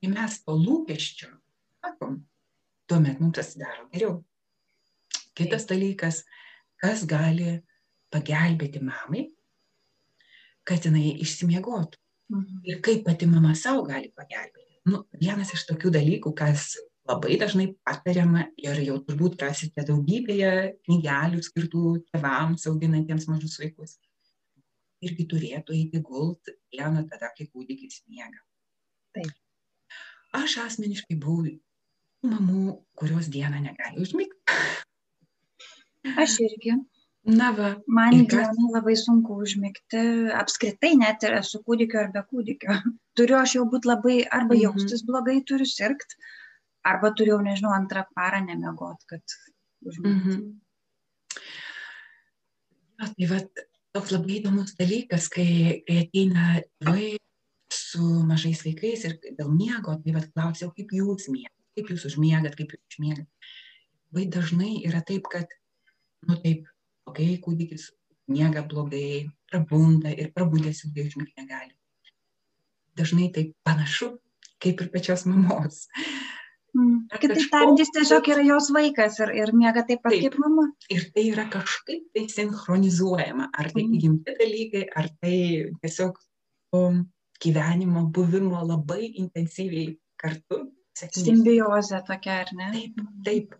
Kai 0.00 0.08
mes 0.08 0.42
to 0.44 0.52
lūkesčio 0.52 1.30
sakom, 1.84 2.26
tuomet 2.88 3.20
mums 3.20 3.36
pasidaro 3.36 3.88
geriau. 3.92 4.24
Kitas 5.34 5.66
dalykas, 5.66 6.24
kas 6.80 7.04
gali 7.08 7.58
pagelbėti 8.10 8.82
mamai, 8.82 9.28
kad 10.66 10.86
jinai 10.86 11.16
išsimiegotų. 11.24 11.98
Mhm. 12.30 12.60
Ir 12.70 12.82
kaip 12.84 13.04
pati 13.06 13.26
mama 13.26 13.54
savo 13.58 13.82
gali 13.86 14.12
pagelbėti. 14.14 14.80
Nu, 14.90 15.04
vienas 15.20 15.50
iš 15.54 15.66
tokių 15.68 15.92
dalykų, 15.96 16.32
kas 16.36 16.72
labai 17.10 17.36
dažnai 17.40 17.66
patariama 17.86 18.46
ir 18.60 18.80
jau 18.86 18.98
turbūt 19.04 19.42
rasite 19.42 19.84
daugybėje 19.86 20.52
knygelių 20.86 21.42
skirtų 21.44 21.82
tėvams 22.10 22.66
auginantiems 22.70 23.26
mažus 23.30 23.58
vaikus. 23.60 23.98
Irgi 25.04 25.26
turėtų 25.26 25.74
eiti 25.76 26.02
gult 26.04 26.50
dieną 26.72 27.06
tada, 27.10 27.32
kai 27.36 27.48
kūdikis 27.48 28.02
miega. 28.08 28.40
Taip. 29.16 29.32
Aš 30.36 30.60
asmeniškai 30.66 31.16
buvau 31.18 31.48
mamų, 32.30 32.76
kurios 33.00 33.30
dieną 33.32 33.62
negali 33.64 34.04
užmigti. 34.04 34.38
Aš 36.16 36.38
irgi. 36.46 36.76
Na 37.28 37.50
va, 37.52 37.74
Man 37.86 38.14
dieną 38.24 38.70
labai 38.72 38.94
sunku 38.96 39.34
užmigti, 39.44 40.00
apskritai 40.32 40.94
net 40.96 41.22
ir 41.28 41.34
su 41.44 41.60
kūdikiu 41.66 41.98
ar 42.00 42.08
be 42.14 42.22
kūdikio. 42.30 42.72
Turiu 43.18 43.36
aš 43.36 43.58
jau 43.58 43.66
būti 43.68 43.90
labai, 43.90 44.16
arba 44.24 44.54
Mhm. 44.56 44.62
jaustis 44.62 45.02
blogai, 45.04 45.42
turiu 45.44 45.66
sirgt, 45.68 46.16
arba 46.84 47.10
turiu, 47.12 47.36
nežinau, 47.44 47.74
antrą 47.76 48.06
parą 48.16 48.40
nemiegot, 48.46 49.04
kad 49.06 49.20
užmigti. 49.84 50.16
Mhm. 50.16 50.60
Jo, 53.00 53.06
tai 53.16 53.26
va, 53.30 53.38
toks 53.96 54.12
labai 54.14 54.40
įdomus 54.40 54.74
dalykas, 54.78 55.28
kai, 55.32 55.82
kai 55.86 56.00
ateina 56.06 56.62
tėvai 56.80 57.16
su 57.72 58.02
mažais 58.28 58.64
vaikais 58.64 59.04
ir 59.08 59.18
dėl 59.38 59.52
miego, 59.52 59.94
tai 60.04 60.16
va 60.16 60.24
klausia, 60.24 60.68
o 60.68 60.74
kaip 60.76 60.92
jūs 60.96 61.28
miegat, 61.32 61.54
kaip 61.76 61.92
jūs 61.92 62.08
užmiegat, 62.10 62.56
kaip 62.58 62.72
jūs 62.74 62.82
užmiegat. 62.94 63.28
Vai 64.10 64.24
dažnai 64.26 64.80
yra 64.88 65.00
taip, 65.06 65.28
kad, 65.30 65.52
nu 66.28 66.36
taip, 66.42 66.66
okay, 67.08 67.36
kūdikis 67.42 67.90
miega 68.30 68.62
blogai, 68.66 69.28
prabunda 69.50 70.12
ir 70.12 70.32
prabudęs 70.34 70.84
ilgai 70.86 71.06
užmigti 71.08 71.42
negali. 71.42 71.74
Dažnai 72.98 73.30
tai 73.34 73.48
panašu, 73.66 74.12
kaip 74.62 74.80
ir 74.84 74.90
pačios 74.92 75.24
mamos. 75.26 75.86
Mm. 76.76 77.08
Kitaip 77.18 77.48
tariant, 77.50 77.80
jis 77.80 77.90
tiesiog 77.96 78.28
yra 78.30 78.42
jos 78.46 78.68
vaikas 78.74 79.16
ir, 79.24 79.32
ir 79.42 79.50
miega 79.56 79.82
taip 79.86 80.04
pat 80.04 80.12
Taip. 80.14 80.22
kaip 80.28 80.36
mama. 80.38 80.68
Ir 80.94 81.08
tai 81.14 81.24
yra 81.32 81.48
kažkaip 81.50 82.04
tai 82.14 82.26
sinchronizuojama. 82.30 83.48
Ar 83.58 83.70
tai 83.72 83.82
Mhm. 83.82 83.94
įgimti 83.98 84.36
dalykai, 84.38 84.84
ar 84.94 85.08
tai 85.20 85.38
tiesiog 85.82 86.14
to 86.72 86.82
gyvenimo, 87.42 88.04
buvimo 88.12 88.60
labai 88.62 89.10
intensyviai 89.18 89.96
kartu. 90.16 90.70
Simbiozė 90.94 92.04
tokia, 92.06 92.40
ar 92.44 92.48
ne? 92.52 92.70
Taip, 92.72 93.00
taip. 93.24 93.54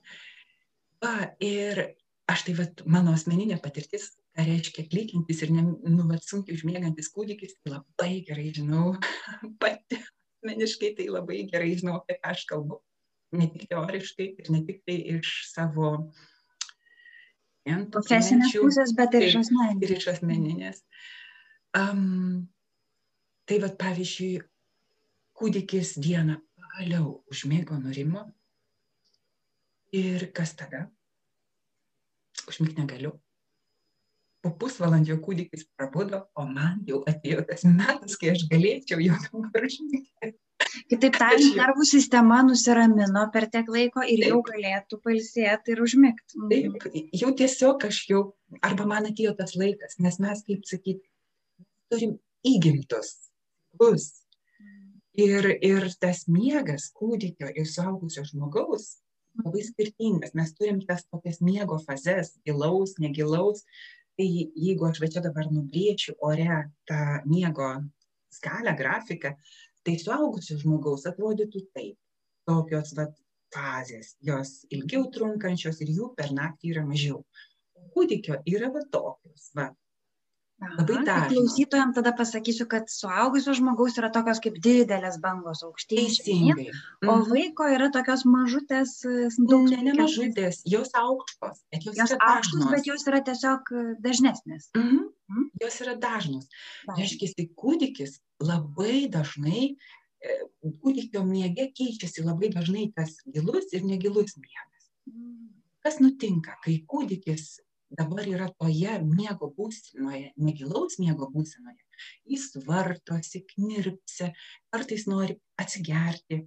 Va, 1.02 1.32
ir 1.40 1.96
aš 2.32 2.46
tai 2.46 2.54
vat 2.58 2.82
mano 2.86 3.14
asmeninė 3.16 3.58
patirtis 3.62 4.10
ką 4.36 4.46
reiškia 4.46 4.86
klykiantis 4.92 5.42
ir 5.44 5.54
ne 5.56 5.66
nu 5.66 6.06
vat 6.10 6.26
sunkiai 6.26 6.58
užmiegantis 6.58 7.10
kūdikis 7.14 7.58
tai 7.58 7.74
labai 7.76 8.12
gerai 8.28 8.50
žinau 8.56 8.94
pati 9.62 10.00
asmeniškai 10.00 10.94
tai 10.98 11.10
labai 11.12 11.44
gerai 11.52 11.74
žinau 11.80 11.98
apie 12.00 12.18
ką 12.20 12.34
aš 12.34 12.46
kalbu 12.52 12.80
ne 13.38 13.46
tik 13.52 13.68
teoriškai 13.70 14.28
ir 14.42 14.52
ne 14.54 14.64
tik 14.66 14.84
tai 14.86 14.98
iš 15.16 15.32
savo 15.52 15.94
profesinės 17.94 18.54
pusės, 18.56 18.94
bet 18.96 19.14
ir 19.14 19.26
iš 19.28 19.36
asmeninės. 19.42 19.82
Ir 19.84 19.96
iš 19.96 20.06
asmeninės. 20.14 20.80
Um, 21.76 22.48
tai 23.46 23.60
vad 23.62 23.76
pavyzdžiui, 23.78 24.40
kūdikis 25.38 25.94
dieną 26.02 26.40
pagaliau 26.58 27.20
užmėgo 27.30 27.78
nurimo 27.78 28.26
ir 29.92 30.30
kas 30.34 30.56
tada? 30.58 30.88
Užmigti 32.52 32.82
negaliu. 32.82 33.14
Po 34.40 34.52
pusvalandžio 34.56 35.18
kūdikis 35.20 35.66
prabudo, 35.76 36.22
o 36.38 36.46
man 36.48 36.78
jau 36.88 37.02
atėjo 37.08 37.42
tas 37.48 37.66
metas, 37.68 38.16
kai 38.20 38.32
aš 38.32 38.46
galėčiau 38.52 39.02
jau 39.04 39.18
dabar 39.26 39.66
užmigti. 39.68 40.30
Kitaip 40.90 41.16
tariant, 41.18 41.56
nervų 41.58 41.84
sistema 41.88 42.40
nusiramino 42.46 43.24
per 43.34 43.46
tiek 43.52 43.68
laiko 43.72 44.04
ir 44.04 44.22
Taip. 44.22 44.30
jau 44.30 44.40
galėtų 44.46 44.98
palsėti 45.04 45.74
ir 45.74 45.82
užmigti. 45.84 46.40
Taip, 46.52 46.88
jau 47.22 47.30
tiesiog 47.40 47.86
aš 47.88 48.00
jau, 48.10 48.22
arba 48.64 48.86
man 48.88 49.10
atėjo 49.10 49.34
tas 49.38 49.56
laikas, 49.60 49.98
nes 50.04 50.18
mes, 50.22 50.42
kaip 50.46 50.64
sakyti, 50.68 51.04
turim 51.92 52.16
įgimtus 52.46 53.12
bus. 53.76 54.10
Ir, 55.20 55.50
ir 55.66 55.88
tas 56.00 56.24
miegas 56.30 56.88
kūdikio 56.96 57.50
ir 57.50 57.66
suaugusio 57.68 58.22
žmogaus 58.28 59.00
labai 59.44 59.62
skirtingas. 59.66 60.34
Mes 60.38 60.52
turim 60.56 60.80
tas 60.86 61.06
tokias 61.08 61.40
miego 61.44 61.78
fazes, 61.86 62.36
gilaus, 62.46 62.96
negilaus. 63.02 63.64
Tai 64.18 64.26
jeigu 64.28 64.84
aš 64.88 65.00
va 65.00 65.08
čia 65.12 65.22
dabar 65.24 65.48
nubrėčiau 65.48 66.16
ore 66.26 66.60
tą 66.88 67.00
miego 67.30 67.70
skalę, 68.30 68.74
grafiką, 68.76 69.32
tai 69.86 69.96
suaugusio 69.98 70.58
žmogaus 70.60 71.06
atrodytų 71.08 71.64
taip. 71.74 71.96
Tokios 72.48 72.92
va 72.98 73.06
fazės, 73.54 74.14
jos 74.22 74.60
ilgiau 74.74 75.08
trunkančios 75.14 75.80
ir 75.82 75.92
jų 75.96 76.10
per 76.18 76.34
naktį 76.36 76.74
yra 76.74 76.84
mažiau. 76.86 77.22
Kūdikio 77.94 78.38
yra 78.46 78.70
va 78.74 78.84
tokios, 78.92 79.50
va, 79.56 79.70
Labai 80.60 80.96
tai 80.98 81.04
dažna. 81.08 81.28
Klausytojams 81.30 81.94
tada 81.96 82.12
pasakysiu, 82.12 82.66
kad 82.68 82.90
suaugusio 82.92 83.54
žmogaus 83.56 83.94
yra 83.96 84.10
tokios 84.12 84.42
kaip 84.44 84.58
didelės 84.60 85.16
bangos 85.22 85.62
aukštyn, 85.64 86.10
o 87.06 87.14
mhm. 87.14 87.22
vaiko 87.30 87.68
yra 87.72 87.88
tokios 87.94 88.26
mažutės, 88.28 88.98
daug 89.38 89.70
ne, 89.72 89.78
ne 89.86 89.94
mažutės, 90.02 90.60
jos 90.68 90.92
aukštos, 91.00 91.62
bet 91.72 91.86
jos, 91.88 91.96
jos 91.96 92.12
aukštos, 92.12 92.58
dažnos. 92.58 92.74
bet 92.74 92.90
jos 92.90 93.06
yra 93.08 93.22
tiesiog 93.30 93.72
e, 93.72 93.86
dažnesnės. 94.04 94.68
Mhm. 94.76 95.06
Mhm. 95.30 95.48
Jos 95.64 95.80
yra 95.86 95.96
dažnos. 96.02 96.52
Reiškia, 96.92 97.48
kūdikis 97.56 98.18
labai 98.44 99.08
dažnai, 99.12 99.64
e, 100.20 100.38
kūdikio 100.84 101.24
miege 101.24 101.70
keičiasi 101.72 102.26
labai 102.26 102.52
dažnai 102.52 102.90
tas 102.92 103.16
gilus 103.24 103.72
ir 103.72 103.88
negilus 103.88 104.36
miegas. 104.36 104.92
Mhm. 105.08 105.56
Kas 105.80 106.02
nutinka, 106.04 106.60
kai 106.60 106.82
kūdikis 106.84 107.62
dabar 107.90 108.26
yra 108.28 108.48
toje 108.54 108.92
miego 109.02 109.50
būsenoje, 109.56 110.30
negilaus 110.38 110.98
miego 111.02 111.28
būsenoje, 111.32 111.82
jis 112.30 112.46
vartosi, 112.66 113.42
knirpsi, 113.54 114.30
kartais 114.70 115.06
nori 115.10 115.36
atsigerti. 115.60 116.44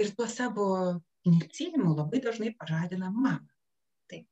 Ir 0.00 0.12
tuo 0.16 0.28
savo 0.30 0.66
knirpsėjimu 1.26 1.96
labai 1.96 2.22
dažnai 2.22 2.54
pažadina 2.58 3.10
mamą. 3.10 3.50
Taip. 4.10 4.26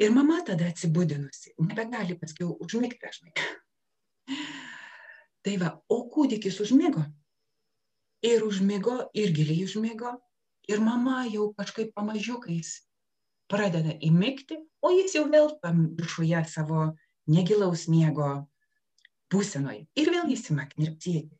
Ir 0.00 0.12
mama 0.16 0.40
tada 0.46 0.70
atsibudinusi, 0.72 1.54
nebegali 1.60 2.16
paskiau 2.20 2.56
užmigti 2.64 3.00
dažnai. 3.04 3.34
Tai 5.44 5.54
va, 5.60 5.70
o 5.88 6.02
kūdikis 6.12 6.58
užmigo. 6.60 7.04
Ir 8.24 8.42
užmigo, 8.44 8.98
ir 9.16 9.32
giliai 9.32 9.64
užmigo. 9.64 10.18
Ir 10.68 10.82
mama 10.84 11.22
jau 11.32 11.46
kažkaip 11.56 11.94
pamažiukais 11.96 12.74
pradeda 13.50 13.96
įmigti, 14.06 14.60
o 14.82 14.92
jis 14.94 15.16
jau 15.18 15.26
vėl 15.30 15.50
viršuje 15.98 16.44
savo 16.48 16.90
negilaus 17.30 17.86
miego 17.90 18.30
būsenoje 19.30 19.86
ir 19.98 20.10
vėl 20.14 20.30
jis 20.30 20.48
ima 20.52 20.66
knirpsėti. 20.70 21.36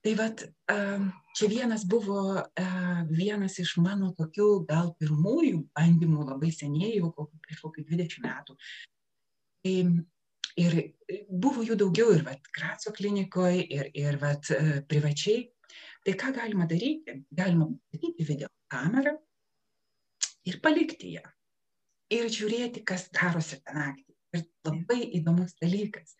Tai 0.00 0.14
vad, 0.16 0.42
čia 1.36 1.48
vienas 1.52 1.82
buvo 1.84 2.40
vienas 3.10 3.58
iš 3.60 3.74
mano 3.84 4.14
tokių 4.16 4.46
gal 4.70 4.94
pirmųjų 4.96 5.66
bandymų 5.76 6.24
labai 6.30 6.48
seniai, 6.56 6.94
jau 6.96 7.10
prieš 7.44 7.60
kokį 7.66 7.84
20 7.90 8.24
metų. 8.24 8.56
Tai, 9.60 9.74
ir 10.64 10.78
buvo 11.28 11.66
jų 11.66 11.76
daugiau 11.82 12.14
ir 12.16 12.24
vat, 12.24 12.48
Graco 12.56 12.94
klinikoje, 12.96 13.66
ir, 13.68 13.90
ir 13.92 14.16
vat, 14.22 14.48
privačiai. 14.88 15.50
Tai 16.00 16.16
ką 16.16 16.32
galima 16.38 16.64
daryti? 16.64 17.20
Galima 17.36 17.68
daryti 17.92 18.24
video 18.24 18.48
kamerą, 18.72 19.18
ir 20.48 20.60
palikti 20.64 21.14
ją. 21.16 21.24
Ir 22.10 22.26
žiūrėti, 22.32 22.82
kas 22.86 23.08
darosi 23.14 23.60
tą 23.62 23.76
naktį. 23.76 24.14
Ir 24.34 24.44
labai 24.66 25.00
įdomus 25.18 25.56
dalykas. 25.60 26.14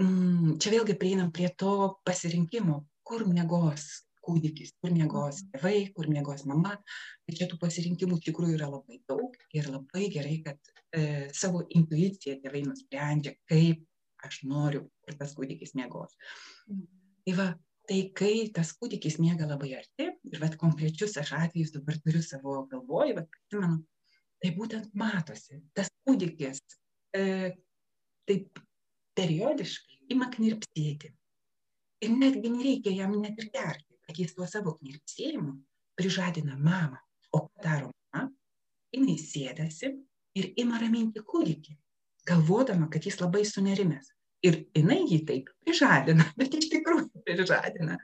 Mm, 0.00 0.56
čia 0.60 0.72
vėlgi 0.72 0.96
prieinam 1.00 1.28
prie 1.32 1.50
to 1.60 2.00
pasirinkimo, 2.08 2.80
kur 3.04 3.26
miegos 3.28 3.88
kūdikis, 4.24 4.74
kur 4.80 4.92
miegos 4.94 5.40
mhm. 5.42 5.50
tėvai, 5.54 5.78
kur 5.96 6.08
miegos 6.12 6.44
mama. 6.48 6.76
Tai 7.26 7.36
čia 7.36 7.48
tų 7.50 7.58
pasirinkimų 7.60 8.20
iš 8.20 8.28
tikrųjų 8.28 8.58
yra 8.58 8.70
labai 8.72 9.00
daug 9.08 9.36
ir 9.56 9.70
labai 9.72 10.08
gerai, 10.12 10.36
kad 10.44 10.72
e, 10.96 11.28
savo 11.36 11.64
intuiciją 11.68 12.38
tėvai 12.44 12.64
nusprendžia, 12.68 13.36
kaip 13.50 13.84
aš 14.26 14.42
noriu, 14.48 14.86
kur 15.04 15.16
tas 15.20 15.34
kūdikis 15.36 15.74
miegos. 15.78 16.16
Mhm. 16.68 16.86
Tai 17.26 17.36
va, 17.36 17.48
tai 17.88 18.00
kai 18.16 18.34
tas 18.54 18.72
kūdikis 18.76 19.20
miega 19.22 19.48
labai 19.48 19.74
arti, 19.80 20.09
ir 20.30 20.40
vat 20.42 20.56
konkrečius 20.60 21.16
aš 21.20 21.32
atvejus 21.38 21.72
dabar 21.74 21.98
turiu 22.04 22.22
savo 22.22 22.60
galvoj, 22.70 23.14
vat 23.18 23.28
prisimenu, 23.30 23.80
tai 24.40 24.52
būtent 24.56 24.92
matosi, 24.96 25.60
tas 25.76 25.90
kūdikis 26.06 26.60
e, 27.16 27.24
taip 28.28 28.60
periodiškai 29.18 30.14
ima 30.14 30.30
knirpsėti. 30.32 31.10
Ir 32.00 32.14
netgi 32.16 32.52
nereikia 32.52 32.94
jam 32.96 33.16
net 33.20 33.40
ir 33.42 33.50
gerti, 33.52 33.98
kad 34.06 34.16
jis 34.16 34.32
tuo 34.36 34.46
savo 34.48 34.76
knirpsėjimu 34.78 35.56
prižadina 35.98 36.56
mamą. 36.56 37.00
O 37.36 37.44
ką 37.46 37.62
daro 37.62 37.90
mama? 38.14 38.30
Jis 38.94 39.28
sėdasi 39.34 39.92
ir 40.38 40.48
ima 40.58 40.80
raminti 40.80 41.22
kūdikį, 41.22 41.76
galvodama, 42.26 42.88
kad 42.90 43.04
jis 43.06 43.20
labai 43.20 43.44
sunerimęs 43.46 44.08
ir 44.46 44.60
jinai 44.76 45.00
jį 45.04 45.20
taip 45.28 45.48
prižadina, 45.64 46.26
bet 46.40 46.54
iš 46.58 46.68
tikrųjų 46.72 47.24
prižadina. 47.26 47.98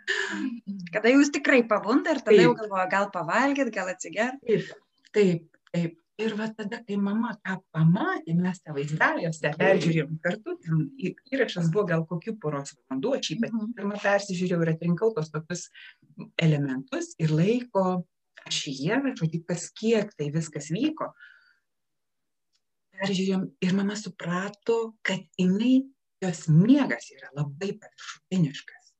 Kada 0.95 1.13
jūs 1.13 1.33
tikrai 1.35 1.63
pabunda 1.69 2.17
ir 2.17 2.23
tada 2.23 2.35
taip. 2.35 2.43
jau 2.45 2.57
galvoja, 2.59 2.89
gal 2.93 3.13
pavalgyt, 3.15 3.73
gal 3.75 3.93
atsigerti. 3.93 4.43
Taip, 4.49 4.75
taip, 5.17 5.63
taip. 5.73 6.03
Ir 6.17 6.33
va 6.33 6.47
tada, 6.49 6.79
kai 6.81 6.97
mama 6.97 7.35
tą 7.45 7.59
pamatė, 7.77 8.33
mes 8.41 8.63
tą 8.65 8.73
vaizdaviuose 8.73 9.51
peržiūrėjom 9.61 10.15
kartu, 10.25 10.55
ten 10.65 10.87
įrašas 11.29 11.69
buvo 11.75 11.85
gal 11.91 12.07
kokių 12.09 12.33
poros 12.41 12.73
valandų, 12.73 13.11
aš 13.19 13.35
jį 13.35 13.37
mhm. 13.43 13.75
pirmą 13.77 13.99
persižiūrėjau 14.01 14.63
ir 14.65 14.71
atrinkau 14.73 15.11
tos 15.13 15.29
tokius 15.35 15.67
elementus 16.41 17.13
ir 17.21 17.35
laiko 17.37 17.85
ašyje, 18.49 19.03
žodžiu, 19.19 19.43
kas 19.45 19.69
kiek 19.77 20.15
tai 20.17 20.31
viskas 20.33 20.71
vyko. 20.73 21.11
Peržiūrėjom 22.97 23.45
ir 23.67 23.77
mama 23.77 23.99
suprato, 24.01 24.97
kad 25.05 25.21
jinai 25.37 25.83
jos 26.23 26.47
miegas 26.49 27.11
yra 27.15 27.31
labai 27.37 27.73
paviršutiniškas. 27.81 28.93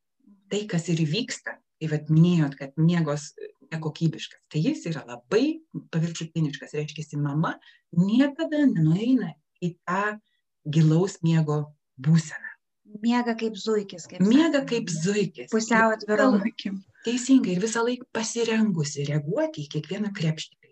Tai, 0.51 0.61
kas 0.71 0.89
ir 0.93 1.03
vyksta, 1.11 1.57
tai 1.81 1.91
vad 1.91 2.11
minėjot, 2.13 2.57
kad 2.59 2.77
miegos 2.79 3.33
nekokybiškas, 3.73 4.43
tai 4.53 4.63
jis 4.63 4.85
yra 4.93 5.03
labai 5.09 5.61
paviršutiniškas. 5.95 6.77
Reiškia, 6.79 7.19
mama 7.23 7.57
niekada 7.97 8.63
nenueina 8.67 9.33
į 9.65 9.75
tą 9.87 10.19
gilaus 10.67 11.19
miego 11.27 11.65
būseną. 11.99 12.53
Miega 13.03 13.35
kaip 13.37 13.57
zuikis. 13.59 14.07
Kaip 14.09 14.23
Miega 14.23 14.63
kaip 14.69 14.89
zuikis. 14.93 15.51
Pusiau 15.51 15.91
atvirom 15.93 16.39
akim. 16.47 16.79
Teisingai 17.05 17.57
ir 17.57 17.63
visą 17.63 17.83
laiką 17.87 18.07
pasirengusi 18.15 19.05
reaguoti 19.11 19.65
į 19.67 19.73
kiekvieną 19.75 20.13
krepštį 20.15 20.66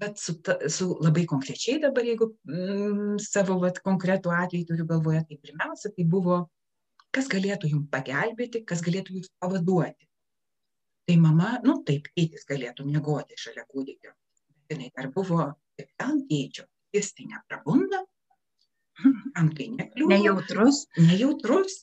bet 0.00 0.18
su, 0.18 0.36
ta, 0.44 0.56
su 0.72 0.94
labai 1.04 1.26
konkrečiai 1.28 1.80
dabar, 1.82 2.06
jeigu 2.08 2.30
mm, 2.48 3.18
savo 3.22 3.58
vat, 3.62 3.80
konkretų 3.84 4.32
atvejį 4.34 4.66
turiu 4.70 4.86
galvoje, 4.88 5.22
tai 5.28 5.38
pirmiausia, 5.42 5.92
tai 5.96 6.06
buvo, 6.14 6.42
kas 7.14 7.28
galėtų 7.30 7.72
jums 7.74 7.90
pagelbėti, 7.92 8.64
kas 8.66 8.84
galėtų 8.86 9.18
jūs 9.18 9.32
pavaduoti. 9.42 10.08
Tai 11.08 11.16
mama, 11.20 11.56
nu 11.66 11.80
taip, 11.86 12.08
tėtis 12.16 12.46
galėtų 12.48 12.86
miegoti 12.86 13.38
šalia 13.40 13.66
kūdikio. 13.66 14.14
Jinai 14.70 14.92
dar 14.94 15.10
buvo 15.12 15.42
ant 15.42 16.26
tėčio, 16.30 16.68
jis 16.94 17.12
tai 17.16 17.26
neprabunda, 17.32 18.04
am 19.40 19.50
tai 19.56 19.70
nekliūva. 19.74 20.14
Nejautrus. 20.14 20.84
Nejautrus. 21.00 21.82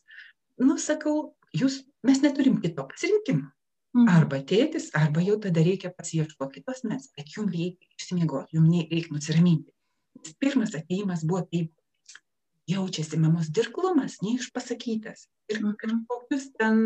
Nu, 0.63 0.77
sakau, 0.81 1.33
jūs, 1.53 1.81
mes 2.07 2.23
neturim 2.23 2.61
kito 2.63 2.87
pasirinkimo. 2.89 3.51
Mhm. 3.95 4.09
Arba 4.11 4.41
tėtis, 4.45 4.91
arba 4.97 5.23
jau 5.23 5.37
tada 5.41 5.63
reikia 5.63 5.93
pasieškoti 5.95 6.59
kitos 6.59 6.83
mes, 6.85 7.07
bet 7.17 7.31
jums 7.33 7.53
reikia 7.53 7.87
išsimiegoti, 7.97 8.57
jums 8.57 8.91
reikia 8.91 9.15
nusiraminti. 9.15 9.73
Pirmas 10.41 10.75
ateimas 10.75 11.23
buvo 11.25 11.43
taip, 11.47 11.71
jaučiasi 12.67 13.19
mamos 13.21 13.49
dirglumas, 13.53 14.19
neišpasakytas. 14.25 15.27
Ir 15.47 15.61
mhm. 15.61 15.77
kažkokius 15.79 16.49
ten 16.59 16.79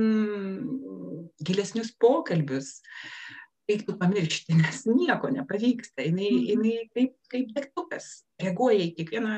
gilesnius 1.41 1.89
pokalbius 1.97 2.75
reiktų 3.71 3.95
pamiršti, 3.99 4.55
nes 4.59 4.83
nieko 4.89 5.31
nepavyksta. 5.33 6.05
Jis, 6.05 6.13
mhm. 6.13 6.49
jinai 6.51 6.75
kaip, 6.95 7.15
kaip 7.31 7.53
degtukas 7.55 8.11
reaguoja 8.41 8.83
į 8.85 8.91
kiekvieną, 8.99 9.37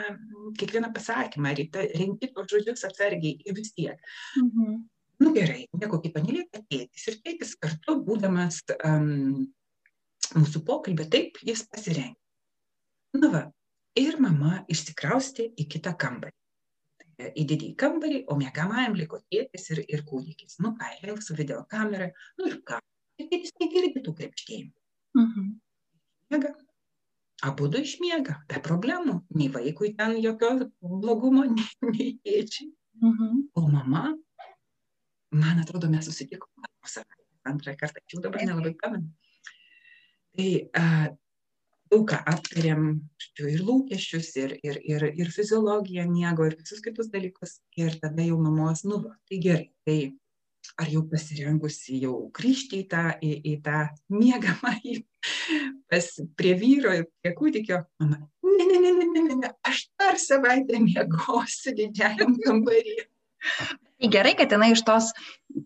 kiekvieną 0.59 0.91
pasakymą, 0.95 1.53
renki 1.55 2.31
tos 2.33 2.49
žodžius 2.51 2.85
atsargiai 2.89 3.37
ir 3.39 3.57
vis 3.57 3.71
tiek. 3.75 4.01
Mhm. 4.41 4.83
Nu 5.21 5.33
gerai, 5.35 5.67
nieko 5.77 5.99
kito 6.01 6.21
nelieka 6.23 6.61
tėtis. 6.69 7.05
Ir 7.11 7.19
tėtis 7.25 7.53
kartu, 7.61 7.99
būdamas 8.07 8.61
um, 8.79 9.45
mūsų 10.33 10.63
pokalbė, 10.67 11.07
taip 11.13 11.37
jis 11.45 11.65
pasirengė. 11.69 12.17
Nu 13.19 13.29
va, 13.33 13.43
ir 13.99 14.17
mama 14.21 14.63
išsikraustė 14.73 15.51
į 15.59 15.67
kitą 15.75 15.93
kambarį. 16.01 16.35
Į 17.23 17.43
didįjį 17.51 17.75
kambarį, 17.77 18.23
o 18.33 18.37
mėgamajam 18.39 18.97
liko 18.97 19.19
tėtis 19.29 19.69
ir, 19.75 19.83
ir 19.85 20.01
kūdikis. 20.07 20.57
Nu 20.65 20.73
ką, 20.79 20.89
vėl 21.03 21.19
su 21.21 21.37
video 21.37 21.61
kamera, 21.69 22.09
nu 22.39 22.49
ir 22.49 22.57
ką, 22.65 22.79
ir 23.21 23.29
jis 23.37 23.53
negirdi 23.61 24.01
tų 24.01 24.15
krepštėjimų. 24.17 24.73
Mhm. 25.19 25.49
Miega. 26.33 26.55
Abu 27.43 27.67
du 27.67 27.81
išmiega, 27.83 28.39
be 28.49 28.59
problemų. 28.65 29.19
Nei 29.35 29.49
vaikui 29.53 29.91
ten 29.97 30.15
jokio 30.23 30.55
blogumo, 30.81 31.43
nei, 31.51 31.67
nei 31.91 32.13
tėčiai. 32.23 32.71
Mhm. 33.03 33.47
O 33.59 33.67
mama, 33.67 34.05
man 35.33 35.59
atrodo, 35.63 35.89
mes 35.91 36.07
susitikome 36.07 36.69
antrą 37.49 37.75
kartą, 37.79 38.01
jau 38.11 38.21
dabar 38.23 38.45
nelabai 38.47 38.73
pamenu. 38.79 39.11
Tai 40.33 40.49
a, 40.79 40.85
daug 41.91 42.07
ką 42.09 42.19
aptarėm, 42.31 42.87
ir 43.43 43.61
lūkesčius, 43.67 44.31
ir, 44.41 44.57
ir, 44.65 44.79
ir, 44.89 45.05
ir 45.19 45.31
fiziologiją 45.33 46.07
miego, 46.09 46.47
ir 46.47 46.57
visus 46.57 46.81
kitus 46.83 47.11
dalykus. 47.13 47.59
Ir 47.77 47.99
tada 48.01 48.25
jau 48.25 48.39
mamos, 48.41 48.85
nu, 48.87 49.03
va, 49.03 49.15
tai 49.29 49.41
gerai. 49.43 49.69
Tai 49.85 49.97
ar 50.79 50.89
jau 50.89 51.03
pasirengusi 51.11 51.99
jau 52.05 52.15
grįžti 52.35 52.83
į 52.83 52.87
tą, 52.91 53.03
į, 53.21 53.33
į 53.51 53.55
tą 53.65 53.83
miegamąjį 54.13 54.95
pas, 55.91 56.07
prie 56.39 56.53
vyro 56.59 56.93
ir 56.97 57.07
prie 57.21 57.33
kūdikio. 57.37 57.81
Mama, 58.01 58.21
ne, 58.47 58.67
ne, 58.69 58.79
ne, 58.79 58.93
ne, 59.01 59.23
ne, 59.27 59.39
ne, 59.43 59.51
aš 59.67 59.85
dar 59.99 60.19
savaitę 60.21 60.79
miegosiu 60.81 61.75
didžiajam 61.77 62.37
kambarį. 62.45 62.97
Tai 64.03 64.09
gerai, 64.11 64.33
kad 64.35 64.51
jinai 64.51 64.73
iš 64.73 64.81
tos 64.83 65.05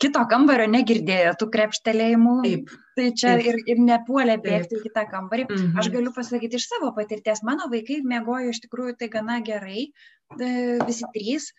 kito 0.01 0.21
kambario 0.29 0.67
negirdėjo 0.69 1.31
tų 1.41 1.47
krepštelėjimų. 1.55 2.35
Taip. 2.43 2.75
Tai 2.99 3.07
čia 3.17 3.31
taip. 3.33 3.47
ir, 3.49 3.57
ir 3.73 3.81
nepuolė 3.81 4.37
bėgti 4.43 4.77
į 4.77 4.83
kitą 4.85 5.07
kambarį. 5.09 5.47
Mhm. 5.49 5.81
Aš 5.81 5.89
galiu 5.95 6.13
pasakyti 6.13 6.61
iš 6.61 6.69
savo 6.69 6.91
patirties, 6.93 7.41
mano 7.47 7.65
vaikai 7.73 8.03
mėgojo 8.05 8.53
iš 8.53 8.61
tikrųjų 8.67 8.93
tai 9.01 9.09
gana 9.17 9.39
gerai, 9.45 9.89
e, 10.37 10.53
visi 10.85 11.09
trys, 11.15 11.49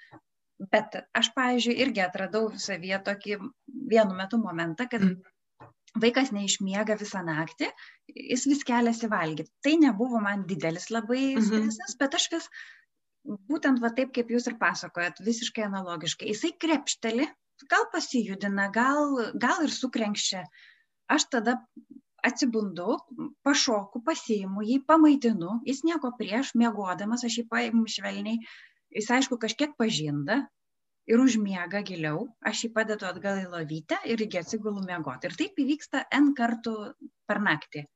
Bet 0.59 0.97
aš, 1.14 1.31
pavyzdžiui, 1.37 1.76
irgi 1.85 2.03
atradau 2.03 2.49
savyje 2.59 2.99
tokį 3.07 3.37
vienu 3.93 4.16
metu 4.18 4.41
momentą, 4.43 4.89
kad 4.91 5.05
mm. 5.07 5.68
vaikas 6.03 6.33
neišmiega 6.35 6.97
visą 6.99 7.22
naktį, 7.26 7.68
jis 8.11 8.47
vis 8.51 8.64
keliasi 8.66 9.11
valgyti. 9.12 9.53
Tai 9.62 9.76
nebuvo 9.85 10.18
man 10.24 10.43
didelis 10.51 10.91
labai 10.91 11.37
mhm. 11.37 11.47
stresas, 11.47 11.79
mm 11.79 11.95
-hmm. 11.95 12.01
bet 12.03 12.18
aš 12.18 12.26
vis, 12.35 12.51
būtent 13.51 13.83
va 13.85 13.91
taip, 13.97 14.12
kaip 14.16 14.33
jūs 14.33 14.49
ir 14.51 14.57
pasakojat, 14.61 15.22
visiškai 15.24 15.66
analogiškai, 15.66 16.29
jisai 16.33 16.53
krepšteli, 16.64 17.29
gal 17.70 17.87
pasijudina, 17.93 18.68
gal, 18.74 19.16
gal 19.35 19.64
ir 19.66 19.74
sukrenkščia. 19.74 20.45
Aš 21.12 21.29
tada 21.33 21.57
atsibundu, 22.29 22.99
pašoku, 23.47 24.03
pasiimu 24.05 24.64
jį, 24.66 24.79
pamaitinu, 24.89 25.59
jis 25.68 25.85
nieko 25.87 26.12
prieš, 26.18 26.55
miegodamas, 26.59 27.24
aš 27.24 27.41
jį 27.41 27.45
paimu 27.53 27.85
švelniai, 27.89 28.41
jis 28.95 29.11
aišku 29.18 29.39
kažkiek 29.41 29.76
pažinda 29.79 30.43
ir 31.09 31.22
užmiega 31.22 31.83
giliau, 31.89 32.26
aš 32.45 32.66
jį 32.66 32.72
padedu 32.74 33.09
atgal 33.09 33.41
į 33.43 33.47
lovytę 33.53 34.01
ir 34.05 34.18
irgi 34.24 34.43
atsigulu 34.43 34.83
miegoti. 34.85 35.31
Ir 35.31 35.39
taip 35.41 35.62
įvyksta 35.64 36.05
N 36.18 36.35
kartų 36.37 36.74
per 37.29 37.41
naktį. 37.45 37.87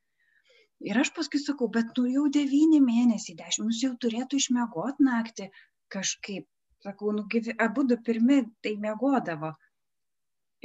Ir 0.83 0.99
aš 0.99 1.13
paskui 1.17 1.39
sakau, 1.39 1.69
bet 1.71 1.93
tu 1.97 2.05
jau 2.11 2.25
devyni 2.37 2.81
mėnesiai, 2.83 3.37
dešimt, 3.39 3.71
jūs 3.71 3.83
jau 3.85 3.93
turėtų 4.05 4.41
išmiegoti 4.41 5.07
naktį 5.07 5.51
kažkaip. 5.95 6.49
Sakau, 6.83 7.13
nu, 7.15 7.23
gyvi, 7.31 7.55
abu 7.63 7.85
du 7.87 7.99
pirmi 8.09 8.41
tai 8.65 8.73
miegodavo. 8.85 9.53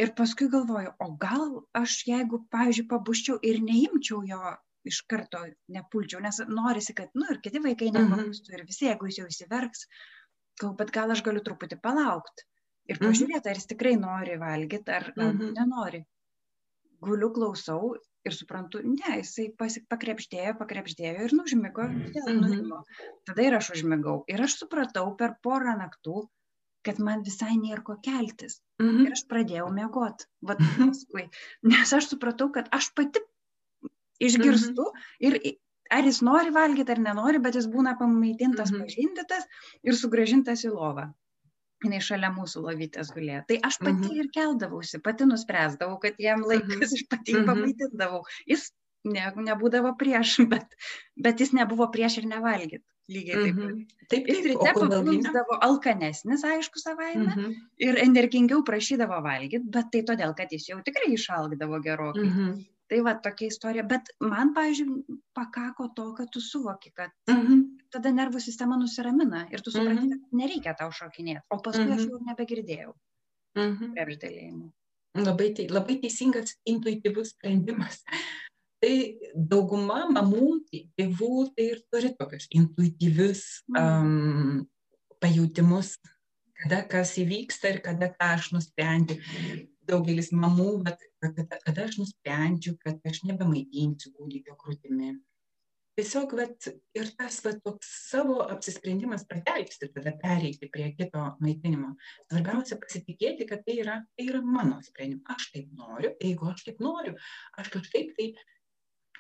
Ir 0.02 0.14
paskui 0.18 0.48
galvoju, 0.54 0.94
o 1.06 1.08
gal 1.22 1.60
aš 1.78 2.00
jeigu, 2.10 2.40
pavyzdžiui, 2.54 2.88
pabuščiau 2.90 3.38
ir 3.50 3.62
neimčiau 3.66 4.24
jo 4.26 4.42
iš 4.90 5.02
karto 5.12 5.44
nepulčiau, 5.74 6.22
nes 6.24 6.42
norisi, 6.50 6.96
kad, 6.98 7.14
nu, 7.18 7.28
ir 7.34 7.42
kiti 7.44 7.62
vaikai 7.64 7.92
mhm. 7.92 8.10
nepabūstų, 8.10 8.54
ir 8.56 8.66
visi, 8.66 8.86
jeigu 8.90 9.10
jis 9.10 9.22
jau 9.22 9.30
įsiverks, 9.30 9.86
galvoju, 10.62 10.78
bet 10.82 10.94
gal 10.98 11.14
aš 11.14 11.24
galiu 11.26 11.44
truputį 11.46 11.80
palaukti 11.84 12.46
ir 12.88 12.98
mhm. 12.98 13.06
pažiūrėti, 13.06 13.52
ar 13.52 13.62
jis 13.62 13.70
tikrai 13.74 13.96
nori 14.02 14.38
valgyti, 14.42 14.94
ar 15.00 15.12
galbūt 15.14 15.50
mhm. 15.52 15.58
nenori. 15.60 16.04
Guliu 17.04 17.30
klausau 17.34 17.94
ir 18.28 18.36
suprantu, 18.36 18.82
ne, 18.86 19.20
jisai 19.22 19.50
pakrepždėjo, 19.58 20.56
pakrepždėjo 20.60 21.28
ir 21.28 21.36
nužmigo, 21.36 21.86
vėl 22.16 22.26
mhm. 22.28 22.42
nužmigo. 22.44 22.82
Tada 23.28 23.46
ir 23.46 23.58
aš 23.60 23.72
užmigau. 23.78 24.22
Ir 24.32 24.44
aš 24.46 24.60
supratau 24.64 25.10
per 25.20 25.38
porą 25.44 25.78
naktų, 25.80 26.26
kad 26.88 27.00
man 27.04 27.24
visai 27.28 27.56
nėra 27.60 27.84
ko 27.86 27.98
keltis. 28.04 28.62
Mhm. 28.82 29.08
Ir 29.08 29.16
aš 29.18 29.26
pradėjau 29.32 29.70
mėgoti. 29.76 30.28
Vat 30.48 30.62
paskui. 30.78 31.28
Nes 31.68 31.96
aš 31.98 32.12
supratau, 32.14 32.52
kad 32.56 32.70
aš 32.76 32.92
pati 32.98 33.24
išgirstu 34.24 34.86
mhm. 34.88 35.08
ir 35.28 35.40
ar 35.94 36.08
jis 36.08 36.20
nori 36.26 36.52
valgyti 36.54 36.94
ar 36.94 37.00
nenori, 37.04 37.40
bet 37.44 37.56
jis 37.60 37.70
būna 37.72 37.96
pamaitintas, 38.00 38.74
mhm. 38.74 38.84
pažindytas 38.84 39.48
ir 39.88 39.98
sugražintas 39.98 40.66
į 40.68 40.74
lovą. 40.76 41.10
Jis 41.86 42.10
šalia 42.10 42.32
mūsų 42.34 42.64
lovytės 42.66 43.12
gulėjo. 43.14 43.44
Tai 43.50 43.60
aš 43.70 43.78
pati 43.84 44.08
mhm. 44.08 44.18
ir 44.18 44.30
keldavausi, 44.34 45.00
pati 45.04 45.28
nuspręsdavau, 45.30 46.00
kad 46.02 46.18
jam 46.22 46.42
mhm. 46.42 46.50
laikas, 46.52 46.94
aš 46.98 47.06
pati 47.12 47.36
jį 47.36 47.44
mhm. 47.44 47.50
pamaitindavau. 47.52 48.22
Jis 48.50 48.72
ne, 49.06 49.28
nebūdavo 49.50 49.94
prieš, 50.00 50.38
bet, 50.54 50.78
bet 51.16 51.44
jis 51.44 51.54
nebuvo 51.58 51.90
prieš 51.94 52.22
ir 52.24 52.32
nevalgyt. 52.34 52.86
Lygiai 53.08 53.38
taip. 53.40 53.56
Mm 53.56 53.68
-hmm. 53.68 53.84
Taip, 54.12 54.26
taip. 54.26 54.30
Ir 54.32 54.48
ryte 54.50 54.72
paklūsdavo 54.76 55.58
alkanesnis, 55.64 56.42
aišku, 56.44 56.80
savaime. 56.82 57.24
Mm 57.24 57.36
-hmm. 57.36 57.54
Ir 57.88 58.00
energingiau 58.04 58.64
prašydavo 58.68 59.22
valgyti, 59.24 59.70
bet 59.76 59.94
tai 59.94 60.02
todėl, 60.10 60.34
kad 60.36 60.52
jis 60.52 60.68
jau 60.70 60.82
tikrai 60.84 61.14
išalgdavo 61.14 61.80
gerokai. 61.80 62.26
Mm 62.26 62.34
-hmm 62.34 62.66
tai 62.88 63.02
va 63.04 63.14
tokia 63.24 63.52
istorija 63.52 63.84
bet 63.84 64.12
man 64.20 64.54
pavyzdžiui 64.56 65.18
pakako 65.36 65.88
to 65.96 66.14
kad 66.16 66.32
tu 66.32 66.42
suvoki 66.42 66.92
kad 66.92 67.12
mhm. 67.30 67.62
Tada 67.94 68.12
nervų 68.14 68.42
sistema 68.44 68.80
nusiramina 68.80 69.46
ir 69.54 69.64
tu 69.64 69.74
supranti 69.74 70.08
mhm. 70.08 70.26
kad 70.26 70.42
nereikia 70.42 70.76
tau 70.80 70.92
šokinėt 70.96 71.46
o 71.50 71.62
paskui 71.62 71.88
aš 71.88 72.04
mhm. 72.04 72.12
jau 72.12 72.24
nebegirdėjau 72.32 72.98
krebždelėjimų 73.58 74.68
labai, 75.24 75.52
te, 75.56 75.68
labai 75.72 75.98
teisingas 76.02 76.58
intuityvus 76.68 77.34
sprendimas. 77.36 78.04
Tai 78.78 78.94
dauguma 79.34 80.04
mamų, 80.14 80.48
tėvų, 80.70 81.32
tai 81.58 81.64
ir 81.72 81.80
turi 81.90 82.12
tokius 82.14 82.44
intuityvius 82.54 83.40
um, 83.74 84.68
pajūtimus, 85.18 85.96
kada 86.62 86.84
kas 86.86 87.16
įvyksta 87.18 87.72
ir 87.74 87.80
kada 87.82 88.12
ką 88.14 88.28
aš 88.36 88.52
nusprendžiu 88.54 89.18
daugelis 89.90 90.30
mamų, 90.30 90.84
bet 90.86 91.02
kada, 91.24 91.48
kada 91.64 91.88
aš 91.88 91.98
nusprendžiu, 92.04 92.76
kad 92.84 93.02
aš 93.10 93.24
nebemaitinsiu 93.26 94.14
kūdikio 94.14 94.54
krūtimi. 94.62 95.16
Tiesiog 95.98 96.34
vat, 96.38 96.68
ir 96.94 97.08
tas 97.18 97.40
vat, 97.42 97.58
toks 97.66 97.88
savo 98.12 98.36
apsisprendimas 98.44 99.24
prateiksti, 99.30 99.90
tada 99.96 100.12
pereiti 100.22 100.70
prie 100.70 100.92
kito 100.94 101.24
maitinimo. 101.42 101.96
Svarbiausia 102.28 102.78
pasitikėti, 102.84 103.48
kad 103.50 103.64
tai 103.66 103.80
yra, 103.82 103.96
tai 104.14 104.28
yra 104.30 104.44
mano 104.46 104.78
sprendimas. 104.86 105.26
Aš 105.34 105.50
taip 105.56 105.72
noriu, 105.80 106.14
jeigu 106.22 106.52
aš 106.52 106.68
taip 106.68 106.84
noriu, 106.86 107.16
aš 107.58 107.72
kažkaip 107.74 108.14
tai 108.20 108.28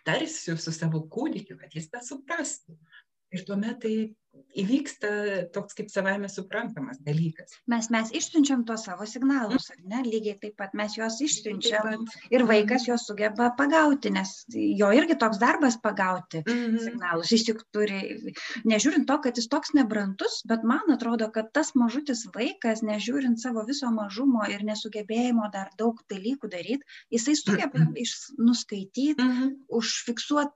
tarsiu 0.05 0.53
su 0.61 0.75
savo 0.75 1.01
kūdikiu, 1.11 1.57
kad 1.57 1.73
jis 1.73 1.89
tą 1.89 2.03
suprastų. 2.05 2.78
Ir 3.36 3.43
tuomet 3.47 3.82
tai 3.84 3.95
įvyksta 4.57 5.09
toks 5.53 5.75
kaip 5.78 5.89
savaime 5.91 6.30
suprantamas 6.32 6.99
dalykas. 7.05 7.53
Mes, 7.69 7.89
mes 7.93 8.09
išsiunčiam 8.17 8.63
tuos 8.67 8.86
savo 8.88 9.05
signalus, 9.09 9.67
ar 9.73 9.80
ne? 9.91 10.01
Lygiai 10.07 10.38
taip 10.41 10.55
pat 10.61 10.73
mes 10.78 10.95
juos 10.97 11.19
išsiunčiam 11.23 12.05
ir 12.34 12.45
vaikas 12.49 12.88
juos 12.89 13.05
sugeba 13.09 13.51
pagauti, 13.59 14.11
nes 14.13 14.34
jo 14.53 14.89
irgi 14.97 15.17
toks 15.21 15.41
darbas 15.41 15.78
pagauti 15.84 16.41
mm 16.43 16.53
-hmm. 16.53 16.80
signalus. 16.86 17.32
Jis 17.34 17.47
juk 17.51 17.63
turi, 17.73 18.01
nežiūrint 18.65 19.07
to, 19.11 19.19
kad 19.25 19.38
jis 19.38 19.49
toks 19.53 19.73
nebrantus, 19.78 20.41
bet 20.49 20.63
man 20.63 20.95
atrodo, 20.95 21.30
kad 21.32 21.51
tas 21.53 21.73
mažutis 21.75 22.25
vaikas, 22.34 22.82
nežiūrint 22.82 23.41
savo 23.41 23.65
viso 23.67 23.91
mažumo 23.91 24.45
ir 24.49 24.65
nesugebėjimo 24.71 25.51
dar 25.53 25.69
daug 25.78 26.01
dalykų 26.09 26.49
daryti, 26.49 26.84
jisai 27.11 27.36
sugeba 27.36 27.80
mm 27.80 27.93
-hmm. 27.93 28.38
nuskaityti, 28.38 29.21
mm 29.23 29.32
-hmm. 29.32 29.53
užfiksuoti 29.69 30.53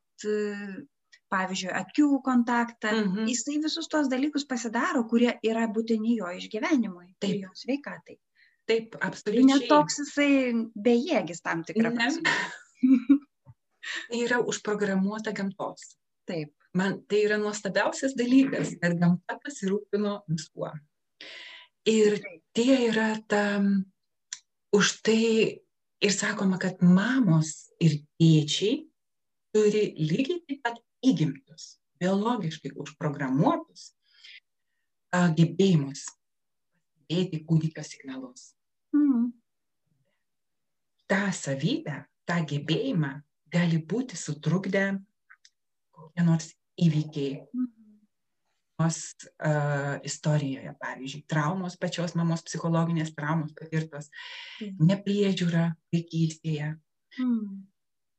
pavyzdžiui, 1.32 1.72
akių 1.82 2.10
kontaktą, 2.26 2.92
mhm. 2.92 3.30
jisai 3.32 3.58
visus 3.64 3.88
tos 3.92 4.10
dalykus 4.12 4.46
pasidaro, 4.50 5.06
kurie 5.10 5.34
yra 5.48 5.68
būtini 5.72 6.18
jo 6.20 6.32
išgyvenimui 6.38 7.14
ir 7.28 7.36
jo 7.46 7.52
sveikatai. 7.56 8.18
taip, 8.68 8.94
Tai 8.96 9.08
absoliučiai. 9.10 9.48
netoks 9.50 10.00
jisai 10.04 10.32
bejėgis 10.76 11.42
tam 11.44 11.64
tikrą 11.68 11.90
Ne. 11.90 11.96
prasme. 11.98 13.20
Tai 14.08 14.20
yra 14.22 14.38
užprogramuota 14.46 15.34
gamtos. 15.34 15.96
Taip. 16.30 16.54
Man 16.78 17.02
tai 17.10 17.24
yra 17.26 17.38
nuostabiausias 17.42 18.14
dalykas, 18.16 18.76
kad 18.80 18.94
gamta 19.00 19.36
pasirūpino 19.42 20.22
viskuo. 20.30 20.70
Ir 21.90 22.20
tie 22.56 22.78
yra 22.88 23.10
ta, 23.28 23.60
už 24.72 24.94
tai 25.04 25.24
ir 26.02 26.14
sakoma, 26.16 26.62
kad 26.62 26.80
mamos 26.86 27.74
ir 27.82 27.98
tėčiai 28.22 28.86
turi 29.52 29.84
lygiai 30.00 30.40
taip 30.48 30.62
pat 30.64 30.80
įgimtus, 31.06 31.80
biologiškai 32.02 32.74
užprogramuotus 32.82 33.92
gebėjimus 35.12 36.06
stebėti 36.08 37.42
kūdikio 37.46 37.84
signalus. 37.84 38.54
Mm. 38.96 39.32
tą 41.12 41.26
savybę, 41.36 42.06
tą 42.28 42.38
gebėjimą 42.48 43.22
gali 43.52 43.78
būti 43.84 44.16
sutrukdę 44.16 44.86
kokie 45.92 46.24
nors 46.24 46.54
įvykiai 46.82 47.42
mamos 48.80 48.98
uh, 49.46 50.00
istorijoje, 50.08 50.72
pavyzdžiui, 50.82 51.26
traumos 51.30 51.76
pačios 51.78 52.16
mamos, 52.18 52.42
psichologinės 52.48 53.12
traumos 53.14 53.52
patirtos, 53.54 54.10
Mhm. 54.62 54.88
nepriežiūra 54.88 55.76
vaikystėje, 55.94 56.80
Mm. 57.20 57.68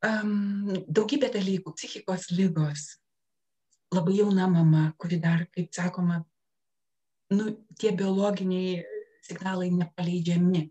Um, 0.06 0.72
daugybė 0.88 1.30
dalykų, 1.34 1.74
psichikos 1.76 2.28
lygos, 2.34 2.86
labai 3.94 4.18
jauna 4.18 4.48
mama, 4.50 4.88
kuri 5.00 5.20
dar, 5.22 5.46
kaip 5.54 5.72
sakoma, 5.74 6.22
nu, 7.32 7.52
tie 7.80 7.92
biologiniai 7.96 8.82
signalai 9.26 9.70
nepaleidžiami. 9.74 10.66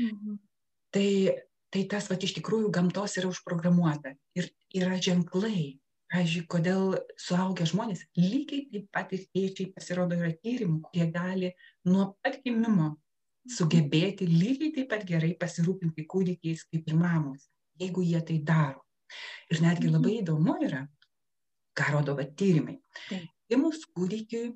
Mhm. 0.00 0.40
Tai, 0.92 1.10
tai 1.72 1.84
tas, 1.88 2.08
va, 2.10 2.18
iš 2.20 2.34
tikrųjų, 2.38 2.72
gamtos 2.72 3.16
yra 3.20 3.30
užprogramuota. 3.32 4.16
Ir 4.36 4.50
yra 4.76 4.98
ženklai. 5.00 5.78
Pavyzdžiui, 6.12 6.42
kodėl 6.52 6.90
suaugę 7.16 7.64
žmonės, 7.64 8.02
lygiai 8.20 8.66
taip 8.68 8.88
pat 8.92 9.14
ir 9.16 9.22
tėčiai, 9.32 9.70
pasirodo, 9.72 10.18
yra 10.18 10.34
tyrimų, 10.36 10.82
kurie 10.84 11.06
gali 11.08 11.48
nuo 11.88 12.10
pat 12.20 12.36
gimimo 12.44 12.90
sugebėti 13.48 14.28
lygiai 14.28 14.74
taip 14.76 14.90
pat 14.92 15.06
gerai 15.08 15.32
pasirūpinti 15.40 16.04
kūdikiais 16.04 16.66
kaip 16.68 16.90
ir 16.90 16.98
mamos, 16.98 17.48
jeigu 17.80 18.02
jie 18.02 18.20
tai 18.26 18.38
daro. 18.38 18.82
Ir 19.50 19.60
netgi 19.60 19.86
Mhm. 19.88 19.92
labai 19.94 20.22
įdomu 20.22 20.54
yra, 20.64 20.88
ką 21.76 21.92
rodo 21.92 22.14
va 22.16 22.24
tyrimai. 22.24 22.78
Gimus 23.50 23.84
kūdikiui 23.96 24.54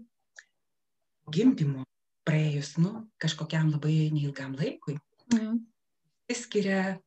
gimdymo 1.33 1.85
praėjus, 2.27 2.77
nu, 2.79 3.09
kažkokiam 3.23 3.71
labai 3.73 4.11
neilgam 4.12 4.55
laikui, 4.57 4.99
Mm. 5.35 5.61
skiria 6.33 6.99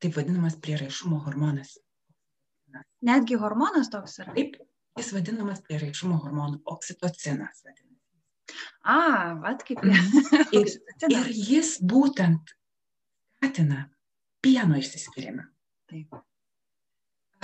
taip 0.00 0.14
vadinamas 0.14 0.56
prieraišumo 0.56 1.24
hormonas. 1.24 1.78
Netgi 3.02 3.36
hormonas 3.38 3.88
toks 3.90 4.18
yra. 4.18 4.34
Taip, 4.34 4.56
jis 4.98 5.12
vadinamas 5.12 5.60
prieraišumo 5.62 6.18
hormonu 6.22 6.60
oksitocinas. 6.66 7.62
vadinasi. 7.64 7.84
A, 8.84 9.34
vat 9.42 9.62
kaip 9.64 9.78
Ir, 9.84 9.90
ir 10.52 10.64
oksitocinas. 10.64 11.48
jis 11.48 11.78
būtent 11.80 12.54
skatina 13.38 13.88
pieno 14.42 14.74
išsiskyrimą. 14.76 15.46
Taip. 15.88 16.20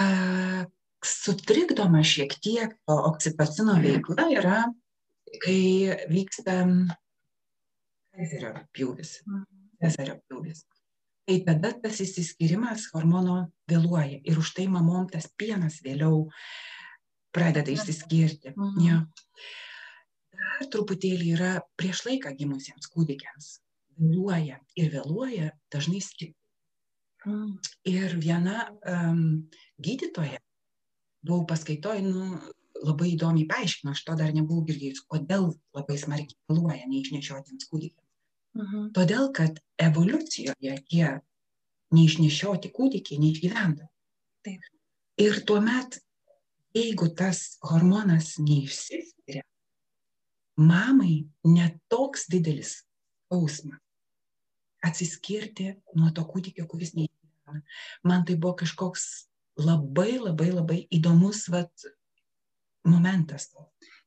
A, 0.00 0.06
Sutrikdoma 1.04 2.00
šiek 2.04 2.32
tiek 2.40 2.72
to 2.88 2.94
oksitocino 3.10 3.76
veikla 3.82 4.28
yra, 4.32 4.60
kai 5.44 5.92
vyksta 6.08 6.62
Cezario 8.14 8.54
pjūvis. 8.74 9.18
Mhm. 9.26 9.44
Cezario 9.82 10.16
pjūvis. 10.28 10.64
Tai 11.24 11.36
tada 11.46 11.72
tas 11.82 11.98
įsiskyrimas 12.04 12.90
hormono 12.92 13.38
vėluoja 13.70 14.20
ir 14.22 14.38
už 14.38 14.52
tai 14.58 14.66
mamom 14.70 15.08
tas 15.10 15.26
pienas 15.40 15.80
vėliau 15.84 16.26
pradeda 17.34 17.72
išsiskirti. 17.74 18.54
Mhm. 18.54 18.80
Jo. 18.86 19.00
Dar 20.34 20.68
truputėlį 20.70 21.34
yra 21.34 21.52
prieš 21.78 22.04
laiką 22.06 22.34
gimusiems 22.38 22.90
kūdikiams. 22.92 23.58
Vėluoja 23.98 24.60
ir 24.78 24.90
vėluoja 24.94 25.52
dažnai. 25.72 26.02
Ir 27.88 28.16
viena 28.20 28.66
um, 28.90 29.48
gydytoja, 29.80 30.40
buvau 31.24 31.46
paskaitoj, 31.48 32.02
nu, 32.04 32.38
labai 32.84 33.14
įdomiai 33.14 33.48
paaiškino, 33.48 33.94
aš 33.94 34.02
to 34.04 34.16
dar 34.18 34.32
nebuvau 34.36 34.64
girdėjus, 34.68 35.04
kodėl 35.08 35.52
labai 35.76 35.96
smarkiai 36.00 36.36
vėluoja 36.50 36.88
neišnešiotiems 36.90 37.68
kūdikiams. 37.70 38.10
Mhm. 38.54 38.88
Todėl, 38.96 39.30
kad 39.34 39.58
evoliucijoje 39.82 40.76
tie 40.90 41.06
neišnešioti 41.94 42.70
kūdikiai 42.74 43.20
neišgyvenda. 43.22 43.88
Taip. 44.44 44.66
Ir 45.20 45.40
tuomet, 45.46 46.00
jeigu 46.76 47.08
tas 47.16 47.56
hormonas 47.64 48.34
neišsiskiria, 48.42 49.44
mamai 50.58 51.24
netoks 51.46 52.28
didelis 52.30 52.76
skausmas 52.82 53.83
atsiskirti 54.84 55.70
nuo 55.98 56.10
to 56.14 56.24
kūdikio, 56.28 56.66
kuris 56.70 56.94
neišgyvena. 56.96 57.62
Man 58.04 58.24
tai 58.28 58.36
buvo 58.36 58.54
kažkoks 58.62 59.06
labai 59.60 60.18
labai 60.18 60.50
labai 60.52 60.78
įdomus 60.94 61.46
vat, 61.52 61.86
momentas. 62.84 63.48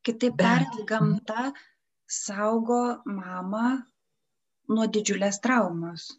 Kitaip 0.05 0.37
tariant, 0.39 0.81
gamta 0.87 1.51
saugo 2.07 3.01
mamą 3.05 3.81
nuo 4.71 4.87
didžiulės 4.87 5.41
traumos. 5.43 6.11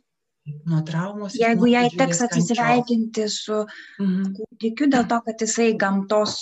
Nuo 0.68 0.82
traumos. 0.84 1.34
Jeigu 1.38 1.66
jai 1.70 1.88
teks 1.96 2.20
atsisveikinti 2.26 3.24
su 3.32 3.64
Mhm. 3.98 4.34
kūdikiu 4.36 4.88
dėl 4.92 5.06
to, 5.08 5.20
kad 5.26 5.38
jisai 5.44 5.72
gamtos 5.78 6.34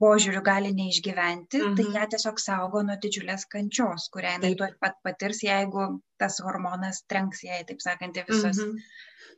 požiūrių 0.00 0.42
gali 0.44 0.72
neišgyventi, 0.74 1.58
tai 1.76 1.84
Mhm. 1.84 1.94
ją 1.96 2.06
tiesiog 2.14 2.38
saugo 2.40 2.82
nuo 2.82 2.96
didžiulės 2.96 3.46
kančios, 3.48 4.08
kurią 4.14 4.36
jinai 4.38 4.54
tuoj 4.56 4.72
pat 4.80 4.94
patirs, 5.04 5.42
jeigu 5.42 6.00
tas 6.18 6.38
hormonas 6.40 7.02
trenks 7.08 7.42
jai, 7.44 7.64
taip 7.64 7.80
sakant, 7.80 8.16
visas. 8.28 8.58
Mhm. 8.58 8.78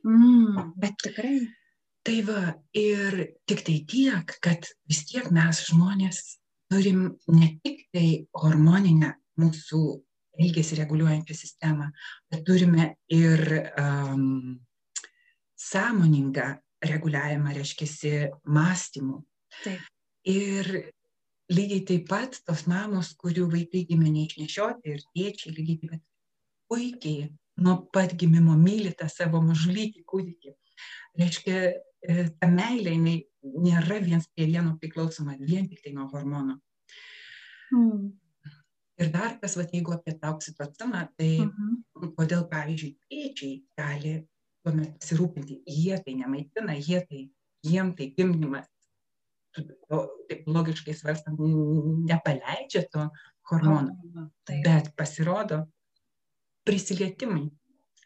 Mm, 0.05 0.73
bet 0.77 0.95
tikrai. 1.03 1.49
Tai 2.03 2.21
va, 2.23 2.55
ir 2.73 3.35
tik 3.47 3.61
tai 3.65 3.85
tiek, 3.87 4.39
kad 4.41 4.65
vis 4.89 5.05
tiek 5.05 5.31
mes 5.31 5.61
žmonės 5.71 6.39
turim 6.71 7.17
ne 7.29 7.61
tik 7.63 7.83
tai 7.93 8.27
hormoninę 8.35 9.15
mūsų 9.39 10.01
elgesį 10.41 10.81
reguliuojančią 10.81 11.37
sistemą, 11.37 11.91
bet 12.33 12.45
turime 12.49 12.95
ir 13.13 13.43
um, 13.81 14.59
sąmoningą 15.61 16.55
reguliavimą, 16.87 17.53
reiškia, 17.59 18.31
mąstymų. 18.49 19.21
Taip. 19.65 19.85
Ir 20.31 20.71
lygiai 21.51 21.83
taip 21.89 22.07
pat 22.09 22.39
tos 22.47 22.65
mamos, 22.71 23.13
kurių 23.21 23.49
vaikai 23.53 23.85
gimė 23.89 24.13
neišnešioti 24.15 24.95
ir 24.95 25.05
tėčiai 25.11 25.55
lygiai 25.57 25.81
taip 25.83 25.93
pat 25.95 26.07
puikiai 26.71 27.29
nuo 27.61 27.77
pat 27.93 28.15
gimimo 28.17 28.57
myli 28.57 28.93
tą 28.97 29.09
savo 29.11 29.43
mažulytį 29.45 30.05
kūdikį. 30.09 30.55
Reiškia, 31.21 31.59
e, 32.09 32.29
ta 32.41 32.49
meilė 32.49 32.95
jinai 32.95 33.17
nėra 33.67 33.99
viens 34.05 34.29
prie 34.31 34.47
vieno 34.49 34.77
priklausoma 34.81 35.37
vien 35.41 35.69
tik 35.69 35.83
tai 35.85 35.93
nuo 35.97 36.07
hormonų. 36.13 36.57
Mm. 37.75 38.07
Ir 39.01 39.09
dar 39.15 39.39
kas, 39.41 39.57
va, 39.57 39.65
jeigu 39.65 39.95
apie 39.97 40.13
tą 40.21 40.35
oksitociną, 40.35 41.07
tai 41.17 41.31
Mhm. 41.47 42.13
kodėl, 42.19 42.45
pavyzdžiui, 42.51 42.97
tėčiai 43.11 43.63
gali 43.79 44.15
tuomet 44.65 44.99
pasirūpinti, 45.01 45.63
jie 45.67 45.97
tai 46.05 46.15
nemaitina, 46.19 46.75
jie 46.77 47.01
tai, 47.09 47.31
jiem 47.65 47.95
tai 47.97 48.11
gimdymas, 48.17 48.69
o 49.91 50.07
taip 50.29 50.45
logiškai 50.47 50.95
svarstant, 50.95 51.39
nepaleidžia 51.41 52.85
to 52.93 53.09
hormono. 53.51 53.97
Bet 54.47 54.93
pasirodo, 54.97 55.65
prisilietimai, 56.69 57.49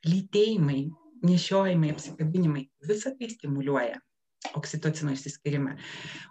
lytėjimai, 0.07 0.81
nešiojimai, 1.25 1.91
apsikabinimai, 1.95 2.69
visą 2.87 3.13
tai 3.19 3.29
stimuliuoja 3.33 3.99
oksitocino 4.55 5.11
išsiskyrimą. 5.17 5.75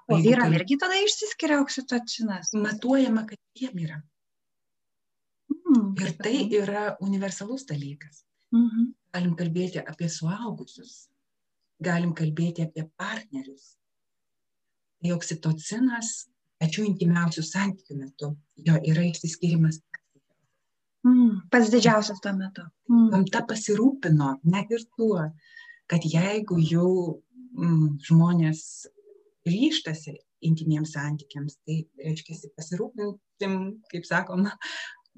O 0.07 0.17
jeigu 0.17 0.29
vyram 0.29 0.53
irgi 0.53 0.77
tada 0.79 0.95
išsiskiria 1.01 1.59
oksitocinas. 1.63 2.53
Matuojama, 2.53 3.25
kad 3.27 3.39
jiem 3.57 3.79
yra. 3.87 4.01
Ir 6.01 6.13
tai 6.19 6.37
yra 6.57 6.83
universalus 7.01 7.65
dalykas. 7.69 8.23
Mhm. 8.53 8.91
Galim 9.13 9.33
kalbėti 9.37 9.81
apie 9.81 10.09
suaugusius, 10.09 11.07
galim 11.81 12.13
kalbėti 12.17 12.65
apie 12.65 12.87
partnerius. 12.97 13.75
Tai 15.03 15.11
oksitocinas 15.17 16.13
pačių 16.61 16.85
intimiausių 16.87 17.43
santykių 17.45 17.97
metu 17.99 18.29
jo 18.67 18.77
yra 18.91 19.03
išsiskyrimas. 19.09 19.81
Mm, 21.03 21.41
pats 21.51 21.71
didžiausias 21.73 22.21
tuo 22.23 22.31
metu. 22.37 22.63
Mm. 22.87 23.09
Gamta 23.11 23.43
pasirūpino 23.49 24.29
net 24.47 24.71
ir 24.71 24.85
tuo, 24.95 25.25
kad 25.91 26.05
jeigu 26.07 26.59
jau 26.63 26.91
mm, 27.57 27.97
žmonės 28.07 28.61
ryštasi 29.49 30.15
intimiems 30.47 30.93
santykiams, 30.95 31.57
tai 31.67 31.81
reiškia 31.99 32.53
pasirūpintim, 32.55 33.57
kaip 33.91 34.07
sakoma, 34.07 34.55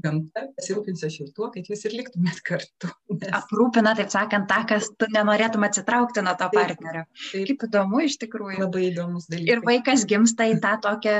gamta 0.03 0.45
pasirūpins 0.57 1.03
aš 1.07 1.17
ir 1.23 1.31
tuo, 1.35 1.49
kad 1.53 1.67
jūs 1.69 1.85
ir 1.87 1.95
liktumėt 1.97 2.41
kartu. 2.45 2.91
Nes... 3.19 3.31
Aprūpina, 3.39 3.95
taip 3.97 4.11
sakant, 4.13 4.47
tą, 4.51 4.61
kas 4.69 4.89
tu 4.99 5.09
nenorėtum 5.13 5.65
atsitraukti 5.67 6.23
nuo 6.25 6.35
to 6.39 6.49
partnerio. 6.53 7.05
Taip, 7.05 7.27
taip. 7.31 7.49
Kaip 7.51 7.67
įdomu 7.69 8.03
iš 8.05 8.17
tikrųjų. 8.23 8.59
Labai 8.65 8.87
įdomus 8.89 9.29
dalykas. 9.31 9.51
Ir 9.53 9.63
vaikas 9.65 10.07
gimsta 10.09 10.49
į 10.51 10.59
tą 10.63 10.75
tokią 10.83 11.19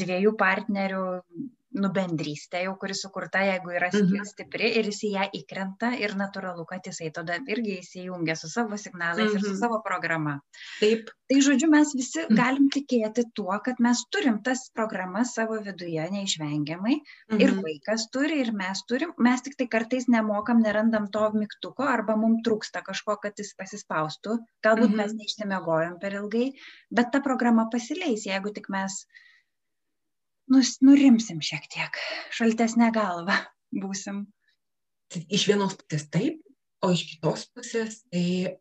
dviejų 0.00 0.34
partnerių 0.40 1.04
nu 1.74 1.90
bendrystė 1.94 2.64
jau, 2.64 2.74
kuri 2.80 2.94
sukurta, 2.96 3.42
jeigu 3.48 3.74
yra 3.74 3.90
mhm. 3.92 4.26
stipri 4.28 4.70
ir 4.78 4.88
jis 4.90 5.00
į 5.08 5.10
ją 5.16 5.26
įkrenta 5.40 5.92
ir 5.98 6.14
natūralu, 6.18 6.66
kad 6.70 6.86
jisai 6.86 7.10
tada 7.14 7.40
irgi 7.50 7.80
įsijungia 7.80 8.36
su 8.38 8.50
savo 8.52 8.78
signalais 8.80 9.26
mhm. 9.26 9.36
ir 9.36 9.44
su 9.44 9.52
mhm. 9.52 9.60
savo 9.62 9.80
programa. 9.84 10.38
Taip. 10.80 11.10
Tai 11.24 11.38
žodžiu, 11.40 11.70
mes 11.72 11.92
visi 11.96 12.20
mhm. 12.20 12.36
galim 12.36 12.68
tikėti 12.72 13.24
tuo, 13.36 13.54
kad 13.64 13.78
mes 13.82 14.02
turim 14.12 14.38
tas 14.46 14.66
programas 14.76 15.32
savo 15.38 15.56
viduje 15.64 16.04
neišvengiamai 16.14 16.94
mhm. 17.00 17.42
ir 17.42 17.54
vaikas 17.58 18.06
turi 18.14 18.42
ir 18.44 18.52
mes 18.54 18.84
turim, 18.90 19.14
mes 19.26 19.44
tik 19.46 19.58
tai 19.58 19.66
kartais 19.72 20.06
nemokam, 20.12 20.62
nerandam 20.62 21.08
to 21.14 21.26
mygtuko 21.34 21.88
arba 21.90 22.18
mums 22.20 22.44
trūksta 22.46 22.84
kažko, 22.86 23.18
kad 23.24 23.40
jis 23.40 23.54
pasispaustų, 23.58 24.38
galbūt 24.66 24.92
mhm. 24.92 25.00
mes 25.00 25.18
neištemegojom 25.22 25.98
per 26.02 26.20
ilgai, 26.20 26.48
bet 26.94 27.10
ta 27.14 27.24
programa 27.24 27.66
pasileis, 27.72 28.28
jeigu 28.28 28.52
tik 28.54 28.70
mes 28.70 29.02
nus, 30.52 30.76
nurimsim 30.84 31.40
šiek 31.44 31.68
tiek, 31.72 32.00
šaltesnė 32.34 32.90
galva 32.94 33.40
būsim. 33.82 34.24
Iš 35.14 35.48
vienos 35.50 35.76
pusės 35.78 36.08
taip, 36.10 36.40
o 36.82 36.90
iš 36.94 37.04
kitos 37.12 37.46
pusės 37.54 38.02
tai 38.10 38.56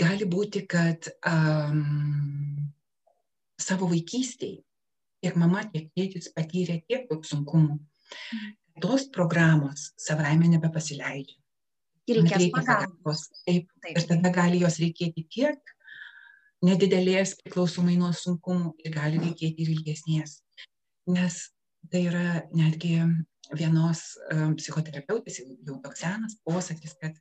gali 0.00 0.26
būti, 0.28 0.66
kad 0.68 1.08
um, 1.26 2.68
savo 3.60 3.88
vaikystėje 3.90 4.60
tiek 5.20 5.36
mama, 5.40 5.64
tiek 5.72 5.90
tėtis 5.96 6.30
patyrė 6.36 6.80
tiek 6.88 7.06
daug 7.10 7.24
sunkumų. 7.26 7.76
Mm. 7.76 8.54
Tos 8.80 9.06
programos 9.12 9.90
savaime 10.00 10.48
nebepasileidžia. 10.48 11.36
Ir 12.08 12.22
reikės 12.22 12.46
pagalbos. 12.54 13.26
Taip, 13.44 13.68
taip. 13.84 13.98
Ir 13.98 14.06
tada 14.08 14.32
gali 14.34 14.62
jos 14.62 14.80
reikėti 14.82 15.26
tiek 15.30 15.74
nedidelės 16.64 17.36
priklausomai 17.40 17.96
nuo 18.00 18.10
sunkumų 18.16 18.74
ir 18.84 18.94
gali 18.96 19.20
reikėti 19.20 19.64
ir 19.64 19.74
ilgesnės 19.76 20.40
nes 21.14 21.42
tai 21.90 22.04
yra 22.08 22.40
netgi 22.54 22.96
vienos 23.56 24.02
psichoterapeutės, 24.58 25.40
jau 25.66 25.78
toks 25.82 26.02
senas 26.04 26.36
posakis, 26.46 26.94
kad 27.00 27.16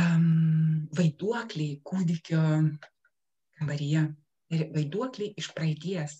um, 0.00 0.86
vaiduokliai 0.96 1.80
kūdikio 1.86 2.42
kambaryje, 3.58 4.06
vaiduokliai 4.50 5.34
iš 5.38 5.50
praeities, 5.56 6.18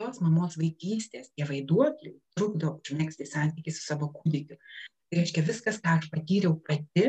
tos 0.00 0.20
mamos 0.20 0.58
vaikystės, 0.60 1.32
tie 1.34 1.46
vaiduokliai 1.48 2.18
trukdo 2.36 2.76
užmėgsti 2.82 3.28
santykių 3.30 3.74
su 3.74 3.86
savo 3.86 4.10
kūdikiu. 4.12 4.58
Tai 5.06 5.20
reiškia, 5.20 5.44
viskas, 5.46 5.80
ką 5.82 5.96
aš 6.00 6.10
patyriau 6.12 6.56
pati 6.66 7.08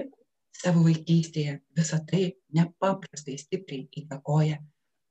savo 0.55 0.83
vaikystėje, 0.85 1.59
visa 1.77 1.99
tai 2.09 2.31
nepaprastai 2.55 3.37
stipriai 3.41 3.87
įtakoja 4.01 4.59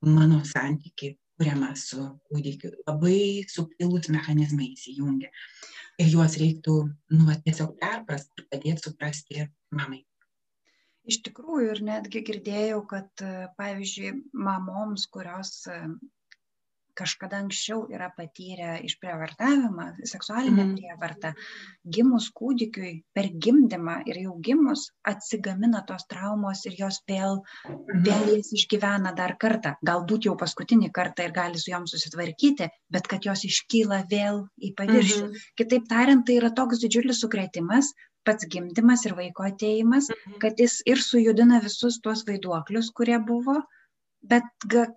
mano 0.06 0.42
santykių 0.46 1.14
kuriama 1.36 1.72
su 1.78 2.02
kūdikiu. 2.30 2.72
Labai 2.88 3.44
subtilūs 3.52 4.10
mechanizmai 4.14 4.72
įsijungia. 4.74 5.30
Ir 6.02 6.10
juos 6.12 6.36
reiktų 6.40 6.74
nu, 7.16 7.38
tiesiog 7.46 7.78
perprasti 7.80 8.42
ir 8.42 8.50
padėti 8.52 8.88
suprasti 8.88 9.46
mamai. 9.72 10.02
Iš 11.06 11.20
tikrųjų, 11.28 11.70
ir 11.70 11.80
netgi 11.86 12.24
girdėjau, 12.26 12.80
kad, 12.90 13.22
pavyzdžiui, 13.60 14.10
mamoms, 14.34 15.06
kurios 15.14 15.52
kažkada 16.96 17.40
anksčiau 17.42 17.84
yra 17.92 18.08
patyrę 18.16 18.76
išprievartavimą, 18.86 19.86
seksualinę 20.08 20.64
mm. 20.64 20.72
prievartą, 20.78 21.32
gimus 21.96 22.28
kūdikiui 22.36 22.92
per 23.16 23.28
gimdymą 23.46 23.98
ir 24.10 24.22
jau 24.24 24.34
gimus 24.48 24.88
atsigamina 25.12 25.82
tos 25.88 26.06
traumos 26.10 26.64
ir 26.70 26.78
jos 26.80 27.00
vėl, 27.10 27.40
mm. 27.68 28.02
vėl 28.08 28.34
jas 28.36 28.52
išgyvena 28.56 29.14
dar 29.18 29.36
kartą, 29.42 29.76
galbūt 29.86 30.30
jau 30.30 30.36
paskutinį 30.40 30.90
kartą 30.96 31.28
ir 31.28 31.36
gali 31.36 31.60
su 31.60 31.72
jom 31.72 31.86
susitvarkyti, 31.90 32.70
bet 32.92 33.08
kad 33.12 33.28
jos 33.28 33.46
iškyla 33.48 34.02
vėl 34.10 34.44
į 34.56 34.74
paviršių. 34.80 35.22
Mm. 35.28 35.46
Kitaip 35.60 35.88
tariant, 35.92 36.26
tai 36.26 36.40
yra 36.40 36.52
toks 36.56 36.82
didžiulis 36.82 37.22
sukretimas, 37.22 37.92
pats 38.26 38.48
gimdymas 38.50 39.06
ir 39.06 39.14
vaiko 39.18 39.46
ateimas, 39.46 40.10
mm. 40.10 40.38
kad 40.42 40.58
jis 40.60 40.80
ir 40.90 41.02
sujudina 41.02 41.60
visus 41.64 42.00
tuos 42.02 42.24
vaiduoklius, 42.28 42.90
kurie 42.96 43.18
buvo, 43.22 43.60
bet 44.26 44.46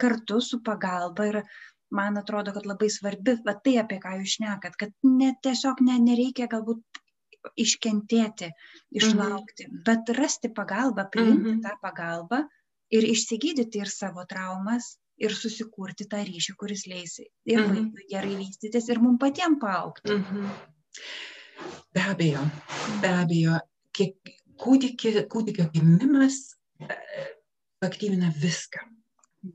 kartu 0.02 0.40
su 0.42 0.62
pagalba 0.66 1.28
ir 1.30 1.44
man 1.96 2.18
atrodo, 2.22 2.54
kad 2.56 2.68
labai 2.70 2.90
svarbi, 2.94 3.36
va 3.46 3.56
tai 3.64 3.78
apie 3.82 4.00
ką 4.02 4.16
jūs 4.20 4.38
šnekat, 4.38 4.78
kad 4.80 4.94
ne, 5.08 5.34
tiesiog 5.44 5.82
ne, 5.86 5.98
nereikia 6.04 6.50
galbūt 6.52 7.02
iškentėti, 7.60 8.50
išlaukti, 9.00 9.68
mhm. 9.68 9.84
bet 9.88 10.12
rasti 10.18 10.52
pagalbą, 10.54 11.08
priimti 11.12 11.54
mhm. 11.56 11.62
tą 11.66 11.76
pagalbą 11.84 12.44
ir 12.94 13.06
išsigydyti 13.06 13.84
ir 13.84 13.92
savo 13.92 14.26
traumas, 14.30 14.98
ir 15.20 15.36
susikurti 15.36 16.08
tą 16.10 16.22
ryšį, 16.26 16.56
kuris 16.60 16.86
leis 16.90 17.20
ir 17.20 17.60
mhm. 17.60 17.72
vaikui 17.76 18.08
gerai 18.12 18.36
vystytis, 18.40 18.90
ir 18.92 19.02
mums 19.04 19.20
patiems 19.22 19.60
paaukti. 19.62 20.16
Mhm. 20.16 20.52
Be 21.94 22.04
abejo, 22.12 22.44
be 23.04 23.10
abejo, 23.22 23.58
kiek 23.96 24.32
kūdikio, 24.60 25.26
kūdikio 25.32 25.66
gimimas 25.74 26.38
e, 26.80 26.96
aktyvina 27.84 28.32
viską, 28.36 28.86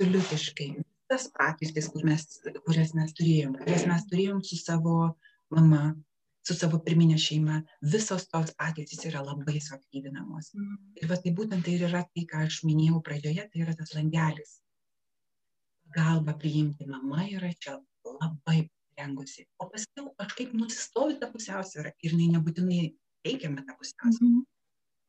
biliutiškai, 0.00 0.68
tas 1.10 1.28
patirtis, 1.36 1.88
kur 1.92 2.04
mes, 2.06 2.24
kurias 2.66 2.94
mes 2.98 3.14
turėjom, 3.18 3.54
kurias 3.60 3.86
mes 3.90 4.04
turėjom 4.10 4.42
su 4.46 4.58
savo 4.60 4.96
mama, 5.54 5.84
su 6.44 6.56
savo 6.56 6.80
pirminė 6.84 7.16
šeima, 7.20 7.60
visos 7.94 8.26
tos 8.32 8.52
patirtis 8.58 9.04
yra 9.08 9.22
labai 9.24 9.60
suaktyvinamos. 9.64 10.52
Mm. 10.58 10.76
Ir 11.00 11.10
va 11.10 11.18
tai 11.20 11.32
būtent 11.38 11.64
tai 11.66 11.78
yra 11.78 12.04
tai, 12.10 12.26
ką 12.30 12.44
aš 12.48 12.62
minėjau 12.68 13.00
pradžioje, 13.06 13.48
tai 13.52 13.64
yra 13.64 13.76
tas 13.78 13.94
langelis. 13.96 14.58
Galba 15.94 16.34
priimti 16.40 16.88
mama 16.90 17.28
yra 17.30 17.52
čia 17.60 17.78
labai 18.04 18.64
rengusi. 18.98 19.46
O 19.58 19.68
paskiau 19.70 20.10
kažkaip 20.18 20.52
nusistovi 20.56 21.18
tą 21.20 21.30
pusiausvyrą 21.32 21.94
ir 21.94 22.12
jinai 22.12 22.32
nebūtinai 22.36 22.82
teikiame 23.26 23.64
tą 23.64 23.76
pusiausvyrą. 23.78 24.28
Mm 24.28 24.40
-hmm. 24.40 24.50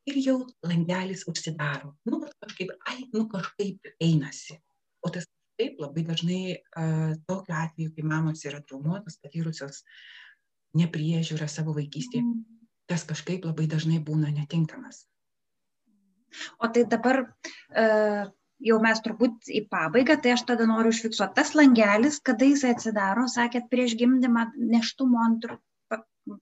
Ir 0.06 0.16
jau 0.22 0.36
langelis 0.62 1.24
užsidaro. 1.26 1.96
Nu, 2.06 2.20
kažkaip, 2.40 2.70
ai, 2.86 3.08
nu 3.12 3.26
kažkaip 3.28 3.88
einasi. 4.00 4.60
O 5.02 5.10
tas 5.10 5.26
taip 5.60 5.80
labai 5.82 6.04
dažnai 6.06 6.40
tokiu 7.28 7.56
atveju, 7.56 7.92
kai 7.96 8.06
mamos 8.06 8.44
yra 8.48 8.62
traumuotos, 8.62 9.18
patyrusios 9.22 9.82
nepriežiūrą 10.76 11.48
savo 11.48 11.74
vaikystėje, 11.76 12.24
mm. 12.24 12.64
tas 12.90 13.06
kažkaip 13.08 13.46
labai 13.48 13.68
dažnai 13.70 14.00
būna 14.04 14.32
netinkamas. 14.34 15.04
O 16.60 16.68
tai 16.68 16.84
dabar 16.84 17.22
uh, 17.24 18.26
jau 18.64 18.78
mes 18.82 19.00
turbūt 19.04 19.48
į 19.52 19.62
pabaigą, 19.72 20.18
tai 20.22 20.34
aš 20.36 20.44
tada 20.50 20.66
noriu 20.68 20.92
užfiksuoti 20.94 21.36
tas 21.38 21.54
langelis, 21.58 22.20
kada 22.24 22.48
jis 22.48 22.64
atsidaro, 22.68 23.26
sakėt, 23.30 23.70
prieš 23.72 23.96
gimdymą 24.00 24.50
neštumo 24.74 25.22
antrų, 25.26 25.58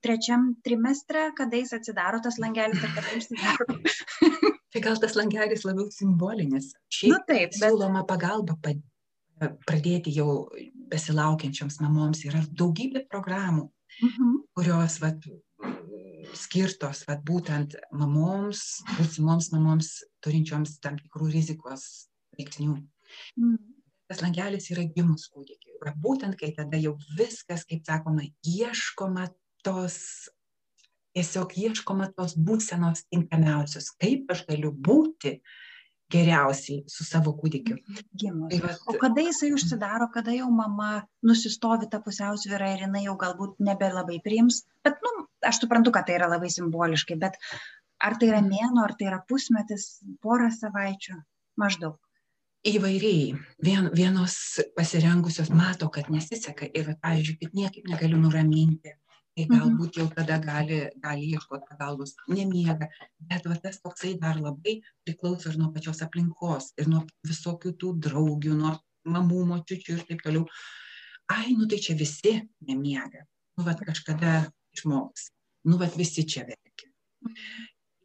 trečiam 0.05 0.55
trimestre, 0.65 1.29
kada 1.37 1.61
jis 1.61 1.75
atsidaro 1.77 2.21
tas 2.25 2.39
langelis 2.41 2.81
ir 2.81 2.95
kada 2.97 3.19
užsidaro. 3.19 3.67
tai 4.73 4.83
gal 4.87 4.99
tas 5.03 5.17
langelis 5.19 5.67
labiau 5.69 5.91
simbolinis. 5.93 6.73
Šiaip 6.89 7.13
nu, 7.13 7.21
taip, 7.29 7.53
bet... 7.53 7.61
siūloma 7.61 8.07
pagalba 8.09 8.57
pradėti 9.41 10.13
jau 10.15 10.49
besilaukiančioms 10.91 11.81
mamoms 11.83 12.25
yra 12.29 12.43
daugybė 12.51 13.05
programų, 13.11 13.69
mhm. 14.03 14.37
kurios 14.57 14.99
vat, 15.03 15.27
skirtos 16.39 17.05
vat, 17.09 17.23
būtent 17.27 17.77
mamoms, 17.93 18.83
būsimoms 18.99 19.51
mamoms 19.55 19.95
turinčioms 20.25 20.79
tam 20.85 20.99
tikrų 21.01 21.33
rizikos 21.35 22.09
veiksnių. 22.39 22.79
Mhm. 23.39 23.59
Tas 24.11 24.21
langelis 24.21 24.69
yra 24.71 24.85
gimus 24.85 25.31
kūdikiai. 25.33 25.79
Būtent 26.01 26.37
kai 26.41 26.51
tada 26.57 26.79
jau 26.81 26.95
viskas, 27.17 27.65
kaip 27.69 27.85
sakoma, 27.89 28.27
ieškoma 28.45 29.31
tos, 29.65 29.97
tiesiog 31.17 31.55
ieškoma 31.57 32.11
tos 32.17 32.37
būsenos 32.37 33.07
tinkamiausios, 33.09 33.91
kaip 34.01 34.29
aš 34.33 34.45
galiu 34.49 34.75
būti 34.77 35.39
uh, 35.39 35.55
geriausiai 36.15 36.83
su 36.91 37.07
savo 37.07 37.35
kūdikiu. 37.39 37.77
Gimus. 38.23 38.53
Tai 38.53 38.61
vat, 38.65 38.83
o 38.91 38.97
kada 39.01 39.25
jisai 39.27 39.53
užsidaro, 39.57 40.09
kada 40.15 40.35
jau 40.37 40.49
mama 40.55 40.91
nusistovi 41.27 41.91
tą 41.93 42.01
pusiausvyrą 42.05 42.71
ir 42.75 42.87
jinai 42.87 43.05
jau 43.09 43.17
galbūt 43.21 43.61
nebelabai 43.69 44.21
priims, 44.25 44.63
bet, 44.87 45.01
nu, 45.05 45.27
aš 45.45 45.65
suprantu, 45.65 45.95
kad 45.95 46.09
tai 46.09 46.19
yra 46.21 46.31
labai 46.33 46.53
simboliškai, 46.55 47.19
bet 47.21 47.39
ar 48.05 48.19
tai 48.21 48.33
yra 48.33 48.43
mėno, 48.45 48.83
ar 48.85 48.97
tai 48.99 49.11
yra 49.11 49.21
pusmetis, 49.29 49.89
porą 50.25 50.51
savaičių, 50.55 51.21
maždaug. 51.61 51.99
Įvairiai. 52.65 53.35
Vien, 53.61 53.91
vienos 53.93 54.35
pasirengusios 54.77 55.51
mato, 55.53 55.91
kad 55.93 56.09
nesiseka 56.13 56.71
ir, 56.73 56.95
pavyzdžiui, 57.05 57.41
kad 57.43 57.59
niekaip 57.59 57.91
negaliu 57.91 58.17
nuraminti 58.23 58.95
tai 59.35 59.47
galbūt 59.51 59.99
jau 59.99 60.07
tada 60.15 60.39
gali, 60.43 60.79
gali 61.03 61.33
ieškoti 61.35 61.67
pagalbos, 61.71 62.15
nemiega, 62.31 62.89
bet 63.19 63.47
va, 63.51 63.57
tas 63.63 63.81
toksai 63.83 64.15
dar 64.21 64.39
labai 64.39 64.77
priklauso 65.07 65.51
ir 65.51 65.59
nuo 65.59 65.73
pačios 65.75 66.03
aplinkos, 66.07 66.71
ir 66.79 66.91
nuo 66.91 67.03
visokių 67.27 67.75
tų 67.81 67.93
draugių, 68.07 68.55
nuo 68.61 68.77
mamų, 69.11 69.43
močiučių 69.51 69.97
ir 69.97 70.05
taip 70.09 70.23
toliau. 70.25 70.47
Ai, 71.35 71.55
nu 71.59 71.67
tai 71.71 71.81
čia 71.83 71.97
visi 71.99 72.37
nemiega. 72.69 73.25
Nu, 73.59 73.67
va, 73.67 73.75
kažkada 73.79 74.45
išmoks. 74.77 75.31
Nu, 75.69 75.79
vat 75.81 75.97
visi 75.99 76.27
čia 76.29 76.45
verkia. 76.47 76.91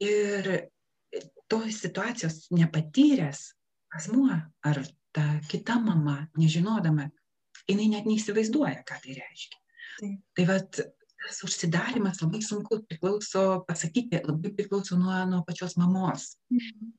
Ir 0.05 0.51
tos 1.51 1.81
situacijos 1.81 2.47
nepatyręs 2.55 3.41
asmuo 3.97 4.35
ar 4.65 4.81
ta 5.11 5.25
kita 5.49 5.79
mama, 5.81 6.21
nežinodama, 6.37 7.09
jinai 7.67 7.89
net 7.95 8.07
neįsivaizduoja, 8.07 8.83
ką 8.85 8.99
tai 9.03 9.17
reiškia. 9.17 9.59
Tai 10.37 10.45
vat 10.47 10.79
tas 11.19 11.41
užsidarimas 11.43 12.21
labai 12.23 12.41
sunku 12.45 12.81
priklauso 12.87 13.63
pasakyti, 13.67 14.21
labai 14.25 14.53
priklauso 14.55 14.97
nuo, 14.99 15.17
nuo 15.29 15.43
pačios 15.47 15.75
mamos. 15.77 16.35
Mhm. 16.53 16.93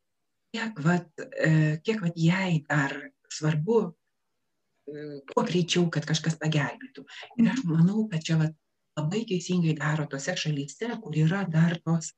Kiek, 0.50 0.78
vat, 0.82 1.08
e, 1.38 1.78
kiek 1.86 2.00
vat 2.02 2.16
jai 2.18 2.64
dar 2.66 2.96
svarbu 3.30 3.80
kuo 5.30 5.44
greičiau, 5.46 5.88
kad 5.92 6.06
kažkas 6.08 6.38
pagelbėtų. 6.40 7.04
Ir 7.38 7.50
aš 7.52 7.62
manau, 7.68 8.06
kad 8.10 8.24
čia 8.26 8.38
vat, 8.40 8.56
labai 8.98 9.22
teisingai 9.28 9.76
daro 9.78 10.06
tose 10.10 10.34
šalyse, 10.36 10.88
kur 11.02 11.16
yra 11.16 11.44
dar 11.48 11.76
tos, 11.84 12.10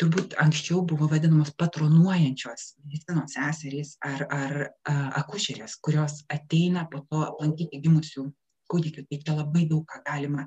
turbūt 0.00 0.34
anksčiau 0.42 0.82
buvo 0.88 1.08
vadinamos 1.08 1.54
patronuojančios 1.56 2.66
medicinos 2.84 3.36
seserys 3.36 3.94
ar, 4.04 4.26
ar 4.28 4.56
a, 4.66 4.96
akušerės, 5.22 5.78
kurios 5.80 6.20
ateina 6.32 6.84
po 6.90 7.04
to 7.08 7.22
aplankyti 7.24 7.80
gimusių 7.84 8.26
kūdikių, 8.72 9.04
tai 9.10 9.18
čia 9.22 9.36
labai 9.36 9.64
daug 9.70 9.84
ką 9.90 10.00
galima. 10.06 10.46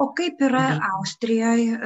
O 0.00 0.08
kaip 0.18 0.40
yra 0.44 0.64
Austrijoje, 0.94 1.76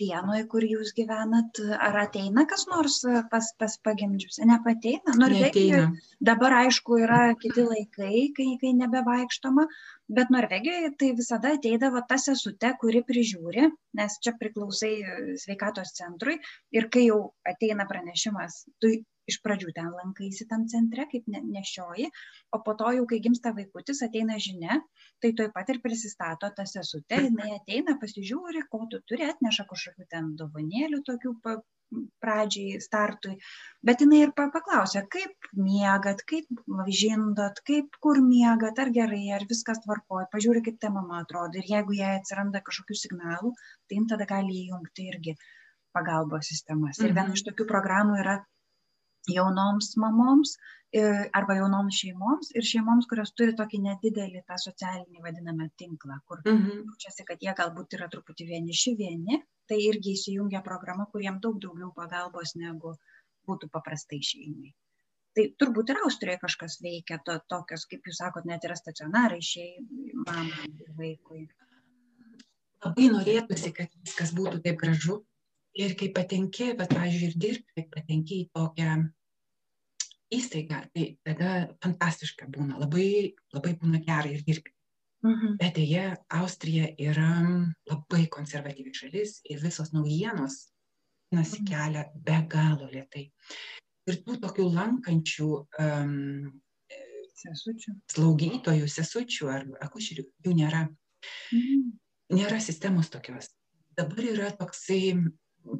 vienoje, 0.00 0.46
kur 0.50 0.66
jūs 0.66 0.94
gyvenat, 0.96 1.60
ar 1.76 2.00
ateina 2.04 2.46
kas 2.50 2.66
nors 2.70 3.00
pas, 3.32 3.52
pas 3.60 3.76
pagimdžius? 3.86 4.40
Nepateina? 4.50 5.16
Norvegijoje 5.20 5.86
dabar 6.30 6.58
aišku 6.64 7.00
yra 7.04 7.20
kiti 7.40 7.64
laikai, 7.66 8.30
kai, 8.36 8.48
kai 8.60 8.72
nebevaikštoma, 8.80 9.66
bet 10.10 10.32
Norvegijoje 10.34 10.94
tai 11.00 11.12
visada 11.18 11.54
ateidavo 11.56 12.02
ta 12.08 12.18
sesute, 12.20 12.72
kuri 12.80 13.04
prižiūri, 13.06 13.68
nes 14.00 14.18
čia 14.24 14.34
priklausai 14.40 14.94
sveikatos 15.40 15.94
centrui 15.96 16.40
ir 16.74 16.90
kai 16.92 17.06
jau 17.08 17.22
ateina 17.46 17.86
pranešimas, 17.90 18.64
tu 18.82 18.92
iš 19.30 19.40
pradžių 19.46 19.74
ten 19.78 19.90
lankaisi 19.96 20.46
tam 20.50 20.66
centre 20.72 21.06
kaip 21.12 21.26
ne, 21.32 21.42
nešioji, 21.56 22.10
o 22.56 22.62
po 22.66 22.76
to 22.78 22.92
jau, 22.98 23.08
kai 23.10 23.20
gimsta 23.24 23.54
vaikutis, 23.56 24.02
ateina 24.06 24.38
žinia, 24.46 24.80
tai 25.22 25.32
tuoj 25.38 25.50
pat 25.56 25.74
ir 25.74 25.82
prisistato 25.84 26.50
ta 26.56 26.68
sesutė, 26.68 27.24
jinai 27.26 27.54
ateina, 27.58 27.98
pasižiūri, 28.02 28.66
ko 28.72 28.86
tu 28.92 29.02
turi, 29.06 29.28
atneša 29.34 29.68
kažkokių 29.72 30.08
ten 30.14 30.32
dovanėlių 30.40 31.04
tokių 31.10 31.36
pradžiai, 32.22 32.78
startui, 32.82 33.36
bet 33.86 34.02
jinai 34.04 34.20
ir 34.24 34.32
paklausia, 34.36 35.02
kaip 35.14 35.48
miegat, 35.58 36.22
kaip 36.32 36.62
žindot, 37.00 37.58
kaip 37.66 37.96
kur 38.04 38.20
miegat, 38.24 38.78
ar 38.82 38.92
gerai, 38.94 39.24
ar 39.36 39.46
viskas 39.50 39.82
tvarkoja, 39.84 40.28
pažiūri, 40.34 40.62
kaip 40.68 40.78
ta 40.82 40.92
mama 40.94 41.22
atrodo 41.24 41.58
ir 41.60 41.70
jeigu 41.72 41.96
jai 41.98 42.12
atsiranda 42.18 42.62
kažkokių 42.66 42.98
signalų, 43.02 43.54
tai 43.88 43.98
jin 43.98 44.06
tada 44.12 44.28
gali 44.30 44.62
įjungti 44.66 45.08
irgi 45.10 45.36
pagalbos 45.96 46.52
sistemas. 46.52 47.02
Ir 47.02 47.10
viena 47.10 47.28
mhm. 47.28 47.38
iš 47.38 47.46
tokių 47.50 47.66
programų 47.70 48.20
yra 48.22 48.38
jaunoms 49.28 49.94
mamoms 50.00 50.56
arba 51.38 51.54
jaunoms 51.54 51.94
šeimoms 52.02 52.50
ir 52.58 52.66
šeimoms, 52.66 53.06
kurios 53.10 53.30
turi 53.38 53.54
tokį 53.58 53.78
nedidelį 53.84 54.42
tą 54.48 54.56
socialinį 54.58 55.22
vadinamą 55.22 55.68
tinklą, 55.78 56.18
kur 56.26 56.42
mhm. 56.44 56.82
jaučiasi, 56.88 57.26
kad 57.28 57.38
jie 57.44 57.54
galbūt 57.54 57.94
yra 57.98 58.08
truputį 58.10 58.48
vieniši 58.48 58.96
vieni, 58.98 59.38
tai 59.70 59.78
irgi 59.86 60.16
įsijungia 60.16 60.64
programa, 60.66 61.06
kuriem 61.12 61.38
daug 61.44 61.60
daugiau 61.62 61.92
pagalbos 61.94 62.56
negu 62.58 62.96
būtų 63.46 63.70
paprastai 63.70 64.18
šeimai. 64.18 64.74
Tai 65.30 65.44
turbūt 65.62 65.92
ir 65.92 66.00
Austrijoje 66.02 66.40
kažkas 66.42 66.80
veikia, 66.82 67.20
to, 67.22 67.36
tokios, 67.52 67.86
kaip 67.86 68.06
jūs 68.08 68.18
sakot, 68.18 68.46
net 68.50 68.66
yra 68.66 68.74
stacionarai 68.74 69.38
šeimai, 69.46 70.10
mamai 70.26 70.70
ir 70.72 70.90
vaikui. 70.98 71.44
Labai 72.82 73.10
norėtųsi, 73.12 73.70
kad 73.76 73.94
viskas 74.02 74.32
būtų 74.34 74.58
taip 74.64 74.80
gražu, 74.80 75.20
Ir 75.78 75.94
kai 75.94 76.10
patenki, 76.14 76.72
bet, 76.78 76.90
pavyzdžiui, 76.90 77.30
ir 77.30 77.38
dirbti, 77.38 77.74
kai 77.76 77.86
patenki 77.92 78.40
į 78.42 78.48
tokią 78.56 78.96
įstaigą, 80.34 80.80
tai 80.94 81.04
tada 81.26 81.52
fantastiška 81.82 82.48
būna, 82.50 82.78
labai, 82.80 83.34
labai 83.54 83.74
būna 83.78 84.00
gerai 84.02 84.34
ir 84.36 84.44
dirbti. 84.46 84.74
Mhm. 85.26 85.56
Bet 85.60 85.76
dėja, 85.76 86.14
Austrija 86.32 86.88
yra 86.96 87.30
labai 87.90 88.24
konservatyvi 88.32 88.94
šalis 88.96 89.40
ir 89.44 89.60
visos 89.60 89.92
naujienos 89.92 90.70
nasi 91.34 91.60
mhm. 91.62 92.16
be 92.24 92.38
galo 92.50 92.88
lietai. 92.90 93.28
Ir 94.08 94.22
tų 94.24 94.38
tokių 94.42 94.64
lankančių 94.74 95.48
um, 95.84 96.48
sesučių. 97.40 97.94
slaugytojų, 98.10 98.88
sesučių 98.88 99.50
ar 99.52 99.68
akušerių 99.86 100.24
jų 100.46 100.56
nėra. 100.56 100.86
Mhm. 101.52 101.92
Nėra 102.30 102.60
sistemos 102.62 103.10
tokios. 103.10 103.50
Dabar 103.98 104.24
yra 104.24 104.50
toksai 104.56 105.18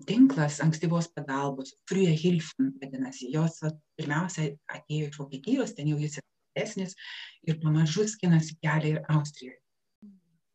tinklas 0.06 0.60
ankstyvos 0.60 1.08
pagalbos, 1.14 1.74
Frühe 1.88 2.12
Hilfen 2.16 2.74
vadinasi, 2.80 3.30
jos 3.34 3.60
vat, 3.64 3.78
pirmiausia 3.98 4.50
atėjo 4.74 5.08
iš 5.08 5.18
Vokietijos, 5.20 5.74
ten 5.76 5.90
jau 5.90 5.98
jis 6.00 6.18
yra 6.20 6.26
didesnis 6.26 6.96
ir 7.48 7.58
pamažu 7.62 8.06
skinasi 8.08 8.58
kelią 8.60 8.94
ir 8.94 9.02
Austrijoje. 9.14 9.58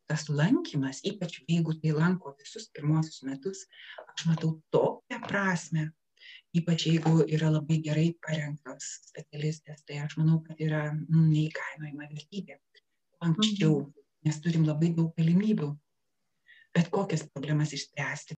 Tas 0.05 0.27
lankymas, 0.29 1.01
ypač 1.09 1.39
jeigu 1.49 1.73
tai 1.81 1.95
lanko 1.95 2.35
visus 2.37 2.67
pirmosius 2.75 3.23
metus, 3.25 3.63
aš 4.05 4.27
matau 4.29 4.51
tokią 4.75 5.21
prasme, 5.25 5.87
ypač 6.53 6.85
jeigu 6.91 7.23
yra 7.25 7.49
labai 7.55 7.79
gerai 7.87 8.11
parengtos 8.21 8.91
specialistės, 9.09 9.81
tai 9.87 10.03
aš 10.03 10.19
manau, 10.21 10.43
kad 10.45 10.61
yra 10.61 10.91
nu, 10.93 11.25
neįkainojama 11.25 12.11
vertybė. 12.13 12.59
Anksčiau, 13.25 13.81
nes 14.27 14.37
turim 14.43 14.67
labai 14.67 14.91
daug 14.93 15.09
galimybių 15.17 15.73
bet 16.75 16.91
kokias 16.91 17.23
problemas 17.31 17.71
išspręsti 17.75 18.34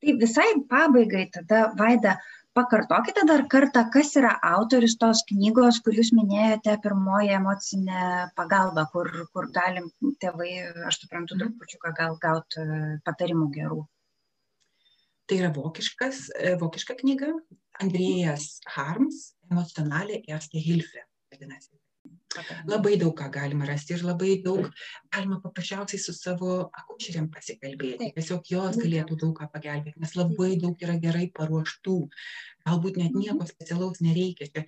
tai 0.00 0.16
visai 0.24 0.50
pabaigai 0.68 1.26
tada 1.34 1.64
vaida 1.78 2.16
pakartokite 2.56 3.22
dar 3.28 3.44
kartą 3.52 3.84
kas 3.94 4.16
yra 4.18 4.32
autorius 4.54 4.96
tos 5.02 5.22
knygos 5.28 5.78
kur 5.84 5.94
jūs 5.98 6.10
minėjote 6.16 6.74
pirmoji 6.84 7.34
emocinė 7.36 8.04
pagalba 8.40 8.86
kur 8.94 9.10
kur 9.34 9.50
galim 9.54 9.90
tėvai 10.24 10.50
aš 10.90 11.02
suprantu 11.04 11.36
mhm. 11.36 11.42
trupučiuką 11.42 11.94
gal 12.00 12.18
gaut 12.24 12.58
e, 12.58 12.66
patarimų 13.06 13.50
gerų 13.58 13.84
tai 15.30 15.38
yra 15.42 15.52
vokiškas 15.54 16.24
e, 16.34 16.56
vokiška 16.64 16.98
knyga 17.02 17.30
andrėjas 17.84 18.48
harms 18.74 19.22
emocionalė 19.50 20.24
erste 20.26 20.58
hilfe 20.64 21.06
vadinasi 21.30 21.76
Labai 22.68 22.94
daug 23.00 23.14
ką 23.18 23.26
galima 23.34 23.66
rasti 23.66 23.96
ir 23.96 24.04
labai 24.06 24.36
daug 24.44 24.68
galima 25.10 25.40
paprasčiausiai 25.42 25.98
su 25.98 26.14
savo 26.14 26.52
akušeriam 26.80 27.26
pasikalbėti. 27.34 28.12
Tiesiog 28.14 28.52
jos 28.52 28.78
galėtų 28.78 29.18
daug 29.24 29.34
ką 29.40 29.48
pagelbėti, 29.54 29.98
nes 30.02 30.14
labai 30.18 30.52
daug 30.62 30.84
yra 30.86 30.94
gerai 31.02 31.26
paruoštų. 31.34 31.96
Galbūt 32.68 33.00
net 33.02 33.10
mhm. 33.10 33.24
nieko 33.24 33.48
specialaus 33.50 34.02
nereikia. 34.04 34.46
Čia, 34.54 34.64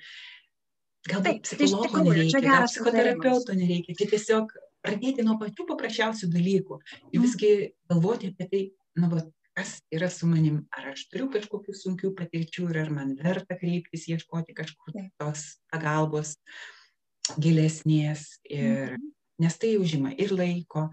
galbūt 1.12 1.52
tai 1.52 1.60
psichologo 1.60 2.02
nereikia, 2.08 2.42
gal 2.48 2.66
psichoterapeuto 2.66 3.58
nereikia. 3.58 3.96
Čia 4.00 4.10
tiesiog 4.16 4.56
pradėti 4.82 5.22
nuo 5.22 5.38
pačių 5.38 5.68
paprasčiausių 5.70 6.32
dalykų 6.34 6.80
ir 6.80 7.20
mhm. 7.20 7.28
visgi 7.28 7.54
galvoti 7.92 8.34
apie 8.34 8.50
tai, 8.50 8.64
nu, 8.98 9.14
va, 9.14 9.22
kas 9.54 9.78
yra 9.94 10.10
su 10.10 10.26
manim, 10.26 10.62
ar 10.74 10.94
aš 10.96 11.06
turiu 11.12 11.30
kažkokių 11.30 11.78
sunkių 11.78 12.14
patirčių 12.18 12.70
ir 12.72 12.84
ar 12.86 12.94
man 12.98 13.14
verta 13.20 13.54
kreiptis, 13.60 14.08
ieškoti 14.10 14.56
kažkur 14.56 14.96
tos 15.20 15.44
pagalbos. 15.70 16.38
Uh, 16.40 16.81
gilesnės, 17.38 18.38
ir, 18.50 18.96
mhm. 18.96 19.10
nes 19.42 19.58
tai 19.60 19.76
užima 19.80 20.12
ir 20.18 20.34
laiko. 20.34 20.88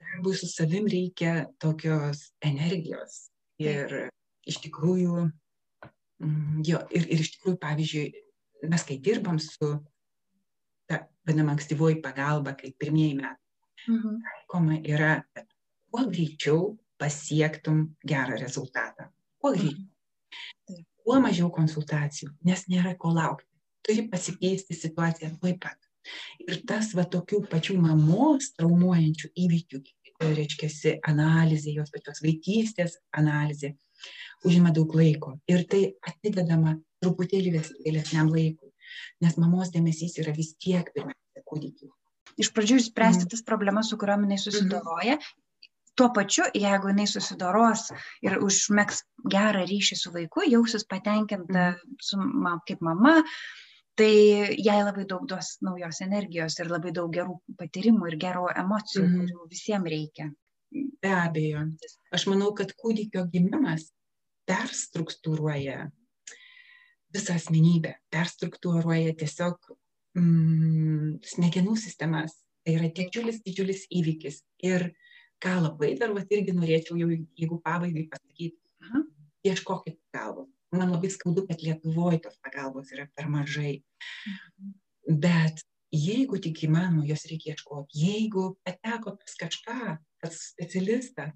Darbui 0.00 0.34
su 0.34 0.48
savim 0.50 0.88
reikia 0.90 1.46
tokios 1.62 2.30
energijos. 2.42 3.28
Ir 3.60 4.10
iš 4.48 4.58
tikrųjų, 4.64 5.28
mm, 6.24 6.62
jo, 6.66 6.80
ir, 6.96 7.06
ir 7.06 7.22
iš 7.22 7.34
tikrųjų, 7.36 7.58
pavyzdžiui, 7.60 8.06
mes 8.72 8.84
kai 8.88 8.96
dirbam 8.98 9.38
su 9.42 9.74
ta 10.88 11.04
vadinama 11.26 11.54
ankstyvoji 11.54 12.00
pagalba, 12.02 12.56
kaip 12.58 12.78
pirmieji 12.80 13.20
metai, 13.20 13.52
mhm. 13.86 14.20
taikoma 14.26 14.80
yra, 14.80 15.12
kad 15.36 15.46
kuo 15.90 16.06
greičiau 16.08 16.72
pasiektum 17.00 17.86
gerą 18.06 18.40
rezultatą. 18.40 19.10
Kuo 19.38 19.54
greičiau. 19.54 19.86
Mhm. 19.86 20.86
Kuo 21.00 21.16
mažiau 21.22 21.48
konsultacijų, 21.52 22.34
nes 22.46 22.66
nėra 22.70 22.92
ko 23.00 23.10
laukti 23.14 23.49
turi 23.86 24.06
pasikeisti 24.10 24.76
situacija 24.76 25.30
tuoj 25.40 25.56
pat. 25.62 25.78
Ir 26.46 26.62
tas 26.68 26.94
va 26.96 27.04
tokių 27.14 27.42
pačių 27.52 27.76
mamos 27.80 28.52
traumuojančių 28.56 29.30
įvykių, 29.44 29.80
reiškia, 30.38 30.94
analizė, 31.12 31.74
jos 31.76 31.92
pačios 31.92 32.22
vaikystės 32.24 32.96
analizė, 33.16 33.74
užima 34.48 34.72
daug 34.76 34.94
laiko. 34.96 35.36
Ir 35.50 35.66
tai 35.68 35.82
atidedama 36.08 36.78
truputėlį 37.04 37.54
vėlesniam 37.58 38.32
laikui, 38.32 38.72
nes 39.24 39.36
mamos 39.40 39.72
dėmesys 39.74 40.18
yra 40.24 40.34
vis 40.36 40.54
tiek 40.56 40.88
pirmiausia 40.96 41.44
kūdikiu. 41.44 41.92
Iš 42.40 42.52
pradžių 42.56 42.80
išspręsti 42.80 43.26
mm. 43.26 43.30
tas 43.34 43.44
problemas, 43.44 43.90
su 43.90 43.98
kuriuom 44.00 44.24
jinai 44.24 44.40
susidoroja, 44.40 45.18
mm 45.20 45.46
tuo 46.00 46.08
pačiu 46.16 46.46
jeigu 46.56 46.88
jinai 46.88 47.04
susidoros 47.10 47.90
ir 48.24 48.38
užmegs 48.40 49.02
gerą 49.34 49.66
ryšį 49.68 49.98
su 50.00 50.12
vaiku 50.14 50.46
jausis 50.48 50.86
patenkinta 50.88 51.64
mhm. 51.74 51.98
su 52.00 52.20
kaip 52.68 52.80
mama 52.86 53.18
tai 54.00 54.56
jai 54.56 54.80
labai 54.80 55.04
daug 55.08 55.26
duos 55.28 55.58
naujos 55.66 56.00
energijos 56.06 56.56
ir 56.62 56.70
labai 56.72 56.92
daug 56.96 57.12
gerų 57.12 57.36
patyrimų 57.60 58.08
ir 58.08 58.16
gerų 58.22 58.46
emocijų, 58.62 59.04
mm. 59.04 59.16
kurių 59.18 59.48
visiems 59.50 59.92
reikia. 59.92 60.30
be 61.02 61.10
abejo. 61.10 61.64
Aš 62.14 62.26
manau, 62.30 62.52
kad 62.54 62.72
kūdikio 62.78 63.24
gimimas 63.32 63.90
perstruktūruoja 64.48 65.88
visą 67.14 67.34
asmenybę, 67.34 67.96
perstruktūruoja 68.14 69.16
tiesiog 69.18 69.72
mm, 70.18 71.18
smegenų 71.32 71.76
sistemas. 71.76 72.38
Tai 72.64 72.76
yra 72.76 72.90
didžiulis, 72.92 73.40
didžiulis 73.44 73.86
įvykis. 73.88 74.42
Ir 74.68 74.90
ką 75.42 75.56
labai 75.64 75.94
dar, 75.98 76.12
va, 76.16 76.22
irgi 76.28 76.54
norėčiau 76.54 76.98
jau, 77.00 77.08
jeigu 77.40 77.58
pabaigai 77.64 78.04
pasakyti, 78.12 78.58
aha, 78.84 79.04
ieškokit 79.48 79.96
pagalbos. 80.12 80.50
Man 80.70 80.92
labai 80.92 81.10
skaudu, 81.10 81.46
kad 81.48 81.62
Lietuvoje 81.64 82.20
tos 82.22 82.38
pagalbos 82.44 82.92
yra 82.94 83.08
per 83.16 83.26
mažai. 83.30 83.80
Bet 85.06 85.64
jeigu 85.90 86.38
tik 86.42 86.62
įmanoma, 86.66 87.06
jos 87.08 87.26
reikia 87.30 87.54
ieškoti. 87.54 87.98
Jeigu 87.98 88.44
pateko 88.66 89.16
pas 89.18 89.38
kažką, 89.40 89.96
pas 90.22 90.36
specialistą, 90.52 91.30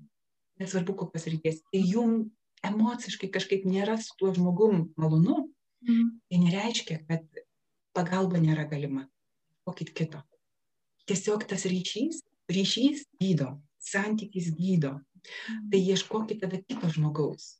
nesvarbu 0.62 0.94
kokios 1.00 1.26
ryties, 1.30 1.62
tai 1.72 1.82
jum 1.82 2.28
emociškai 2.64 3.30
kažkaip 3.34 3.66
nėra 3.68 3.96
su 4.00 4.14
tuo 4.20 4.30
žmogum 4.36 4.88
malonu, 5.00 5.48
mm. 5.84 6.06
tai 6.30 6.40
nereiškia, 6.44 7.00
kad 7.08 7.42
pagalba 7.96 8.40
nėra 8.42 8.68
galima. 8.70 9.08
Kokit 9.66 9.90
kito. 9.96 10.22
Tiesiog 11.08 11.44
tas 11.48 11.66
ryšys, 11.68 12.22
ryšys 12.52 13.04
gydo, 13.20 13.56
santykis 13.82 14.52
gydo. 14.54 14.98
Mm. 15.00 15.68
Tai 15.72 15.82
ieškokit 15.82 16.42
tada 16.44 16.60
kito 16.62 16.88
žmogaus, 16.92 17.56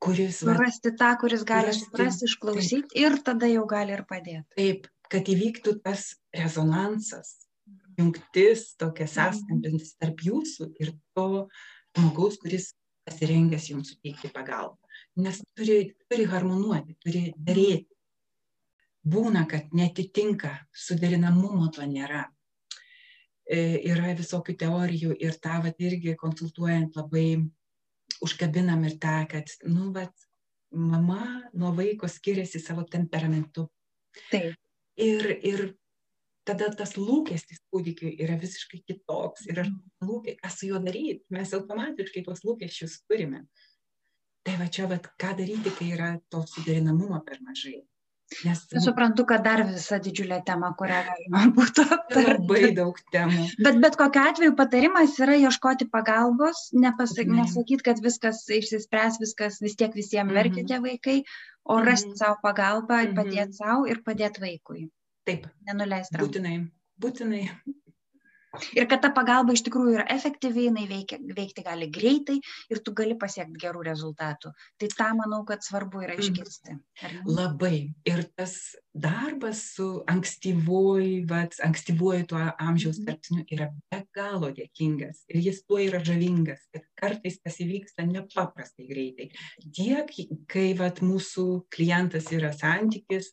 kuris... 0.00 0.40
Surasti 0.40 0.94
tą, 0.96 1.10
kuris 1.20 1.44
gali 1.48 1.74
suprasti, 1.76 2.28
išklausyti 2.30 3.00
ir 3.02 3.20
tada 3.26 3.50
jau 3.50 3.66
gali 3.68 3.94
ir 3.96 4.04
padėti. 4.08 4.46
Taip, 4.56 4.88
kad 5.12 5.28
įvyktų 5.28 5.76
tas 5.84 6.14
rezonansas, 6.36 7.36
jungtis, 8.00 8.70
tokia 8.80 9.06
sąskambintis 9.10 9.96
tarp 10.00 10.24
jūsų 10.24 10.70
ir 10.80 10.94
to 11.16 11.46
žmogaus, 11.98 12.38
kuris 12.40 12.72
pasirengęs 13.08 13.70
jums 13.72 13.92
suteikti 13.92 14.30
pagalbą. 14.32 14.78
Nes 15.20 15.40
turi, 15.56 15.94
turi 16.08 16.26
harmonuoti, 16.30 16.96
turi 17.02 17.30
dėrėti. 17.36 17.88
Būna, 19.10 19.46
kad 19.48 19.72
netitinka, 19.72 20.52
suderinamumo 20.76 21.70
to 21.72 21.86
nėra. 21.88 22.26
E, 23.50 23.80
yra 23.90 24.12
visokių 24.14 24.54
teorijų 24.60 25.14
ir 25.24 25.38
tą 25.42 25.56
vat 25.64 25.80
irgi 25.82 26.14
konsultuojant 26.20 26.98
labai 27.00 27.40
užkabinam 28.24 28.84
ir 28.88 28.98
tą, 29.02 29.20
kad, 29.30 29.52
nu, 29.68 29.90
vat, 29.94 30.14
mama 30.70 31.22
nuo 31.52 31.72
vaiko 31.74 32.08
skiriasi 32.08 32.60
savo 32.62 32.84
temperamentu. 32.86 33.66
Taip 34.30 34.54
ir, 35.00 35.26
ir 35.46 35.62
tada 36.46 36.70
tas 36.76 36.96
lūkestis 36.98 37.62
kūdikiui 37.72 38.16
yra 38.24 38.36
visiškai 38.40 38.82
kitoks. 38.88 39.46
Ir 39.50 39.62
aš 39.64 39.72
lūkė, 40.04 40.36
ką 40.40 40.52
su 40.52 40.70
juo 40.70 40.80
daryti, 40.82 41.24
mes 41.34 41.54
automatiškai 41.56 42.24
tuos 42.26 42.44
lūkesčius 42.46 43.00
turime. 43.08 43.44
Tai 44.46 44.56
va 44.56 44.70
čia, 44.72 44.86
va, 44.90 44.96
ką 45.00 45.34
daryti, 45.38 45.72
kai 45.76 45.90
yra 45.94 46.10
to 46.32 46.42
suderinamumo 46.48 47.20
per 47.26 47.42
mažai. 47.44 47.82
Nes 48.46 48.60
suprantu, 48.84 49.24
kad 49.26 49.42
dar 49.42 49.62
visa 49.66 49.98
didžiulė 50.02 50.38
tema, 50.46 50.70
kurią 50.78 51.00
galima 51.08 51.42
būtų 51.56 51.84
aptarti. 51.96 52.26
Labai 52.28 52.70
daug 52.76 53.00
temų. 53.14 53.46
Bet 53.66 53.80
bet 53.82 53.98
kokiu 54.00 54.22
atveju 54.22 54.54
patarimas 54.60 55.16
yra 55.24 55.34
ieškoti 55.40 55.88
pagalbos, 55.90 56.68
nepasak, 56.76 57.26
mm. 57.26 57.40
nesakyti, 57.42 57.86
kad 57.90 58.02
viskas 58.04 58.44
išsispręs, 58.60 59.18
viskas 59.24 59.58
vis 59.64 59.74
tiek 59.80 59.96
visiems 59.98 60.36
verkia 60.36 60.66
tie 60.68 60.78
vaikai, 60.84 61.18
o 61.66 61.80
rasti 61.82 62.14
mm. 62.14 62.20
savo 62.22 62.38
pagalbą, 62.46 63.02
padėti 63.18 63.58
savo 63.58 63.90
ir 63.90 64.04
padėti 64.06 64.46
vaikui. 64.46 64.86
Taip. 65.26 65.50
Nenuleisti. 65.66 66.22
Būtinai. 66.22 66.56
Būtinai 67.00 67.44
ir 68.74 68.86
kad 68.90 69.02
ta 69.04 69.10
pagalba 69.14 69.54
iš 69.54 69.62
tikrųjų 69.66 69.96
yra 69.98 70.06
efektyvi, 70.12 70.66
jinai 70.68 70.86
veikia, 70.90 71.20
veikti 71.36 71.64
gali 71.66 71.88
greitai 71.92 72.38
ir 72.72 72.82
tu 72.84 72.94
gali 72.96 73.16
pasiekti 73.18 73.60
gerų 73.62 73.84
rezultatų. 73.86 74.52
Tai 74.80 74.90
tą 74.96 75.08
manau, 75.18 75.42
kad 75.48 75.64
svarbu 75.66 76.02
yra 76.04 76.16
mhm. 76.16 76.24
išgirsti. 76.24 76.76
Labai. 77.28 77.76
Ir 78.08 78.24
tas 78.38 78.56
darbas 78.90 79.62
su 79.76 79.88
ankstyvuoju, 80.10 81.22
ankstyvuoju 81.66 82.26
tuo 82.32 82.42
amžiaus 82.58 82.98
mhm. 82.98 83.06
tarpsniu 83.08 83.46
yra 83.54 83.70
be 83.92 84.02
galo 84.16 84.50
dėkingas. 84.56 85.24
Ir 85.30 85.40
jis 85.46 85.62
tuo 85.66 85.80
yra 85.82 86.02
žavingas, 86.04 86.66
kad 86.74 86.86
kartais 87.00 87.38
tas 87.44 87.60
įvyksta 87.62 88.06
nepaprastai 88.08 88.88
greitai. 88.90 89.30
Tiek, 89.76 90.10
kai 90.50 90.70
vat, 90.78 91.02
mūsų 91.04 91.46
klientas 91.72 92.28
yra 92.34 92.50
santykis, 92.56 93.30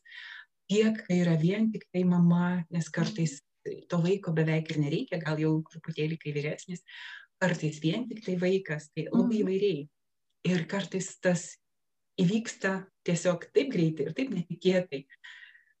tiek, 0.70 0.96
kai 1.06 1.22
yra 1.24 1.34
vien 1.40 1.70
tik 1.72 1.86
tai 1.92 2.04
mama, 2.06 2.62
nes 2.72 2.88
kartais 2.92 3.38
to 3.90 4.00
vaiko 4.04 4.34
beveik 4.36 4.70
ir 4.72 4.80
nereikia, 4.82 5.20
gal 5.22 5.40
jau 5.40 5.54
truputėlį, 5.72 6.18
kai 6.22 6.34
vyresnis, 6.36 6.84
kartais 7.40 7.80
vien 7.82 8.06
tik 8.08 8.24
tai 8.24 8.36
vaikas, 8.40 8.90
tai 8.94 9.08
labai 9.08 9.38
mhm. 9.38 9.40
įvairiai. 9.42 9.86
Ir 10.48 10.64
kartais 10.70 11.10
tas 11.22 11.50
įvyksta 12.18 12.80
tiesiog 13.06 13.48
taip 13.54 13.72
greitai 13.72 14.08
ir 14.08 14.14
taip 14.16 14.30
netikėtai, 14.34 15.02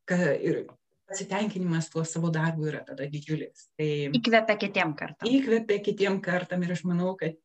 kad 0.08 0.24
ir 0.44 0.64
pasitenkinimas 1.08 1.88
tuo 1.92 2.04
savo 2.04 2.30
darbu 2.34 2.68
yra 2.70 2.82
tada 2.86 3.06
didžiulis. 3.10 3.68
Tai 3.78 3.88
įkvepia 4.18 4.58
kitiem 4.60 4.94
kartam. 4.98 5.30
Įkvepia 5.30 5.80
kitiem 5.84 6.18
kartam 6.24 6.64
ir 6.66 6.74
aš 6.74 6.84
manau, 6.88 7.14
kad, 7.20 7.38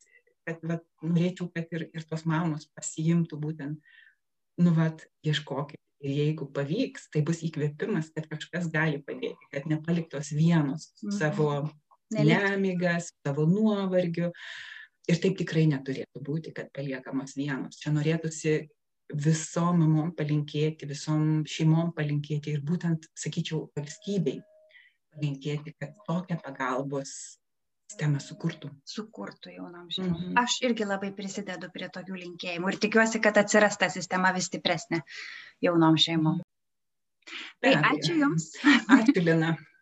kad 0.47 0.65
vat, 0.67 0.83
norėčiau, 1.05 1.47
kad 1.53 1.71
ir, 1.75 1.87
ir 1.95 2.09
tos 2.09 2.25
mamos 2.29 2.67
pasiimtų 2.75 3.39
būtent, 3.45 3.95
nu, 4.61 4.75
vat, 4.75 5.07
ieškokit 5.25 5.82
ir 6.03 6.17
jeigu 6.19 6.49
pavyks 6.55 7.07
tai 7.13 7.23
bus 7.25 7.41
įkvėpimas 7.47 8.11
kad 8.15 8.27
kažkas 8.31 8.69
gali 8.73 8.99
padėti 9.03 9.49
kad 9.53 9.67
nepaliktos 9.71 10.33
vienos 10.35 10.91
mhm. 11.01 11.17
savo 11.17 11.49
nemiga 12.13 12.97
savo 13.01 13.47
nuovargiu. 13.49 14.31
Ir 15.09 15.19
taip 15.19 15.35
tikrai 15.35 15.65
neturėtų 15.67 16.21
būti 16.23 16.53
kad 16.55 16.69
paliekamos 16.71 17.33
vienos. 17.35 17.75
Čia 17.81 17.91
norėtųsi 17.91 18.53
visom 19.11 19.81
mamom 19.81 20.13
palinkėti 20.15 20.87
visom 20.87 21.43
šeimom 21.49 21.91
palinkėti 21.97 22.53
ir 22.53 22.61
būtent 22.63 23.09
sakyčiau 23.19 23.65
valstybei 23.75 24.39
palinkėti 25.13 25.75
kad 25.77 25.97
tokią 26.07 26.39
pagalbos 26.41 27.11
sistemą 27.91 28.19
sukurtų. 28.23 28.69
Sukurtų 28.89 29.53
jaunam 29.57 29.89
žmonėm. 29.89 30.13
Mm 30.13 30.29
-hmm. 30.29 30.39
Aš 30.43 30.61
irgi 30.67 30.87
labai 30.87 31.11
prisidedu 31.19 31.69
prie 31.73 31.89
tokių 31.97 32.15
linkėjimų 32.21 32.73
ir 32.73 32.79
tikiuosi, 32.85 33.21
kad 33.21 33.37
atsiras 33.37 33.77
ta 33.77 33.89
sistema 33.89 34.33
vis 34.33 34.49
stipresnė 34.51 35.01
jaunom 35.61 35.97
šeimom. 35.97 36.41
Tai 37.63 37.75
ačiū 37.91 38.17
Jums. 38.19 38.49
Ačiū, 38.97 39.21
Lina. 39.23 39.55